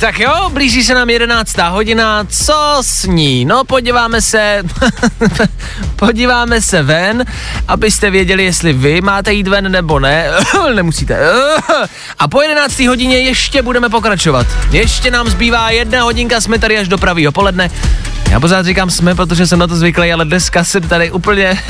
Tak 0.00 0.18
jo, 0.18 0.50
blíží 0.52 0.84
se 0.84 0.94
nám 0.94 1.10
11. 1.10 1.58
hodina, 1.58 2.24
co 2.28 2.78
s 2.80 3.04
ní? 3.04 3.44
No 3.44 3.64
podíváme 3.64 4.22
se, 4.22 4.62
podíváme 5.96 6.62
se 6.62 6.82
ven, 6.82 7.24
abyste 7.68 8.10
věděli, 8.10 8.44
jestli 8.44 8.72
vy 8.72 9.00
máte 9.00 9.32
jít 9.32 9.48
ven 9.48 9.72
nebo 9.72 9.98
ne, 9.98 10.26
nemusíte. 10.74 11.18
A 12.18 12.28
po 12.28 12.42
11. 12.42 12.80
hodině 12.80 13.18
ještě 13.18 13.62
budeme 13.62 13.88
pokračovat. 13.88 14.46
Ještě 14.70 15.10
nám 15.10 15.28
zbývá 15.28 15.70
jedna 15.70 16.02
hodinka, 16.02 16.40
jsme 16.40 16.58
tady 16.58 16.78
až 16.78 16.88
do 16.88 16.98
pravýho 16.98 17.32
poledne. 17.32 17.70
Já 18.30 18.40
pořád 18.40 18.66
říkám 18.66 18.90
jsme, 18.90 19.14
protože 19.14 19.46
jsem 19.46 19.58
na 19.58 19.66
to 19.66 19.76
zvyklý, 19.76 20.12
ale 20.12 20.24
dneska 20.24 20.64
jsem 20.64 20.82
tady 20.82 21.10
úplně, 21.10 21.62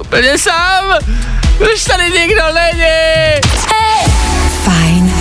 úplně 0.00 0.38
sám. 0.38 0.84
Už 1.74 1.84
tady 1.84 2.04
nikdo 2.04 2.42
není. 2.54 2.84
Fajn 4.64 5.12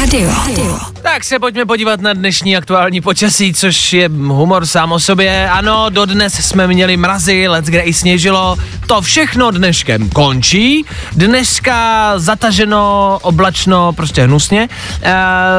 Radio. 0.00 0.30
Radio. 0.48 0.91
Tak 1.02 1.24
se 1.24 1.38
pojďme 1.38 1.66
podívat 1.66 2.00
na 2.00 2.12
dnešní 2.12 2.56
aktuální 2.56 3.00
počasí, 3.00 3.54
což 3.54 3.92
je 3.92 4.08
humor 4.08 4.66
sám 4.66 4.92
o 4.92 5.00
sobě. 5.00 5.50
Ano, 5.50 5.86
dodnes 5.90 6.34
jsme 6.34 6.66
měli 6.66 6.96
mrazy, 6.96 7.48
let's 7.48 7.68
kde 7.68 7.80
i 7.80 7.92
sněžilo. 7.92 8.56
To 8.86 9.00
všechno 9.00 9.50
dneškem 9.50 10.08
končí. 10.08 10.84
Dneska 11.12 12.12
zataženo, 12.18 13.18
oblačno, 13.22 13.92
prostě 13.92 14.22
hnusně. 14.22 14.68
E, 15.02 15.12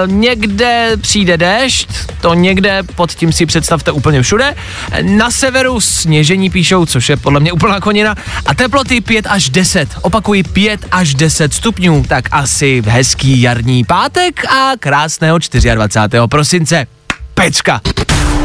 někde 0.06 0.92
přijde 1.02 1.38
déšť, 1.38 1.90
to 2.22 2.34
někde 2.34 2.84
pod 2.96 3.12
tím 3.12 3.32
si 3.32 3.46
představte 3.46 3.92
úplně 3.92 4.22
všude. 4.22 4.56
Na 5.02 5.32
severu 5.32 5.82
sněžení 5.82 6.50
píšou, 6.50 6.86
což 6.86 7.10
je 7.10 7.18
podle 7.18 7.40
mě 7.40 7.52
úplná 7.52 7.80
konina. 7.80 8.16
A 8.46 8.56
teploty 8.56 9.02
5 9.02 9.28
až 9.30 9.50
10. 9.50 9.90
Opakuji 10.02 10.44
5 10.44 10.86
až 10.92 11.16
10 11.16 11.54
stupňů. 11.54 12.06
Tak 12.08 12.26
asi 12.32 12.84
hezký 12.86 13.42
jarní 13.42 13.84
pátek 13.84 14.46
a 14.46 14.72
krásného 14.80 15.33
24. 15.40 16.28
prosince. 16.30 16.88
Pecka. 17.34 17.82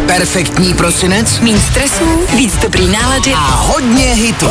Perfektní 0.07 0.75
prosinec. 0.75 1.41
Mín 1.41 1.61
stresů, 1.61 2.21
víc 2.35 2.57
dobrý 2.57 2.87
nálady 2.89 3.33
a 3.33 3.39
hodně 3.39 4.05
hitů. 4.05 4.49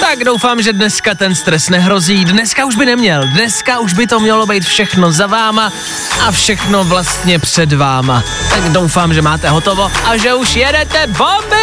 Tak 0.00 0.24
doufám, 0.24 0.62
že 0.62 0.72
dneska 0.72 1.14
ten 1.14 1.34
stres 1.34 1.68
nehrozí. 1.68 2.24
Dneska 2.24 2.64
už 2.64 2.76
by 2.76 2.86
neměl. 2.86 3.26
Dneska 3.26 3.78
už 3.78 3.92
by 3.92 4.06
to 4.06 4.20
mělo 4.20 4.46
být 4.46 4.64
všechno 4.64 5.12
za 5.12 5.26
váma 5.26 5.72
a 6.20 6.30
všechno 6.30 6.84
vlastně 6.84 7.38
před 7.38 7.72
váma. 7.72 8.24
Tak 8.50 8.72
doufám, 8.72 9.14
že 9.14 9.22
máte 9.22 9.48
hotovo 9.48 9.90
a 10.04 10.16
že 10.16 10.34
už 10.34 10.56
jedete 10.56 11.06
bomby! 11.06 11.56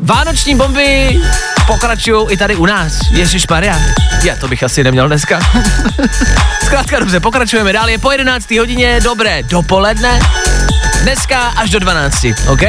Vánoční 0.00 0.54
bomby 0.54 1.20
pokračují 1.66 2.26
i 2.30 2.36
tady 2.36 2.56
u 2.56 2.66
nás. 2.66 2.92
Ježíš 3.10 3.46
Maria. 3.46 3.78
Já 4.22 4.36
to 4.36 4.48
bych 4.48 4.62
asi 4.62 4.84
neměl 4.84 5.08
dneska. 5.08 5.40
Zkrátka 6.64 6.98
dobře, 6.98 7.20
pokračujeme 7.20 7.72
dál. 7.72 7.88
Je 7.88 7.98
po 7.98 8.12
11. 8.12 8.50
hodině, 8.50 9.00
dobré 9.00 9.42
dopoledne. 9.42 10.20
Dneska 11.02 11.38
až 11.38 11.70
do 11.70 11.78
12, 11.78 12.26
OK? 12.46 12.60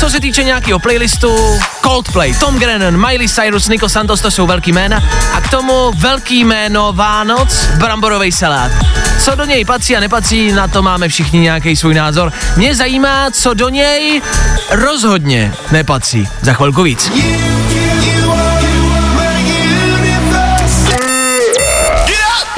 Co 0.00 0.10
se 0.10 0.20
týče 0.20 0.44
nějakého 0.44 0.78
playlistu, 0.78 1.60
Coldplay, 1.82 2.34
Tom 2.34 2.58
Grennan, 2.58 2.96
Miley 2.96 3.28
Cyrus, 3.28 3.68
Nico 3.68 3.88
Santos, 3.88 4.20
to 4.20 4.30
jsou 4.30 4.46
velký 4.46 4.72
jména. 4.72 5.02
A 5.32 5.40
k 5.40 5.50
tomu 5.50 5.92
velký 5.96 6.44
jméno 6.44 6.92
Vánoc, 6.92 7.66
bramborový 7.66 8.32
salát. 8.32 8.72
Co 9.18 9.34
do 9.34 9.44
něj 9.44 9.64
patří 9.64 9.96
a 9.96 10.00
nepatří, 10.00 10.52
na 10.52 10.68
to 10.68 10.82
máme 10.82 11.08
všichni 11.08 11.40
nějaký 11.40 11.76
svůj 11.76 11.94
názor. 11.94 12.32
Mě 12.56 12.74
zajímá, 12.74 13.30
co 13.30 13.54
do 13.54 13.68
něj 13.68 14.22
rozhodně 14.70 15.54
nepatří. 15.70 16.28
Za 16.42 16.52
chvilku 16.52 16.82
víc. 16.82 17.10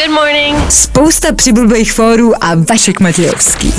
Good 0.07 0.15
morning. 0.15 0.71
Spousta 0.71 1.33
přibulbých 1.33 1.93
fórů 1.93 2.45
a 2.45 2.55
Vašek 2.69 3.01
Matějovský. 3.01 3.75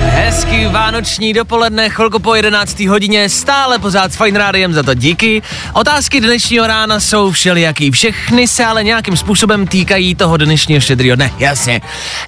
Hezký 0.00 0.66
vánoční 0.66 1.32
dopoledne, 1.32 1.90
chvilku 1.90 2.18
po 2.18 2.34
11. 2.34 2.80
hodině, 2.80 3.28
stále 3.28 3.78
pořád 3.78 4.12
s 4.12 4.16
Fine 4.16 4.38
Rádiem, 4.38 4.72
za 4.72 4.82
to 4.82 4.94
díky. 4.94 5.42
Otázky 5.72 6.20
dnešního 6.20 6.66
rána 6.66 7.00
jsou 7.00 7.30
všelijaký. 7.30 7.90
Všechny 7.90 8.48
se 8.48 8.64
ale 8.64 8.84
nějakým 8.84 9.16
způsobem 9.16 9.66
týkají 9.66 10.14
toho 10.14 10.36
dnešního 10.36 10.80
štědrýho 10.80 11.16
dne, 11.16 11.32
jasně. 11.38 11.80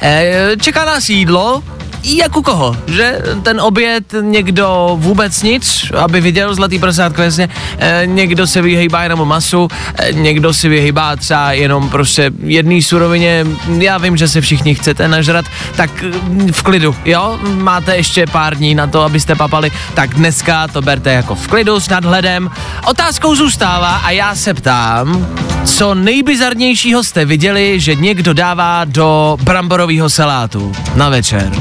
E, 0.03 0.51
čeká 0.61 0.85
nás 0.85 1.09
jídlo, 1.09 1.63
jak 2.05 2.37
u 2.37 2.43
koho, 2.43 2.77
že 2.87 3.23
ten 3.43 3.61
oběd 3.61 4.15
někdo 4.21 4.97
vůbec 5.01 5.43
nic, 5.43 5.85
aby 5.99 6.21
viděl 6.21 6.55
zlatý 6.55 6.79
prasátko, 6.79 7.23
jasně, 7.23 7.49
e, 7.79 8.03
někdo 8.07 8.47
se 8.47 8.63
vyhýbá 8.63 9.03
jenom 9.03 9.29
masu, 9.29 9.69
e, 9.99 10.13
někdo 10.13 10.55
si 10.55 10.69
vyhýbá 10.69 11.17
třeba 11.17 11.53
jenom 11.53 11.89
prostě 11.89 12.31
jedný 12.45 12.83
surovině, 12.83 13.47
já 13.79 13.99
vím, 13.99 14.17
že 14.17 14.29
se 14.29 14.41
všichni 14.41 14.75
chcete 14.75 15.09
nažrat, 15.09 15.45
tak 15.77 16.03
mm, 16.03 16.53
v 16.53 16.63
klidu, 16.63 16.97
jo, 17.05 17.39
máte 17.43 17.97
ještě 17.97 18.27
pár 18.27 18.57
dní 18.57 18.75
na 18.75 18.87
to, 18.87 19.03
abyste 19.03 19.35
papali, 19.35 19.71
tak 19.95 20.15
dneska 20.15 20.69
to 20.69 20.83
berte 20.83 21.13
jako 21.13 21.35
v 21.35 21.49
klidu 21.49 21.81
s 21.81 21.89
nadhledem. 21.89 22.51
Otázkou 22.87 23.35
zůstává 23.35 23.97
a 23.97 24.11
já 24.11 24.35
se 24.35 24.55
ptám, 24.55 25.27
co 25.65 25.95
nejbizarnějšího 25.95 27.05
jste 27.05 27.25
viděli, 27.25 27.81
že 27.81 27.95
někdo 27.95 28.35
dává 28.35 28.85
do 28.85 29.37
bramborového 29.43 30.11
salátu 30.11 30.73
na 30.95 31.09
večer? 31.09 31.53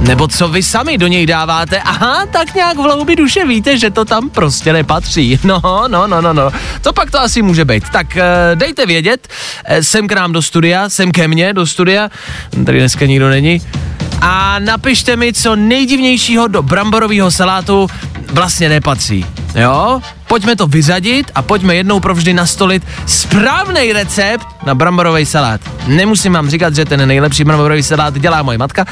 Nebo 0.00 0.28
co 0.28 0.48
vy 0.48 0.62
sami 0.62 0.98
do 0.98 1.06
něj 1.06 1.26
dáváte? 1.26 1.80
Aha, 1.80 2.26
tak 2.32 2.54
nějak 2.54 2.76
v 2.76 2.80
hloubi 2.80 3.16
duše 3.16 3.46
víte, 3.46 3.78
že 3.78 3.90
to 3.90 4.04
tam 4.04 4.30
prostě 4.30 4.72
nepatří. 4.72 5.38
No, 5.44 5.60
no, 5.88 6.06
no, 6.06 6.20
no, 6.20 6.32
no. 6.32 6.50
To 6.82 6.92
pak 6.92 7.10
to 7.10 7.20
asi 7.20 7.42
může 7.42 7.64
být. 7.64 7.84
Tak 7.92 8.06
uh, 8.16 8.22
dejte 8.54 8.86
vědět, 8.86 9.28
uh, 9.70 9.76
sem 9.80 10.08
k 10.08 10.12
nám 10.12 10.32
do 10.32 10.42
studia, 10.42 10.88
sem 10.88 11.12
ke 11.12 11.28
mně 11.28 11.52
do 11.52 11.66
studia, 11.66 12.08
tady 12.64 12.78
dneska 12.78 13.06
nikdo 13.06 13.28
není. 13.28 13.62
A 14.20 14.58
napište 14.58 15.16
mi, 15.16 15.32
co 15.32 15.56
nejdivnějšího 15.56 16.48
do 16.48 16.62
bramborového 16.62 17.30
salátu 17.30 17.86
vlastně 18.32 18.68
nepatří. 18.68 19.26
Jo? 19.54 20.00
Pojďme 20.28 20.56
to 20.56 20.66
vyřadit 20.66 21.30
a 21.34 21.42
pojďme 21.42 21.74
jednou 21.76 22.00
provždy 22.00 22.34
nastolit 22.34 22.82
správný 23.06 23.92
recept 23.92 24.46
na 24.66 24.74
bramborový 24.74 25.26
salát. 25.26 25.60
Nemusím 25.86 26.32
vám 26.32 26.50
říkat, 26.50 26.74
že 26.74 26.84
ten 26.84 27.08
nejlepší 27.08 27.44
bramborový 27.44 27.82
salát 27.82 28.18
dělá 28.18 28.42
moje 28.42 28.58
matka. 28.58 28.84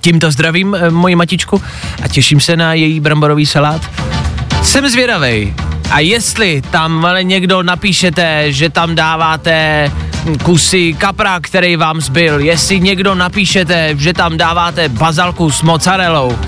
Tímto 0.00 0.30
zdravím 0.30 0.74
e, 0.74 0.90
moji 0.90 1.14
matičku 1.14 1.62
a 2.02 2.08
těším 2.08 2.40
se 2.40 2.56
na 2.56 2.74
její 2.74 3.00
bramborový 3.00 3.46
salát. 3.46 3.82
Jsem 4.62 4.88
zvědavej. 4.88 5.54
A 5.90 6.00
jestli 6.00 6.62
tam 6.70 7.04
ale 7.04 7.24
někdo 7.24 7.62
napíšete, 7.62 8.52
že 8.52 8.70
tam 8.70 8.94
dáváte 8.94 9.90
kusy 10.42 10.94
kapra, 10.98 11.40
který 11.40 11.76
vám 11.76 12.00
zbyl, 12.00 12.40
jestli 12.40 12.80
někdo 12.80 13.14
napíšete, 13.14 13.94
že 13.98 14.12
tam 14.12 14.36
dáváte 14.36 14.88
bazalku 14.88 15.50
s 15.50 15.62
mozzarellou, 15.62 16.38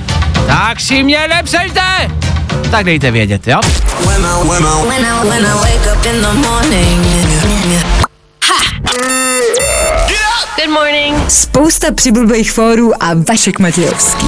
tak 0.47 0.81
si 0.81 1.03
mě 1.03 1.29
nepřejte! 1.29 2.11
Tak 2.71 2.85
dejte 2.87 3.11
vědět, 3.11 3.47
jo? 3.49 3.61
Good 10.57 10.71
morning. 10.71 11.31
Spousta 11.31 11.93
přibulbých 11.93 12.53
fórů 12.53 13.03
a 13.03 13.07
Vašek 13.29 13.59
Matějovský. 13.59 14.27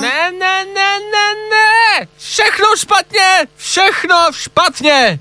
Ne, 0.00 0.30
ne, 0.38 0.64
ne, 0.74 0.98
ne, 1.12 1.34
ne! 1.50 2.06
Všechno 2.18 2.66
špatně! 2.76 3.46
Všechno 3.56 4.16
špatně! 4.32 5.18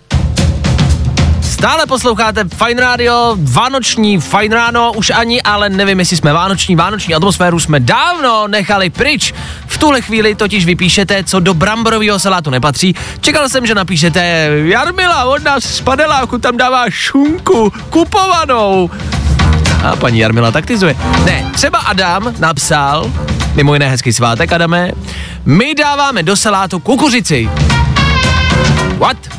Stále 1.60 1.86
posloucháte 1.86 2.44
Fine 2.44 2.82
Radio, 2.82 3.36
Vánoční 3.40 4.20
Fine 4.20 4.56
Ráno, 4.56 4.94
už 4.96 5.10
ani, 5.10 5.42
ale 5.42 5.70
nevím, 5.70 6.00
jestli 6.00 6.18
jsme 6.18 6.34
Vánoční, 6.34 6.76
Vánoční 6.76 7.16
atmosféru 7.16 7.60
jsme 7.60 7.80
dávno 7.80 8.48
nechali 8.48 8.90
pryč. 8.90 9.34
V 9.68 9.78
tuhle 9.78 10.02
chvíli 10.02 10.36
totiž 10.36 10.66
vypíšete, 10.66 11.24
co 11.24 11.40
do 11.40 11.54
bramborového 11.54 12.20
salátu 12.20 12.50
nepatří. 12.50 12.96
Čekal 13.22 13.50
jsem, 13.50 13.66
že 13.66 13.76
napíšete, 13.76 14.50
Jarmila 14.64 15.26
od 15.26 15.44
nás 15.44 15.64
z 15.64 15.82
paneláku 15.82 16.38
tam 16.38 16.58
dává 16.58 16.90
šunku, 16.90 17.74
kupovanou. 17.90 18.90
A 19.84 19.96
paní 19.96 20.20
Jarmila 20.20 20.52
taktizuje. 20.52 20.96
Ne, 21.26 21.52
třeba 21.54 21.80
Adam 21.80 22.34
napsal, 22.40 23.12
mimo 23.56 23.74
jiné 23.74 23.90
hezký 23.90 24.14
svátek, 24.14 24.54
Adame, 24.54 24.92
my 25.46 25.76
dáváme 25.76 26.24
do 26.24 26.36
salátu 26.36 26.80
kukuřici. 26.80 27.50
What? 28.98 29.39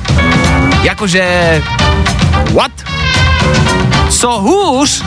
Jakože... 0.82 1.62
What? 2.54 2.72
Co 4.10 4.40
hůř? 4.40 5.02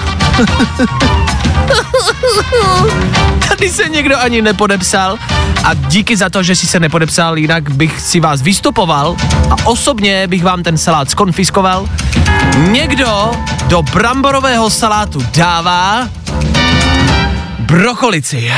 Tady 3.50 3.70
se 3.70 3.90
někdo 3.90 4.20
ani 4.20 4.42
nepodepsal 4.42 5.18
a 5.64 5.74
díky 5.74 6.18
za 6.18 6.30
to, 6.30 6.44
že 6.44 6.56
si 6.56 6.68
se 6.68 6.80
nepodepsal, 6.80 7.38
jinak 7.38 7.70
bych 7.70 8.02
si 8.02 8.20
vás 8.20 8.42
vystupoval 8.42 9.16
a 9.50 9.56
osobně 9.66 10.28
bych 10.28 10.44
vám 10.44 10.64
ten 10.64 10.78
salát 10.78 11.10
skonfiskoval. 11.10 11.90
Někdo 12.58 13.32
do 13.68 13.82
bramborového 13.82 14.70
salátu 14.70 15.26
dává 15.36 16.10
brokolici. 17.60 18.52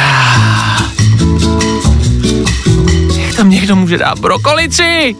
Jak 3.16 3.36
tam 3.36 3.50
někdo 3.50 3.76
může 3.76 3.98
dát 3.98 4.20
brokolici? 4.20 5.16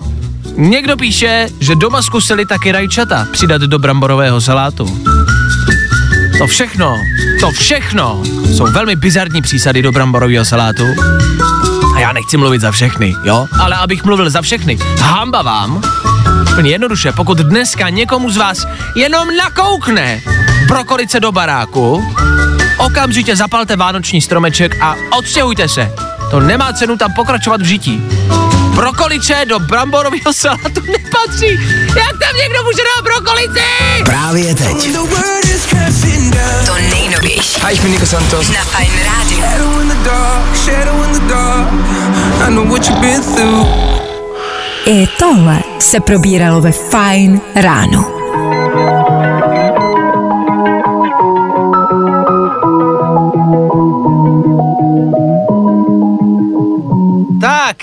Někdo 0.58 0.98
píše, 0.98 1.48
že 1.60 1.76
doma 1.76 2.02
zkusili 2.02 2.46
taky 2.46 2.72
rajčata 2.72 3.28
přidat 3.32 3.62
do 3.62 3.80
bramborového 3.80 4.42
salátu. 4.42 5.02
To 6.38 6.48
všechno, 6.48 6.98
to 7.40 7.52
všechno 7.52 8.24
jsou 8.56 8.66
velmi 8.66 8.96
bizarní 8.96 9.42
přísady 9.42 9.82
do 9.82 9.92
bramborového 9.92 10.46
salátu. 10.46 10.84
A 11.96 12.00
já 12.00 12.12
nechci 12.12 12.38
mluvit 12.38 12.62
za 12.62 12.72
všechny, 12.72 13.14
jo? 13.24 13.48
Ale 13.60 13.76
abych 13.76 14.04
mluvil 14.04 14.30
za 14.30 14.42
všechny, 14.42 14.78
hamba 15.02 15.42
vám, 15.42 15.82
úplně 16.52 16.72
jednoduše, 16.72 17.12
pokud 17.12 17.38
dneska 17.38 17.90
někomu 17.90 18.30
z 18.32 18.38
vás 18.38 18.66
jenom 18.96 19.28
nakoukne 19.38 20.22
brokolice 20.68 21.20
do 21.20 21.32
baráku, 21.32 22.04
okamžitě 22.78 23.36
zapalte 23.36 23.76
vánoční 23.76 24.22
stromeček 24.22 24.82
a 24.82 24.96
odstěhujte 25.18 25.68
se. 25.68 26.05
To 26.32 26.40
nemá 26.40 26.74
cenu 26.74 26.98
tam 26.98 27.14
pokračovat 27.14 27.62
v 27.62 27.66
žití. 27.66 28.04
Brokoliče 28.76 29.46
do 29.46 29.60
bramborového 29.60 30.34
salátu 30.34 30.82
nepatří. 30.92 31.60
Jak 31.98 32.20
tam 32.20 32.36
někdo 32.42 32.64
může 32.64 32.82
dát 32.96 33.04
brokolici? 33.04 33.62
Právě 34.06 34.56
teď. 34.56 34.96
To 36.66 36.74
nejnovější. 36.76 37.62
Hi, 37.68 37.78
jsme 37.78 37.90
Nico 37.90 38.06
Santos. 38.06 38.50
Na 38.50 38.64
Fine 38.64 39.04
Radio. 39.04 39.46
I 44.86 45.08
tohle 45.20 45.60
se 45.80 46.00
probíralo 46.00 46.62
ve 46.62 46.72
Fine 46.72 47.40
ráno. 47.56 48.25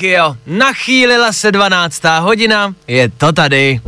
Jo, 0.03 0.37
nachýlila 0.47 1.33
se 1.33 1.53
12. 1.53 2.03
hodina, 2.21 2.75
je 2.89 3.09
to 3.09 3.33
tady. 3.33 3.81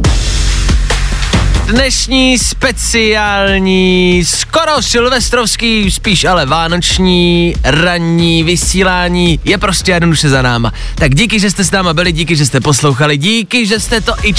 Dnešní 1.66 2.38
speciální, 2.38 4.22
skoro 4.24 4.82
silvestrovský, 4.82 5.90
spíš 5.90 6.24
ale 6.24 6.46
vánoční, 6.46 7.54
ranní 7.64 8.44
vysílání 8.44 9.40
je 9.44 9.58
prostě 9.58 9.92
jednoduše 9.92 10.28
za 10.28 10.42
náma. 10.42 10.72
Tak 10.94 11.14
díky, 11.14 11.40
že 11.40 11.50
jste 11.50 11.64
s 11.64 11.70
náma 11.70 11.94
byli, 11.94 12.12
díky, 12.12 12.36
že 12.36 12.46
jste 12.46 12.60
poslouchali, 12.60 13.16
díky, 13.16 13.66
že 13.66 13.80
jste 13.80 14.00
to 14.00 14.14
i 14.22 14.32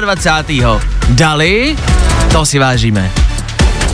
24. 0.00 0.64
dali, 1.08 1.76
to 2.32 2.46
si 2.46 2.58
vážíme. 2.58 3.25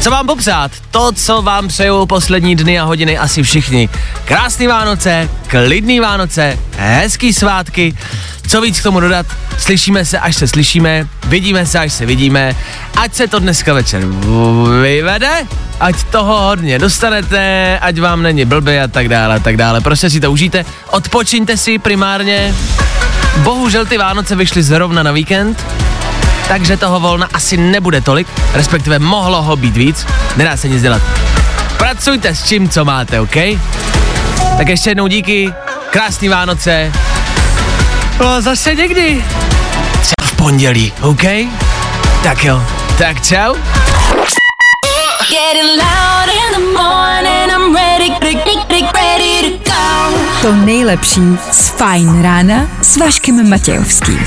Co 0.03 0.11
vám 0.11 0.26
popřát? 0.26 0.72
To, 0.90 1.12
co 1.12 1.42
vám 1.42 1.68
přejou 1.68 2.07
poslední 2.07 2.57
dny 2.57 2.80
a 2.80 2.84
hodiny 2.84 3.18
asi 3.18 3.42
všichni. 3.42 3.88
Krásný 4.24 4.66
Vánoce, 4.66 5.28
klidný 5.46 6.00
Vánoce, 6.00 6.59
hezký 6.76 7.32
svátky. 7.32 7.94
Co 8.46 8.61
víc 8.61 8.80
k 8.80 8.82
tomu 8.82 9.00
dodat? 9.00 9.26
Slyšíme 9.59 10.05
se, 10.05 10.18
až 10.18 10.36
se 10.36 10.48
slyšíme, 10.48 11.09
vidíme 11.26 11.66
se, 11.66 11.78
až 11.78 11.92
se 11.92 12.07
vidíme. 12.07 12.57
Ať 12.96 13.14
se 13.14 13.28
to 13.28 13.38
dneska 13.38 13.74
večer 13.74 14.03
vyvede, 14.82 15.46
ať 15.80 16.03
toho 16.03 16.40
hodně 16.40 16.78
dostanete, 16.78 17.78
ať 17.78 17.98
vám 17.98 18.22
není 18.22 18.44
blbě 18.44 18.82
a 18.82 18.88
tak 18.88 19.09
dále, 19.09 19.34
a 19.34 19.38
tak 19.38 19.57
dále. 19.57 19.80
Prostě 19.80 20.11
si 20.11 20.20
to 20.20 20.32
užijte, 20.32 20.64
odpočiňte 20.90 21.57
si 21.57 21.78
primárně. 21.78 22.55
Bohužel 23.36 23.86
ty 23.86 23.98
Vánoce 23.98 24.36
vyšly 24.36 24.62
zrovna 24.62 25.03
na 25.03 25.12
víkend, 25.12 25.64
takže 26.49 26.76
toho 26.76 27.01
volna 27.01 27.28
asi 27.32 27.57
nebude 27.57 28.01
tolik, 28.01 28.28
respektive 28.55 28.99
mohlo 28.99 29.43
ho 29.43 29.57
být 29.57 29.76
víc, 29.76 30.07
nedá 30.36 30.57
se 30.57 30.68
nic 30.68 30.82
dělat. 30.82 31.03
Pracujte 31.76 32.34
s 32.34 32.45
čím, 32.45 32.68
co 32.68 32.84
máte, 32.84 33.20
OK? 33.20 33.36
Tak 34.57 34.68
ještě 34.68 34.90
jednou 34.90 35.07
díky, 35.07 35.55
krásný 35.90 36.28
Vánoce. 36.28 36.93
No 38.20 38.43
zase 38.43 38.74
někdy. 38.74 39.24
Třeba 39.93 40.28
v 40.28 40.32
pondělí, 40.32 40.93
OK? 41.01 41.22
Tak 42.22 42.45
jo, 42.45 42.62
tak 42.99 43.26
čau. 43.26 43.55
Getting 45.28 45.70
loud 45.78 46.28
in 46.28 46.53
the 46.53 46.82
morning, 46.82 47.51
I'm 47.51 47.74
ready, 47.74 48.11
ready, 48.20 48.82
ready 48.95 49.59
to 49.59 49.70
go. 49.70 50.18
To 50.43 50.53
nejlepší 50.53 51.20
z 51.53 51.68
Fajn 51.68 52.22
rána 52.22 52.66
s 52.82 52.97
Vaškem 52.97 53.51
Matějovským. 53.51 54.26